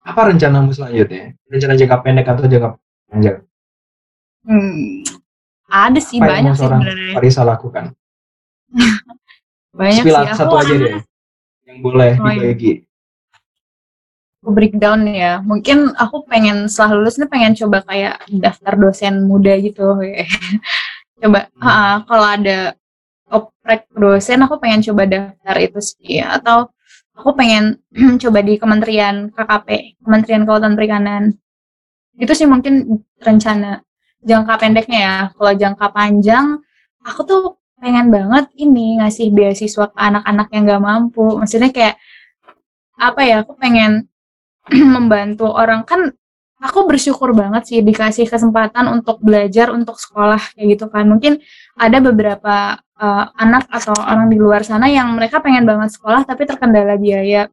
Apa 0.02 0.30
rencanamu 0.30 0.70
selanjutnya? 0.70 1.34
Rencana 1.46 1.74
jangka 1.74 1.98
pendek 2.00 2.28
atau 2.28 2.46
jangka 2.46 2.70
panjang? 3.08 3.38
hmm, 4.46 5.02
ada 5.66 5.98
sih 5.98 6.22
Apa 6.22 6.30
banyak 6.30 6.54
sih 6.54 6.62
sebenarnya. 6.62 7.12
Farisa 7.12 7.42
lakukan? 7.42 7.86
Banyak 9.76 10.04
Spill 10.06 10.14
sih. 10.14 10.22
Aku 10.24 10.38
satu 10.38 10.56
aja 10.56 10.70
akan- 10.70 10.80
deh. 10.80 10.94
Yang 11.66 11.78
boleh 11.82 12.12
Oh, 12.16 12.30
dibagi. 12.30 12.85
Aku 14.46 14.54
breakdown 14.54 15.10
ya. 15.10 15.42
Mungkin 15.42 15.98
aku 15.98 16.30
pengen 16.30 16.70
setelah 16.70 17.02
lulus 17.02 17.18
nih 17.18 17.26
pengen 17.26 17.58
coba 17.58 17.82
kayak 17.82 18.22
daftar 18.30 18.78
dosen 18.78 19.26
muda 19.26 19.58
gitu. 19.58 19.98
coba 21.26 21.50
Hmm. 21.58 21.66
ah, 21.66 21.98
kalau 22.06 22.28
ada 22.30 22.78
oprek 23.34 23.90
dosen 23.90 24.46
aku 24.46 24.62
pengen 24.62 24.86
coba 24.86 25.10
daftar 25.10 25.56
itu 25.58 25.80
sih 25.82 26.22
atau 26.22 26.70
aku 27.18 27.34
pengen 27.34 27.82
coba 28.24 28.46
di 28.46 28.62
Kementerian 28.62 29.34
KKP, 29.34 29.98
Kementerian 30.06 30.46
Kelautan 30.46 30.78
Perikanan. 30.78 31.34
Itu 32.22 32.38
sih 32.38 32.46
mungkin 32.46 33.02
rencana 33.18 33.82
jangka 34.22 34.54
pendeknya 34.62 35.00
ya. 35.02 35.18
Kalau 35.34 35.54
jangka 35.58 35.88
panjang 35.90 36.62
aku 37.02 37.22
tuh 37.26 37.44
pengen 37.82 38.14
banget 38.14 38.46
ini 38.62 39.02
ngasih 39.02 39.34
beasiswa 39.34 39.90
ke 39.90 39.98
anak-anak 39.98 40.48
yang 40.54 40.70
gak 40.70 40.84
mampu. 40.86 41.26
Maksudnya 41.42 41.74
kayak 41.74 41.98
apa 43.02 43.22
ya? 43.26 43.36
Aku 43.42 43.58
pengen 43.58 44.06
membantu 44.96 45.50
orang. 45.52 45.84
Kan 45.86 46.14
aku 46.62 46.88
bersyukur 46.90 47.36
banget 47.36 47.64
sih 47.70 47.80
dikasih 47.86 48.26
kesempatan 48.26 48.90
untuk 48.90 49.22
belajar 49.22 49.70
untuk 49.70 49.98
sekolah 50.00 50.42
kayak 50.56 50.68
gitu 50.78 50.86
kan. 50.90 51.06
Mungkin 51.10 51.40
ada 51.78 51.98
beberapa 52.02 52.56
uh, 52.98 53.26
anak 53.38 53.70
atau 53.70 53.94
orang 53.98 54.32
di 54.32 54.38
luar 54.40 54.64
sana 54.66 54.88
yang 54.90 55.14
mereka 55.14 55.40
pengen 55.44 55.64
banget 55.68 55.94
sekolah 55.94 56.26
tapi 56.26 56.48
terkendala 56.50 56.96
biaya. 56.98 57.48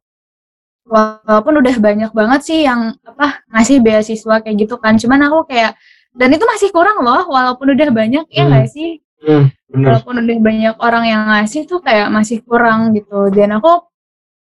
Walaupun 0.83 1.63
udah 1.63 1.75
banyak 1.79 2.11
banget 2.11 2.41
sih 2.43 2.59
yang 2.67 2.99
apa 3.07 3.39
ngasih 3.55 3.79
beasiswa 3.79 4.35
kayak 4.43 4.55
gitu 4.67 4.75
kan. 4.81 4.99
Cuman 4.99 5.19
aku 5.31 5.47
kayak 5.47 5.79
dan 6.13 6.29
itu 6.29 6.43
masih 6.45 6.69
kurang 6.75 7.01
loh 7.01 7.23
walaupun 7.25 7.73
udah 7.73 7.89
banyak 7.89 8.25
ya 8.29 8.43
Hmm. 8.45 8.51
nggak 8.51 8.67
sih? 8.69 8.99
Hmm, 9.23 9.47
bener. 9.71 9.87
walaupun 9.87 10.15
udah 10.19 10.37
banyak 10.43 10.75
orang 10.83 11.03
yang 11.07 11.21
ngasih 11.31 11.63
tuh 11.63 11.79
kayak 11.79 12.11
masih 12.11 12.43
kurang 12.43 12.91
gitu. 12.91 13.31
Dan 13.31 13.55
aku 13.55 13.79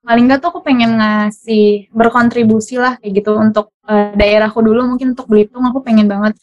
paling 0.08 0.24
nggak 0.28 0.39
tuh 0.39 0.49
aku 0.55 0.62
pengen 0.64 0.95
ngasih 0.99 1.91
berkontribusi 1.91 2.80
lah 2.80 2.95
kayak 2.99 3.14
gitu 3.20 3.32
untuk 3.36 3.76
eh, 3.91 4.16
daerahku 4.16 4.60
dulu 4.64 4.95
mungkin 4.95 5.12
untuk 5.14 5.28
Belitung 5.28 5.64
aku 5.68 5.84
pengen 5.84 6.08
banget 6.08 6.34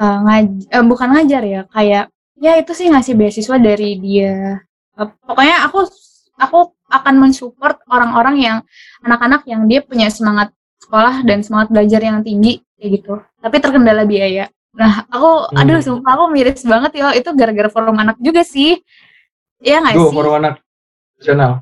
eh, 0.00 0.18
ngaj- 0.26 0.68
eh, 0.72 0.84
bukan 0.84 1.08
ngajar 1.14 1.42
ya 1.44 1.60
kayak 1.68 2.04
ya 2.40 2.52
itu 2.56 2.72
sih 2.72 2.88
ngasih 2.88 3.14
beasiswa 3.18 3.56
dari 3.60 3.90
dia 4.00 4.34
Eh, 4.98 5.08
pokoknya 5.24 5.64
aku 5.64 5.86
aku 6.36 6.58
akan 6.90 7.14
mensupport 7.22 7.78
orang-orang 7.88 8.36
yang 8.42 8.56
anak-anak 9.00 9.46
yang 9.48 9.64
dia 9.70 9.80
punya 9.80 10.10
semangat 10.12 10.50
sekolah 10.82 11.22
dan 11.24 11.40
semangat 11.40 11.72
belajar 11.72 12.00
yang 12.02 12.20
tinggi 12.20 12.60
kayak 12.76 12.90
gitu 13.00 13.14
tapi 13.40 13.56
terkendala 13.64 14.04
biaya 14.04 14.50
nah 14.74 15.06
aku 15.08 15.30
Hmm. 15.52 15.60
aduh 15.62 15.80
sumpah 15.80 16.12
aku 16.18 16.24
miris 16.34 16.62
banget 16.66 16.92
ya 17.00 17.06
itu 17.16 17.30
gara-gara 17.32 17.70
forum 17.72 17.96
anak 17.96 18.16
juga 18.20 18.42
sih 18.44 18.82
Iya 19.60 19.76
nggak 19.84 19.94
sih? 19.96 20.16
forum 20.16 20.34
anak 20.40 20.54
nasional. 21.20 21.52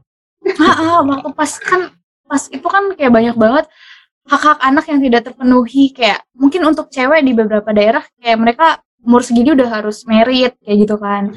Ah, 0.56 0.76
ah, 0.80 0.98
waktu 1.04 1.28
pas 1.36 1.52
kan 1.60 1.92
pas 2.24 2.42
itu 2.48 2.64
kan 2.64 2.96
kayak 2.96 3.12
banyak 3.12 3.36
banget 3.36 3.64
hak-hak 4.28 4.58
anak 4.64 4.84
yang 4.88 5.00
tidak 5.04 5.22
terpenuhi. 5.28 5.92
Kayak 5.92 6.24
mungkin 6.32 6.64
untuk 6.64 6.88
cewek 6.88 7.20
di 7.24 7.32
beberapa 7.36 7.68
daerah 7.72 8.04
kayak 8.20 8.38
mereka 8.40 8.66
umur 9.04 9.20
segini 9.20 9.52
udah 9.52 9.68
harus 9.80 10.04
merit 10.08 10.56
kayak 10.64 10.76
gitu 10.88 10.96
kan. 10.96 11.32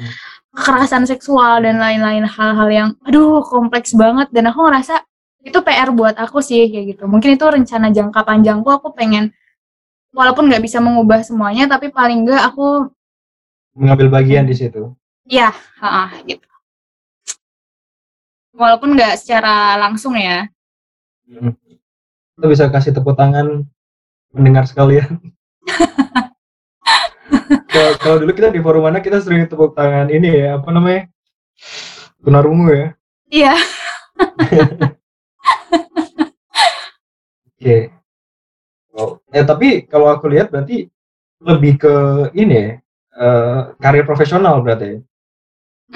Kekerasan 0.52 1.08
seksual 1.08 1.64
dan 1.64 1.80
lain-lain 1.80 2.28
hal-hal 2.28 2.68
yang 2.68 2.88
aduh 3.04 3.40
kompleks 3.44 3.92
banget. 3.96 4.28
Dan 4.32 4.48
aku 4.52 4.64
ngerasa 4.68 5.00
itu 5.42 5.58
PR 5.60 5.90
buat 5.90 6.14
aku 6.20 6.38
sih 6.44 6.68
kayak 6.68 6.96
gitu. 6.96 7.04
Mungkin 7.08 7.34
itu 7.36 7.44
rencana 7.48 7.88
jangka 7.90 8.20
panjangku 8.22 8.68
aku 8.68 8.92
pengen 8.92 9.32
walaupun 10.12 10.44
nggak 10.52 10.60
bisa 10.60 10.76
mengubah 10.76 11.24
semuanya 11.24 11.64
tapi 11.64 11.88
paling 11.88 12.28
nggak 12.28 12.52
aku 12.52 12.92
Mengambil 13.72 14.12
bagian 14.12 14.44
di 14.44 14.52
situ. 14.52 14.92
ya 15.24 15.48
ah, 15.80 16.12
gitu 16.28 16.44
walaupun 18.52 18.94
nggak 18.94 19.16
secara 19.18 19.76
langsung 19.76 20.14
ya 20.16 20.48
Hmm. 21.22 21.54
Kita 22.36 22.46
bisa 22.50 22.64
kasih 22.68 22.92
tepuk 22.92 23.16
tangan 23.16 23.64
mendengar 24.34 24.68
sekalian. 24.68 25.16
Kalau- 28.02 28.20
dulu 28.20 28.32
kita 28.34 28.52
di 28.52 28.60
forum 28.60 28.84
anak 28.84 29.00
kita 29.00 29.22
sering 29.22 29.48
tepuk 29.48 29.72
tangan 29.72 30.12
ini 30.12 30.44
ya 30.44 30.60
apa 30.60 30.68
namanya 30.68 31.08
tunarungu 32.20 32.68
ya. 32.68 32.86
iya 33.32 33.54
Oke. 37.48 37.76
Oh, 38.92 39.16
eh 39.32 39.46
tapi 39.46 39.88
kalau 39.88 40.12
aku 40.12 40.28
lihat 40.28 40.52
berarti 40.52 40.84
lebih 41.40 41.80
ke 41.80 41.94
ini 42.36 42.52
ya 42.52 42.68
eh, 43.16 43.60
karir 43.80 44.04
profesional 44.04 44.60
berarti. 44.60 44.86
ya. 44.90 44.98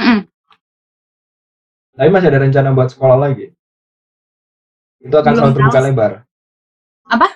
Mm-mm. 0.01 0.19
Tapi 1.97 2.09
masih 2.09 2.29
ada 2.29 2.41
rencana 2.41 2.69
buat 2.71 2.89
sekolah 2.89 3.17
lagi. 3.17 3.51
Itu 4.99 5.13
akan 5.13 5.25
Belum 5.27 5.41
selalu 5.43 5.55
terbuka 5.55 5.73
tahu 5.73 5.81
sih. 5.81 5.89
lebar. 5.89 6.13
Apa? 7.07 7.29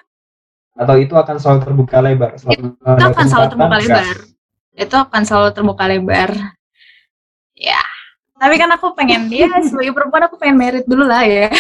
Atau 0.74 0.96
itu 0.96 1.14
akan 1.14 1.36
selalu 1.36 1.58
terbuka 1.62 1.96
lebar. 1.98 2.30
Selalu 2.36 2.61
itu 2.76 3.04
akan 3.06 3.26
selalu 3.26 3.46
terbuka 3.48 3.68
gas. 3.70 3.82
lebar 3.82 4.16
itu 4.72 4.96
akan 4.96 5.22
selalu 5.22 5.48
terbuka 5.52 5.84
lebar 5.84 6.30
ya 7.52 7.82
tapi 8.32 8.56
kan 8.56 8.70
aku 8.72 8.96
pengen 8.96 9.28
dia 9.28 9.44
sebagai 9.68 9.92
perempuan 9.92 10.24
aku 10.24 10.40
pengen 10.40 10.56
merit 10.56 10.86
dulu 10.86 11.04
lah 11.04 11.20
ya 11.20 11.52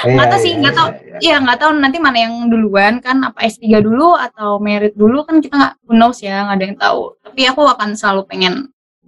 Iya, 0.00 0.16
Nggak 0.16 0.28
tahu 0.32 0.40
sih, 0.40 0.50
iya, 0.50 0.58
nggak 0.58 0.72
iya, 0.72 0.78
tahu. 0.80 0.88
iya. 0.88 1.16
Iya 1.20 1.36
nggak 1.44 1.58
tahu 1.60 1.70
nanti 1.76 1.98
mana 2.00 2.18
yang 2.18 2.34
duluan 2.48 2.94
kan 2.98 3.20
apa 3.20 3.44
S3 3.44 3.62
dulu 3.78 4.16
atau 4.16 4.56
merit 4.56 4.96
dulu 4.96 5.22
kan 5.22 5.38
kita 5.38 5.54
nggak 5.54 5.74
who 5.84 5.92
knows 5.92 6.18
ya 6.18 6.42
nggak 6.42 6.56
ada 6.56 6.64
yang 6.64 6.78
tahu 6.80 7.00
tapi 7.20 7.40
aku 7.44 7.62
akan 7.68 7.88
selalu 7.92 8.22
pengen 8.26 8.54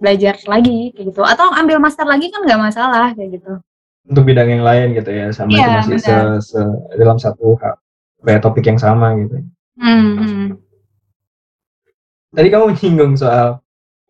belajar 0.03 0.35
lagi 0.43 0.91
kayak 0.91 1.15
gitu. 1.15 1.21
Atau 1.23 1.47
ambil 1.55 1.79
master 1.79 2.03
lagi 2.03 2.27
kan 2.27 2.43
nggak 2.43 2.59
masalah 2.59 3.15
kayak 3.15 3.39
gitu. 3.39 3.63
Untuk 4.03 4.27
bidang 4.27 4.51
yang 4.51 4.63
lain 4.67 4.91
gitu 4.99 5.07
ya 5.15 5.31
sama 5.31 5.55
Iya, 5.55 5.87
itu 5.87 5.95
masih 5.95 5.99
se, 6.03 6.15
se- 6.43 6.79
dalam 6.99 7.15
satu 7.15 7.55
kayak 8.19 8.43
topik 8.43 8.67
yang 8.67 8.75
sama 8.75 9.15
gitu. 9.15 9.39
Hmm, 9.79 10.19
hmm. 10.19 10.47
tadi 12.33 12.47
kamu 12.49 12.73
nyinggung 12.77 13.13
soal 13.17 13.63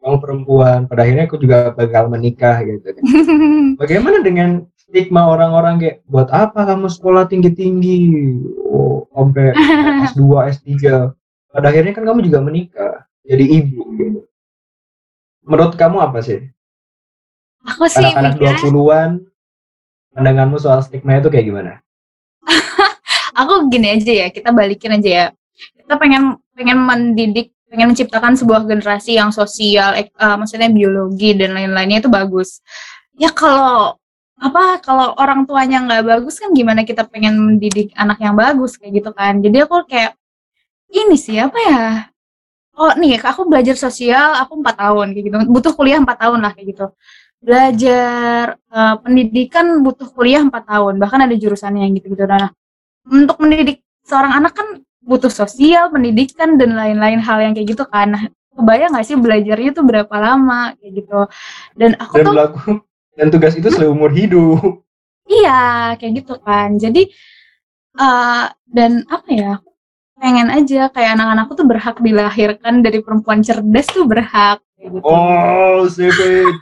kamu 0.03 0.17
perempuan 0.19 0.79
pada 0.91 1.07
akhirnya 1.07 1.29
aku 1.29 1.39
juga 1.39 1.71
bakal 1.71 2.09
menikah 2.11 2.59
gitu 2.65 2.83
kan. 2.83 3.03
Bagaimana 3.81 4.19
dengan 4.19 4.67
stigma 4.75 5.29
orang-orang 5.29 5.79
kayak 5.79 5.97
buat 6.09 6.27
apa 6.33 6.67
kamu 6.67 6.91
sekolah 6.91 7.29
tinggi-tinggi? 7.31 8.01
Oh, 8.59 9.07
sampai 9.13 9.55
S2 10.11 10.23
S3 10.59 10.71
pada 11.53 11.69
akhirnya 11.69 11.93
kan 11.95 12.03
kamu 12.03 12.19
juga 12.27 12.39
menikah 12.43 12.93
jadi 13.23 13.45
ibu 13.63 13.81
gitu. 13.95 14.19
Menurut 15.47 15.73
kamu 15.75 15.97
apa 15.99 16.19
sih? 16.23 16.39
Aku 17.63 17.87
sih 17.87 17.99
anak-anak 17.99 18.31
mikirnya 18.35 18.59
20-an 18.59 19.11
pandanganmu 20.13 20.57
soal 20.59 20.79
stigma 20.83 21.19
itu 21.19 21.31
kayak 21.31 21.45
gimana? 21.47 21.71
Aku 23.39 23.71
gini 23.71 23.87
aja 23.97 24.11
ya 24.11 24.27
kita 24.29 24.51
balikin 24.51 24.99
aja 24.99 25.09
ya. 25.09 25.25
Kita 25.79 25.95
pengen 25.97 26.37
pengen 26.53 26.79
mendidik 26.83 27.55
pengen 27.71 27.95
menciptakan 27.95 28.37
sebuah 28.37 28.69
generasi 28.69 29.17
yang 29.17 29.33
sosial 29.33 29.97
ek- 29.97 30.13
eh, 30.13 30.35
maksudnya 30.37 30.69
biologi 30.69 31.33
dan 31.33 31.57
lain-lainnya 31.57 32.03
itu 32.05 32.09
bagus. 32.11 32.61
Ya 33.17 33.31
kalau 33.33 33.97
apa 34.37 34.83
kalau 34.83 35.15
orang 35.15 35.47
tuanya 35.47 35.79
nggak 35.87 36.03
bagus 36.03 36.35
kan 36.43 36.51
gimana 36.51 36.83
kita 36.83 37.07
pengen 37.07 37.39
mendidik 37.39 37.95
anak 37.95 38.19
yang 38.21 38.35
bagus 38.35 38.75
kayak 38.77 39.01
gitu 39.01 39.09
kan. 39.15 39.39
Jadi 39.41 39.57
aku 39.65 39.87
kayak 39.87 40.13
ini 40.93 41.15
sih 41.17 41.39
apa 41.41 41.57
ya 41.57 41.83
oh 42.79 42.91
nih 42.97 43.21
aku 43.21 43.45
belajar 43.45 43.75
sosial 43.77 44.37
aku 44.39 44.59
empat 44.61 44.75
tahun 44.79 45.13
kayak 45.13 45.25
gitu 45.29 45.37
butuh 45.49 45.73
kuliah 45.77 45.99
empat 46.01 46.17
tahun 46.23 46.39
lah 46.41 46.51
kayak 46.57 46.67
gitu 46.73 46.85
belajar 47.43 48.55
eh, 48.55 48.95
pendidikan 49.03 49.65
butuh 49.85 50.07
kuliah 50.09 50.41
empat 50.41 50.63
tahun 50.65 50.97
bahkan 50.97 51.19
ada 51.25 51.35
jurusannya 51.35 51.85
yang 51.85 51.93
gitu 51.97 52.15
gitu 52.15 52.25
nah 52.25 52.49
untuk 53.09 53.35
mendidik 53.43 53.83
seorang 54.07 54.39
anak 54.39 54.55
kan 54.55 54.67
butuh 55.03 55.31
sosial, 55.31 55.91
pendidikan 55.91 56.55
dan 56.55 56.75
lain-lain 56.75 57.19
hal 57.19 57.43
yang 57.43 57.53
kayak 57.55 57.75
gitu 57.75 57.83
kan. 57.87 58.15
Nah, 58.15 58.23
kebayang 58.55 58.95
nggak 58.95 59.05
sih 59.05 59.17
belajarnya 59.19 59.71
tuh 59.75 59.83
berapa 59.83 60.15
lama 60.15 60.75
kayak 60.79 60.91
gitu. 61.03 61.19
Dan 61.75 61.91
aku 61.99 62.13
dan 62.15 62.23
tuh 62.23 62.33
berlaku 62.33 62.71
dan 63.13 63.27
tugas 63.29 63.53
itu 63.53 63.69
seumur 63.69 64.09
hidup 64.09 64.81
iya 65.27 65.93
kayak 65.99 66.23
gitu 66.23 66.39
kan. 66.39 66.79
Jadi 66.79 67.11
eh 67.99 68.45
dan 68.71 68.91
apa 69.11 69.29
ya? 69.29 69.53
Pengen 70.13 70.47
aja 70.47 70.87
kayak 70.87 71.11
anak-anakku 71.17 71.53
tuh 71.53 71.65
berhak 71.65 71.97
dilahirkan 71.99 72.79
dari 72.79 73.01
perempuan 73.01 73.41
cerdas 73.41 73.87
tuh 73.89 74.05
berhak 74.05 74.61
kayak 74.77 74.89
gitu. 74.93 75.03
oh 75.03 75.83
savage 75.87 76.57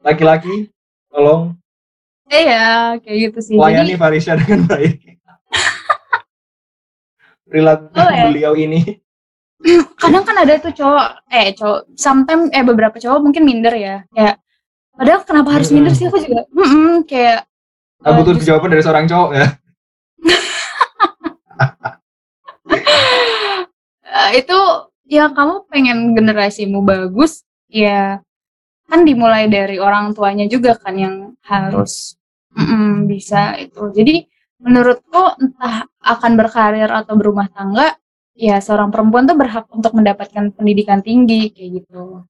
laki-laki 0.00 0.70
tolong. 1.08 1.58
Iya, 2.30 2.94
kayak 3.02 3.18
gitu 3.26 3.38
sih. 3.42 3.54
layani 3.58 3.90
Jadi 3.90 3.98
Farisha 3.98 4.32
dengan 4.38 4.64
baik. 4.64 5.18
Perilaku 7.42 7.84
Oh, 7.92 8.06
ya. 8.06 8.24
beliau 8.30 8.54
ini. 8.54 8.80
Kadang 9.98 10.24
kan 10.24 10.36
ada 10.38 10.56
tuh 10.56 10.72
cowok 10.72 11.26
eh 11.28 11.52
cowok 11.52 11.92
sometimes 11.98 12.48
eh 12.54 12.62
beberapa 12.62 12.96
cowok 12.96 13.18
mungkin 13.20 13.42
minder 13.44 13.74
ya. 13.74 14.06
Kayak 14.08 14.38
padahal 14.94 15.20
kenapa 15.26 15.50
harus 15.52 15.68
minder 15.68 15.92
sih? 15.92 16.06
Aku 16.06 16.16
juga 16.16 16.46
mm 16.48 17.04
kayak 17.04 17.44
tak 18.00 18.08
eh, 18.08 18.14
butuh 18.16 18.32
justru- 18.32 18.48
jawaban 18.48 18.70
dari 18.72 18.80
seorang 18.80 19.04
cowok 19.04 19.30
ya 19.36 19.46
itu 24.40 24.58
ya 25.10 25.30
kamu 25.30 25.66
pengen 25.66 26.14
generasimu 26.14 26.82
bagus 26.86 27.42
ya 27.66 28.22
kan 28.90 29.06
dimulai 29.06 29.46
dari 29.46 29.78
orang 29.78 30.10
tuanya 30.14 30.50
juga 30.50 30.74
kan 30.74 30.98
yang 30.98 31.16
harus 31.46 32.18
mm, 32.58 33.06
bisa 33.06 33.54
itu. 33.62 33.90
Jadi 33.94 34.26
menurutku 34.60 35.38
entah 35.40 35.86
akan 36.02 36.32
berkarir 36.36 36.90
atau 36.90 37.14
berumah 37.16 37.48
tangga 37.54 37.96
ya 38.34 38.58
seorang 38.58 38.90
perempuan 38.90 39.24
tuh 39.30 39.38
berhak 39.38 39.68
untuk 39.72 39.94
mendapatkan 39.94 40.52
pendidikan 40.52 41.00
tinggi 41.00 41.54
kayak 41.54 41.84
gitu 41.84 42.24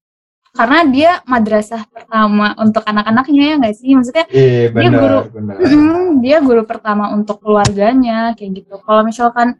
karena 0.51 0.79
dia 0.87 1.11
madrasah 1.23 1.87
pertama 1.87 2.51
untuk 2.59 2.83
anak-anaknya 2.83 3.43
ya 3.43 3.55
nggak 3.61 3.75
sih 3.79 3.91
maksudnya 3.95 4.25
iya 4.29 4.67
Dia 4.71 4.89
guru- 4.91 5.27
benar 5.31 5.55
Mm, 5.63 6.07
dia 6.23 6.37
guru 6.43 6.63
pertama 6.67 7.11
untuk 7.15 7.39
keluarganya 7.43 8.35
kayak 8.35 8.51
gitu. 8.63 8.75
Kalau 8.83 9.01
misalkan 9.07 9.55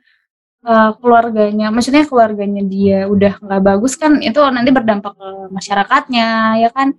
uh, 0.67 0.91
keluarganya, 0.99 1.71
maksudnya 1.73 2.03
keluarganya 2.07 2.61
dia 2.65 3.07
udah 3.07 3.33
nggak 3.41 3.61
bagus 3.63 3.93
kan, 3.97 4.19
itu 4.21 4.39
nanti 4.51 4.69
berdampak 4.73 5.13
ke 5.17 5.29
masyarakatnya, 5.55 6.27
ya 6.63 6.69
kan, 6.75 6.93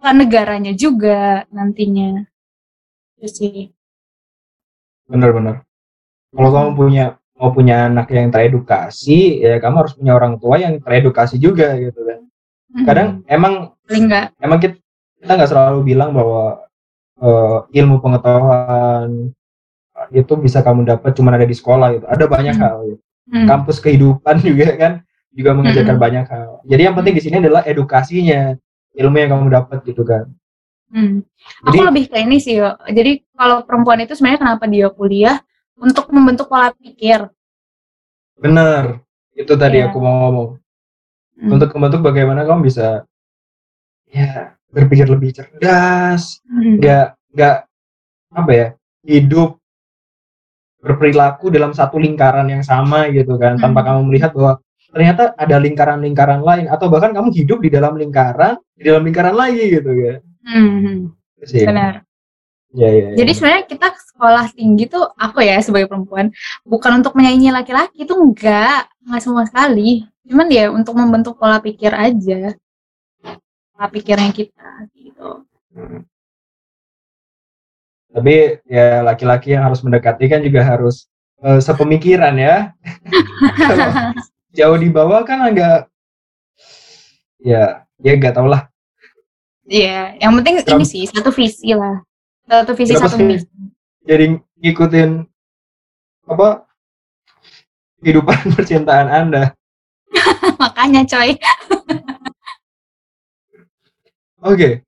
ke 0.00 0.08
negaranya 0.14 0.72
juga 0.76 1.44
nantinya. 1.50 2.24
Itu 3.18 3.28
sih. 3.30 3.56
benar-benar 5.04 5.64
kalau 6.32 6.50
kamu 6.52 6.70
punya 6.76 7.04
mau 7.36 7.50
punya 7.52 7.88
anak 7.92 8.08
yang 8.10 8.32
teredukasi 8.32 9.42
ya 9.44 9.60
kamu 9.60 9.76
harus 9.84 9.94
punya 9.98 10.12
orang 10.16 10.40
tua 10.40 10.56
yang 10.60 10.80
teredukasi 10.80 11.36
juga 11.36 11.76
gitu 11.76 12.00
kan 12.08 12.23
Kadang 12.82 13.22
emang 13.30 13.54
paling 13.86 14.04
nggak. 14.10 14.26
emang 14.42 14.58
kita 14.58 14.74
kita 15.22 15.32
nggak 15.38 15.50
selalu 15.50 15.78
bilang 15.86 16.10
bahwa 16.10 16.66
eh, 17.22 17.58
ilmu 17.78 18.02
pengetahuan 18.02 19.30
itu 20.10 20.32
bisa 20.36 20.58
kamu 20.60 20.82
dapat 20.84 21.14
cuma 21.14 21.30
ada 21.30 21.46
di 21.46 21.54
sekolah 21.54 21.88
gitu 21.94 22.06
ada 22.10 22.24
banyak 22.26 22.54
Hmm. 22.58 22.62
hal 22.62 22.76
gitu. 22.90 23.02
Mm, 23.24 23.46
kampus 23.48 23.76
kehidupan 23.80 24.36
juga 24.48 24.66
kan 24.76 24.92
juga 25.32 25.50
mengajarkan 25.56 25.96
Mm-mm. 25.96 26.04
banyak 26.04 26.26
hal 26.28 26.50
jadi 26.66 26.82
yang 26.90 26.94
penting 26.98 27.14
di 27.16 27.22
sini 27.24 27.36
adalah 27.40 27.62
edukasinya 27.64 28.52
ilmu 28.92 29.16
yang 29.16 29.30
kamu 29.32 29.46
dapat 29.48 29.78
gitu 29.86 30.02
kan 30.04 30.28
mm. 30.92 31.24
jadi 31.64 31.78
Aku 31.80 31.88
lebih 31.88 32.04
ke 32.12 32.16
ini 32.20 32.36
sih, 32.36 32.60
yo. 32.60 32.76
Jadi 32.84 33.24
kalau 33.32 33.64
perempuan 33.64 34.02
itu 34.02 34.12
sebenarnya 34.12 34.40
kenapa 34.44 34.64
dia 34.68 34.92
kuliah 34.92 35.40
untuk 35.74 36.10
membentuk 36.12 36.50
pola 36.50 36.70
pikir. 36.76 37.26
benar 38.36 39.00
itu 39.34 39.52
tadi 39.54 39.78
Iya. 39.80 39.88
aku 39.90 39.98
mau 39.98 40.14
ngomong 40.26 40.48
Mm, 41.34 41.50
untuk 41.50 41.68
membentuk 41.74 42.00
bagaimana 42.06 42.46
kamu 42.46 42.70
bisa 42.70 43.02
ya 44.06 44.54
berpikir 44.70 45.10
lebih 45.10 45.34
cerdas 45.34 46.38
mm, 46.46 46.78
nggak 46.78 47.06
nggak 47.34 47.56
apa 48.34 48.50
ya 48.54 48.66
hidup 49.02 49.58
berperilaku 50.78 51.48
dalam 51.50 51.72
satu 51.72 51.96
lingkaran 51.96 52.46
yang 52.46 52.62
sama 52.62 53.08
gitu 53.10 53.34
kan 53.40 53.56
tanpa 53.56 53.82
Hmm. 53.82 53.88
kamu 53.88 54.00
melihat 54.12 54.30
bahwa 54.36 54.60
ternyata 54.94 55.34
ada 55.34 55.56
lingkaran-lingkaran 55.58 56.38
lain 56.44 56.70
atau 56.70 56.86
bahkan 56.86 57.10
kamu 57.10 57.34
hidup 57.34 57.58
di 57.64 57.70
dalam 57.72 57.98
lingkaran 57.98 58.54
di 58.78 58.82
dalam 58.86 59.02
lingkaran 59.02 59.34
lagi 59.34 59.64
gitu 59.74 59.90
kan 59.90 60.18
mm, 60.46 60.68
mm. 60.70 60.98
Itu 61.40 61.44
sih 61.50 61.64
Benar. 61.66 61.94
ya 62.74 62.88
ya, 62.90 63.04
ya. 63.10 63.16
Jadi 63.18 63.30
sebenarnya 63.34 63.64
kita 63.66 63.88
sekolah 63.90 64.46
tinggi 64.54 64.84
tuh 64.86 65.02
aku 65.18 65.42
ya 65.42 65.58
sebagai 65.58 65.90
perempuan 65.90 66.30
bukan 66.62 67.02
untuk 67.02 67.18
menyaingi 67.18 67.50
laki-laki 67.50 68.06
itu 68.06 68.14
enggak, 68.14 68.86
enggak 69.02 69.20
sama 69.22 69.42
sekali. 69.46 70.06
Cuman 70.24 70.48
ya 70.48 70.68
untuk 70.68 70.94
membentuk 70.94 71.36
pola 71.36 71.58
pikir 71.58 71.90
aja. 71.90 72.56
Pola 73.70 73.86
pikirnya 73.88 74.30
kita 74.30 74.88
gitu. 74.92 75.44
Hmm. 75.74 76.06
tapi 78.14 78.62
ya 78.70 79.02
laki-laki 79.02 79.50
yang 79.50 79.66
harus 79.66 79.82
mendekati 79.82 80.30
kan 80.30 80.38
juga 80.38 80.62
harus 80.62 81.10
eh, 81.42 81.58
sepemikiran 81.58 82.38
ya 82.38 82.70
jauh 84.56 84.78
di 84.78 84.86
bawah 84.86 85.26
kan 85.26 85.42
agak 85.42 85.90
ya 87.42 87.82
ya 87.98 88.12
nggak 88.14 88.38
tau 88.38 88.46
lah 88.46 88.70
Iya, 89.66 90.14
yang 90.22 90.38
penting 90.38 90.62
Kenapa- 90.62 90.76
ini 90.78 90.84
sih 90.84 91.02
satu 91.10 91.32
visi 91.32 91.74
lah. 91.74 92.04
Satu 92.46 92.76
visi 92.78 92.94
Kenapa 92.94 93.10
satu 93.10 93.18
misi. 93.18 93.48
jadi 94.06 94.24
ngikutin 94.62 95.10
apa 96.30 96.70
kehidupan 97.98 98.38
percintaan 98.54 99.10
anda 99.10 99.58
Makanya 100.62 101.02
coy. 101.04 101.34
Oke. 104.44 104.84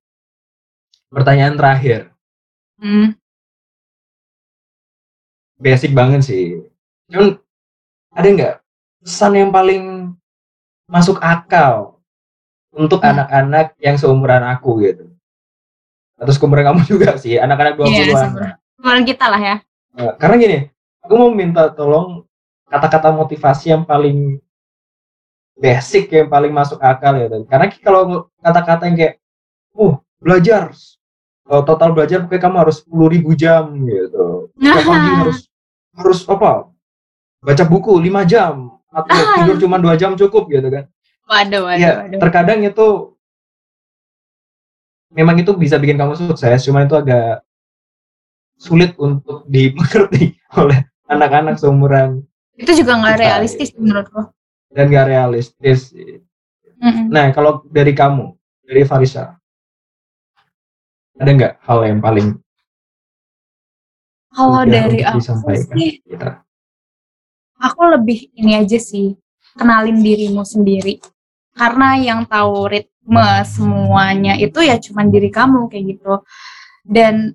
Pertanyaan 1.09 1.57
terakhir. 1.57 2.13
Hmm. 2.77 3.17
Basic 5.57 5.97
banget 5.97 6.21
sih. 6.29 6.61
Cuman 7.09 7.41
ada 8.13 8.27
nggak 8.29 8.55
pesan 9.01 9.33
yang 9.35 9.51
paling 9.51 10.13
masuk 10.85 11.17
akal 11.25 11.97
untuk 12.77 13.01
Hmm. 13.01 13.17
anak-anak 13.17 13.73
yang 13.81 13.97
seumuran 13.97 14.45
aku 14.45 14.85
gitu? 14.85 15.09
Atau 16.21 16.33
seumuran 16.37 16.65
kamu 16.69 16.81
juga 16.93 17.17
sih, 17.17 17.41
anak-anak 17.41 17.81
20-an. 17.81 17.97
Iya, 18.05 18.15
seumuran. 18.21 19.03
Kita 19.09 19.27
lah 19.33 19.41
ya. 19.41 19.57
Nah, 19.97 20.13
karena 20.21 20.35
gini, 20.37 20.59
aku 21.01 21.13
mau 21.17 21.33
minta 21.33 21.73
tolong 21.73 22.23
kata-kata 22.69 23.09
motivasi 23.11 23.73
yang 23.73 23.89
paling 23.89 24.37
basic, 25.57 26.13
yang 26.13 26.29
paling 26.29 26.53
masuk 26.53 26.77
akal 26.79 27.17
ya. 27.17 27.27
Karena 27.49 27.67
kalau 27.81 28.29
kata-kata 28.41 28.87
yang 28.89 28.97
kayak, 28.97 29.15
oh 29.73 30.01
belajar, 30.21 30.73
total 31.47 31.91
belajar 31.97 32.25
pokoknya 32.27 32.43
kamu 32.43 32.57
harus 32.61 32.77
10.000 32.85 33.33
jam 33.39 33.65
gitu. 33.87 34.51
Setiap 34.59 34.85
pagi 34.85 35.11
harus 35.23 35.39
harus 35.97 36.19
apa? 36.29 36.53
Baca 37.41 37.65
buku 37.65 37.93
5 38.03 38.27
jam 38.27 38.77
atau 38.91 39.17
tidur 39.37 39.57
cuma 39.61 39.77
dua 39.77 39.95
jam 39.95 40.17
cukup 40.17 40.49
gitu 40.49 40.69
kan. 40.73 40.85
Waduh, 41.27 41.63
waduh, 41.69 41.81
Ya, 41.81 41.93
waduh. 42.07 42.21
terkadang 42.23 42.61
itu 42.65 43.17
memang 45.13 45.37
itu 45.41 45.53
bisa 45.57 45.77
bikin 45.81 45.97
kamu 45.97 46.15
sukses, 46.19 46.63
cuman 46.67 46.87
itu 46.87 46.97
agak 46.99 47.43
sulit 48.57 48.93
untuk 48.97 49.45
dimengerti 49.47 50.37
oleh 50.61 50.85
anak-anak 51.07 51.61
seumuran 51.61 52.25
Itu 52.57 52.73
juga 52.73 52.97
nggak 52.97 53.21
realistis 53.21 53.71
menurutku. 53.77 54.33
Dan 54.71 54.93
gak 54.93 55.09
realistis. 55.09 55.95
Mm-mm. 56.77 57.09
Nah, 57.09 57.33
kalau 57.33 57.65
dari 57.69 57.97
kamu, 57.97 58.37
dari 58.67 58.83
Farisa, 58.85 59.37
ada 61.17 61.31
nggak 61.33 61.55
hal 61.65 61.81
yang 61.89 62.01
paling 62.05 62.37
Kalau 64.37 64.69
dari 64.69 65.01
aku 65.01 65.17
sih, 65.57 66.05
kita? 66.05 66.45
aku 67.57 67.83
lebih 67.89 68.29
ini 68.37 68.53
aja 68.53 68.77
sih, 68.77 69.17
kenalin 69.57 70.05
dirimu 70.05 70.45
sendiri. 70.45 71.01
Karena 71.57 71.97
yang 71.97 72.29
tahu 72.29 72.69
ritme 72.69 73.29
semuanya 73.49 74.37
itu 74.37 74.61
ya 74.61 74.77
cuman 74.77 75.09
diri 75.09 75.33
kamu 75.33 75.73
kayak 75.73 75.85
gitu. 75.97 76.21
Dan 76.85 77.33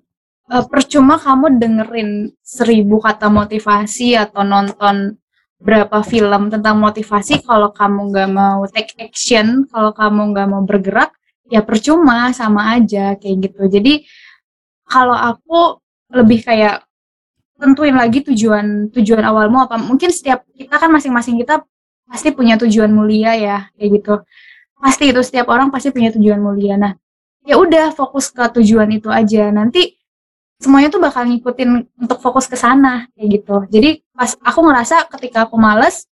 eh, 0.53 0.65
percuma 0.69 1.17
kamu 1.17 1.57
dengerin 1.57 2.37
seribu 2.37 3.01
kata 3.01 3.33
motivasi 3.33 4.13
atau 4.13 4.45
nonton 4.45 5.17
berapa 5.61 6.01
film 6.01 6.49
tentang 6.49 6.81
motivasi 6.81 7.45
kalau 7.45 7.69
kamu 7.69 8.09
nggak 8.09 8.29
mau 8.33 8.65
take 8.65 8.97
action, 8.97 9.69
kalau 9.69 9.93
kamu 9.93 10.33
nggak 10.33 10.47
mau 10.49 10.65
bergerak, 10.65 11.13
ya 11.45 11.61
percuma 11.61 12.33
sama 12.33 12.73
aja 12.75 13.13
kayak 13.15 13.49
gitu. 13.49 13.61
Jadi 13.69 13.93
kalau 14.89 15.13
aku 15.13 15.77
lebih 16.11 16.41
kayak 16.43 16.83
tentuin 17.61 17.93
lagi 17.93 18.25
tujuan 18.25 18.89
tujuan 18.89 19.21
awalmu 19.21 19.61
apa 19.61 19.77
mungkin 19.77 20.09
setiap 20.09 20.41
kita 20.57 20.81
kan 20.81 20.89
masing-masing 20.89 21.37
kita 21.37 21.61
pasti 22.09 22.33
punya 22.33 22.57
tujuan 22.57 22.89
mulia 22.89 23.37
ya 23.37 23.57
kayak 23.77 23.89
gitu. 24.01 24.15
Pasti 24.81 25.13
itu 25.13 25.21
setiap 25.21 25.45
orang 25.53 25.69
pasti 25.69 25.93
punya 25.93 26.09
tujuan 26.09 26.41
mulia. 26.41 26.73
Nah 26.75 26.97
ya 27.45 27.61
udah 27.61 27.93
fokus 27.93 28.33
ke 28.33 28.41
tujuan 28.57 28.89
itu 28.89 29.13
aja. 29.13 29.53
Nanti 29.53 30.00
semuanya 30.61 30.87
tuh 30.87 31.01
bakal 31.01 31.25
ngikutin 31.25 31.69
untuk 31.97 32.21
fokus 32.21 32.45
ke 32.45 32.53
sana 32.53 33.09
kayak 33.17 33.27
gitu. 33.35 33.55
Jadi 33.67 33.89
pas 34.13 34.37
aku 34.37 34.59
ngerasa 34.61 35.09
ketika 35.09 35.49
aku 35.49 35.57
males 35.57 36.05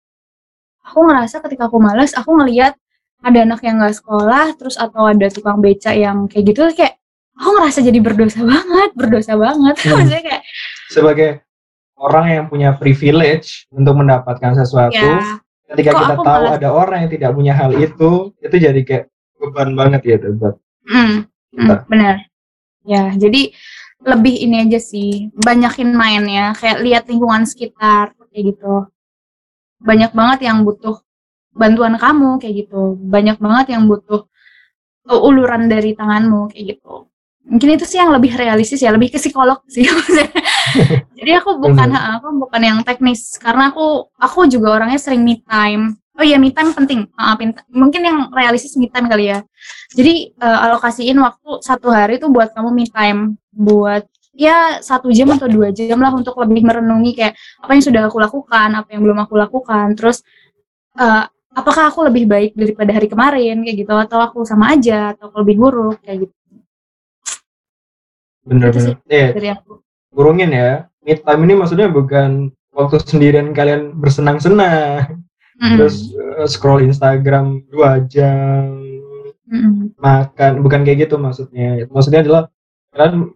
aku 0.80 1.04
ngerasa 1.04 1.44
ketika 1.44 1.68
aku 1.68 1.76
males 1.78 2.16
aku 2.16 2.32
ngelihat 2.32 2.72
ada 3.20 3.38
anak 3.44 3.60
yang 3.60 3.76
nggak 3.76 3.92
sekolah 3.92 4.56
terus 4.56 4.80
atau 4.80 5.04
ada 5.04 5.28
tukang 5.28 5.60
beca 5.60 5.92
yang 5.92 6.24
kayak 6.26 6.48
gitu 6.48 6.64
kayak 6.72 6.96
aku 7.36 7.50
ngerasa 7.52 7.78
jadi 7.84 7.98
berdosa 8.00 8.40
banget 8.42 8.90
berdosa 8.96 9.32
banget. 9.36 9.74
Hmm. 9.84 9.92
maksudnya 9.94 10.22
kayak 10.24 10.42
Sebagai 10.88 11.30
orang 12.00 12.26
yang 12.30 12.44
punya 12.48 12.72
privilege 12.72 13.68
untuk 13.68 13.92
mendapatkan 13.92 14.56
sesuatu, 14.56 14.96
ya. 14.96 15.36
ketika 15.68 15.90
Kok 15.92 16.00
kita 16.00 16.14
tahu 16.16 16.24
malah- 16.24 16.56
ada 16.56 16.68
orang 16.72 16.98
yang 17.04 17.12
tidak 17.12 17.30
punya 17.34 17.52
hal 17.52 17.74
itu, 17.74 18.32
itu 18.40 18.56
jadi 18.56 18.80
kayak 18.80 19.04
beban 19.36 19.76
banget 19.76 20.00
ya 20.02 20.14
itu 20.16 20.32
buat 20.32 20.56
Hmm, 20.88 21.28
hmm, 21.52 21.84
benar. 21.84 22.24
Ya, 22.88 23.12
jadi 23.12 23.52
lebih 24.02 24.34
ini 24.38 24.66
aja 24.66 24.78
sih, 24.78 25.30
banyakin 25.34 25.90
mainnya, 25.90 26.54
kayak 26.54 26.78
lihat 26.86 27.04
lingkungan 27.10 27.44
sekitar 27.44 28.14
kayak 28.38 28.54
gitu. 28.54 28.86
Banyak 29.82 30.14
banget 30.14 30.38
yang 30.46 30.62
butuh 30.62 31.02
bantuan 31.54 31.98
kamu 31.98 32.38
kayak 32.38 32.66
gitu. 32.66 32.94
Banyak 32.94 33.42
banget 33.42 33.74
yang 33.74 33.90
butuh 33.90 34.30
uh, 35.10 35.20
uluran 35.26 35.66
dari 35.66 35.98
tanganmu 35.98 36.54
kayak 36.54 36.78
gitu. 36.78 37.10
Mungkin 37.48 37.80
itu 37.80 37.84
sih 37.88 37.98
yang 37.98 38.12
lebih 38.12 38.36
realistis 38.36 38.84
ya, 38.84 38.92
lebih 38.92 39.08
ke 39.10 39.18
psikolog 39.18 39.64
sih. 39.66 39.88
Jadi 41.18 41.30
aku 41.32 41.56
bukan 41.58 41.90
aku 41.96 42.28
bukan 42.44 42.60
yang 42.60 42.78
teknis 42.84 43.40
karena 43.40 43.72
aku 43.72 44.12
aku 44.20 44.44
juga 44.46 44.78
orangnya 44.78 45.00
sering 45.00 45.24
me 45.24 45.40
time. 45.48 45.96
Oh 46.18 46.26
iya, 46.26 46.36
me 46.36 46.52
time 46.52 46.76
penting. 46.76 47.08
Maafin. 47.16 47.56
Mungkin 47.72 48.02
yang 48.04 48.18
realistis 48.34 48.76
me 48.76 48.92
time 48.92 49.08
kali 49.08 49.32
ya. 49.32 49.40
Jadi 49.96 50.34
eh, 50.34 50.58
alokasiin 50.68 51.16
waktu 51.16 51.64
satu 51.64 51.88
hari 51.88 52.20
tuh 52.20 52.28
buat 52.28 52.52
kamu 52.52 52.68
me 52.74 52.84
time, 52.90 53.40
buat 53.58 54.06
ya 54.38 54.78
satu 54.78 55.10
jam 55.10 55.34
atau 55.34 55.50
dua 55.50 55.74
jam 55.74 55.98
lah 55.98 56.14
untuk 56.14 56.38
lebih 56.38 56.62
merenungi 56.62 57.18
kayak 57.18 57.34
apa 57.58 57.70
yang 57.74 57.82
sudah 57.82 58.02
aku 58.06 58.22
lakukan, 58.22 58.70
apa 58.78 58.88
yang 58.94 59.02
belum 59.02 59.18
aku 59.26 59.34
lakukan, 59.34 59.98
terus 59.98 60.22
eh, 60.94 61.24
apakah 61.58 61.90
aku 61.90 62.06
lebih 62.06 62.30
baik 62.30 62.54
daripada 62.54 62.94
hari 62.94 63.10
kemarin 63.10 63.66
kayak 63.66 63.76
gitu, 63.82 63.94
atau 63.98 64.22
aku 64.22 64.46
sama 64.46 64.78
aja, 64.78 65.10
atau 65.18 65.26
aku 65.34 65.42
lebih 65.42 65.56
buruk 65.58 65.98
kayak 66.06 66.30
gitu 66.30 66.34
Bener-bener. 68.46 68.96
Eh, 69.10 69.34
dari 69.34 69.50
aku. 69.52 69.82
kurungin 70.14 70.54
ya. 70.54 70.86
Mid 71.04 71.20
time 71.26 71.42
ini 71.44 71.54
maksudnya 71.58 71.88
bukan 71.90 72.48
waktu 72.72 72.96
sendirian 73.02 73.50
kalian 73.52 73.96
bersenang-senang, 73.98 75.18
Mm, 75.58 75.74
terus 75.74 76.14
eh, 76.14 76.46
scroll 76.46 76.86
Instagram 76.86 77.66
dua 77.66 77.98
jam, 78.06 78.78
mm, 79.50 79.98
makan, 79.98 80.62
bukan 80.62 80.86
kayak 80.86 81.10
gitu 81.10 81.18
maksudnya. 81.18 81.82
Maksudnya 81.90 82.22
adalah 82.22 82.42
kalian 82.94 83.34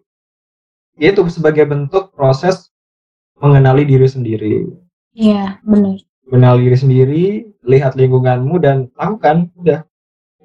itu 0.96 1.20
sebagai 1.32 1.64
bentuk 1.68 2.12
proses 2.12 2.72
mengenali 3.40 3.82
diri 3.88 4.06
sendiri. 4.06 4.54
Iya, 5.12 5.58
benar. 5.66 5.98
Mengenali 6.28 6.70
diri 6.70 6.78
sendiri, 6.78 7.24
lihat 7.66 7.98
lingkunganmu 7.98 8.54
dan 8.62 8.88
lakukan, 8.96 9.50
udah. 9.58 9.82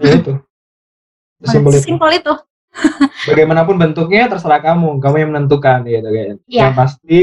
Ya 0.01 0.11
itu. 0.19 0.33
Sesimpel 1.45 1.71
itu. 1.77 1.85
Simpel 1.85 2.11
itu. 2.19 2.33
Bagaimanapun 3.29 3.77
bentuknya 3.77 4.29
terserah 4.29 4.61
kamu, 4.61 5.01
kamu 5.01 5.15
yang 5.21 5.29
menentukan 5.33 5.85
gitu 5.85 6.09
kan. 6.09 6.35
Iya. 6.45 6.61
Yang 6.61 6.73
pasti 6.73 7.19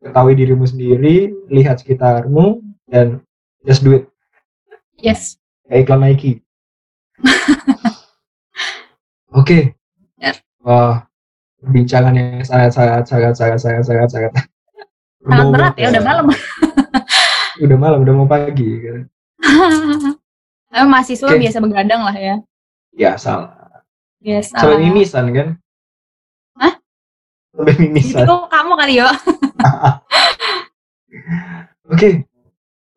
ketahui 0.00 0.34
dirimu 0.36 0.64
sendiri, 0.64 1.32
lihat 1.52 1.80
sekitarmu 1.80 2.60
dan 2.88 3.20
just 3.64 3.84
do 3.84 3.96
it. 3.96 4.04
Yes. 5.00 5.40
Kayak 5.68 5.88
iklan 5.88 6.00
Nike. 6.04 6.32
Oke. 9.38 9.76
Ya. 10.20 10.36
Wah, 10.60 11.09
perbincangan 11.60 12.12
yang 12.16 12.40
sangat 12.42 12.70
sangat 12.72 13.02
sangat 13.06 13.34
sangat 13.36 13.58
sangat 13.60 13.84
sangat 13.84 14.08
sangat 14.10 14.32
Sangat 15.20 15.46
berat 15.52 15.74
ya, 15.76 15.92
udah 15.92 16.02
malam. 16.04 16.26
Udah 17.60 17.76
malam, 17.76 18.00
udah 18.00 18.14
mau 18.16 18.24
pagi. 18.24 18.64
gitu. 18.80 19.04
Tapi 20.72 20.86
mahasiswa 20.96 21.28
Oke. 21.28 21.44
biasa 21.44 21.60
begadang 21.60 22.00
lah 22.08 22.16
ya. 22.16 22.40
Ya 22.96 23.20
salah. 23.20 23.84
Biasa. 24.16 24.56
Sampai 24.56 24.80
mimisan 24.80 25.28
kan? 25.28 25.48
Hah? 26.56 26.72
Sampai 27.52 27.74
mimisan. 27.76 28.24
Itu 28.24 28.36
kamu 28.48 28.72
kali 28.80 29.04
yo. 29.04 29.08
Oke. 31.92 32.24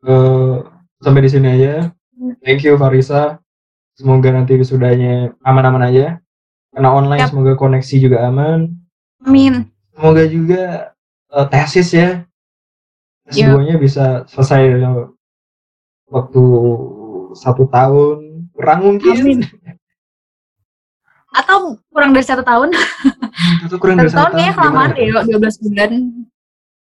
Eh, 0.07 0.55
sampai 1.03 1.21
di 1.27 1.29
sini 1.31 1.47
aja. 1.59 1.91
Thank 2.39 2.63
you 2.63 2.79
Farisa. 2.79 3.43
Semoga 3.99 4.31
nanti 4.31 4.55
wisudanya 4.55 5.35
aman-aman 5.43 5.91
aja. 5.91 6.22
Karena 6.73 6.89
online 6.89 7.21
Yap. 7.21 7.29
semoga 7.29 7.53
koneksi 7.53 7.95
juga 8.01 8.17
aman. 8.25 8.73
Amin. 9.21 9.69
Semoga 9.93 10.23
juga 10.25 10.63
eh, 11.29 11.47
tesis 11.53 11.89
ya. 11.93 12.25
S2-nya 13.29 13.79
bisa 13.79 14.27
selesai 14.27 14.81
dalam 14.81 15.13
waktu 16.09 16.43
satu 17.37 17.69
tahun. 17.69 18.49
Kurang 18.57 18.79
mungkin. 18.83 19.15
Amin. 19.21 19.39
Atau 21.33 21.81
kurang 21.89 22.13
dari 22.13 22.25
satu 22.25 22.45
tahun. 22.45 22.73
Itu 23.65 23.77
kurang 23.81 23.97
Satu 24.01 24.05
dari 24.05 24.13
tahun 24.13 24.31
kayaknya 24.33 24.53
kelamaan 24.53 24.89
deh 24.93 25.05
yo, 25.09 25.19
12 25.25 25.63
bulan. 25.65 25.91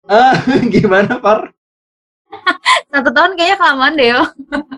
Ah, 0.07 0.35
gimana 0.75 1.19
Far? 1.19 1.51
Satu 2.95 3.11
tahun 3.11 3.35
kayaknya 3.35 3.57
kelamaan 3.59 3.95
deh 3.99 4.09
yo. 4.15 4.23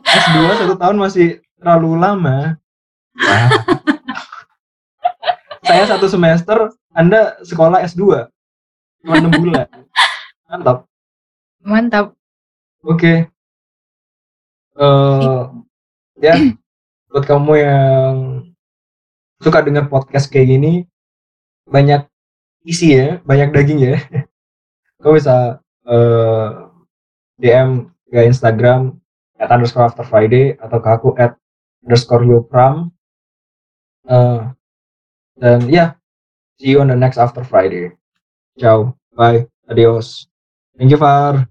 S2 0.08 0.36
satu 0.64 0.74
tahun 0.80 0.96
masih 0.96 1.26
terlalu 1.60 1.90
lama. 2.00 2.56
Wah. 3.18 3.48
Saya 5.68 5.84
satu 5.84 6.08
semester, 6.08 6.72
Anda 6.96 7.36
sekolah 7.44 7.84
S2. 7.84 8.24
Cuma 9.04 9.20
6 9.20 9.36
bulan. 9.36 9.68
Mantap. 10.48 10.78
Mantap. 11.60 12.06
Oke. 12.88 13.28
Eh, 14.80 15.40
ya, 16.24 16.34
buat 17.12 17.24
kamu 17.28 17.52
yang 17.60 18.14
suka 19.44 19.60
dengar 19.60 19.92
podcast 19.92 20.32
kayak 20.32 20.56
gini, 20.56 20.72
banyak 21.68 22.08
isi 22.64 22.96
ya, 22.96 23.20
banyak 23.28 23.52
daging 23.52 23.92
ya. 23.92 24.00
Kamu 25.04 25.20
bisa 25.20 25.60
eh, 25.84 26.48
DM 27.44 27.92
ke 28.08 28.24
Instagram 28.24 28.96
at 29.36 29.52
underscore 29.52 29.84
after 29.84 30.02
Friday 30.02 30.56
atau 30.56 30.80
ke 30.80 30.88
aku 30.88 31.12
at 31.20 31.36
underscore 31.84 32.24
yopram. 32.24 32.88
Eh, 34.08 34.57
dan 35.40 35.70
ya, 35.70 35.94
see 36.58 36.74
you 36.74 36.80
on 36.82 36.88
the 36.88 36.96
next 36.96 37.18
after 37.18 37.42
Friday. 37.46 37.94
Ciao, 38.58 38.94
bye, 39.14 39.46
adios. 39.70 40.26
Thank 40.76 40.90
you, 40.90 40.98
Far. 40.98 41.48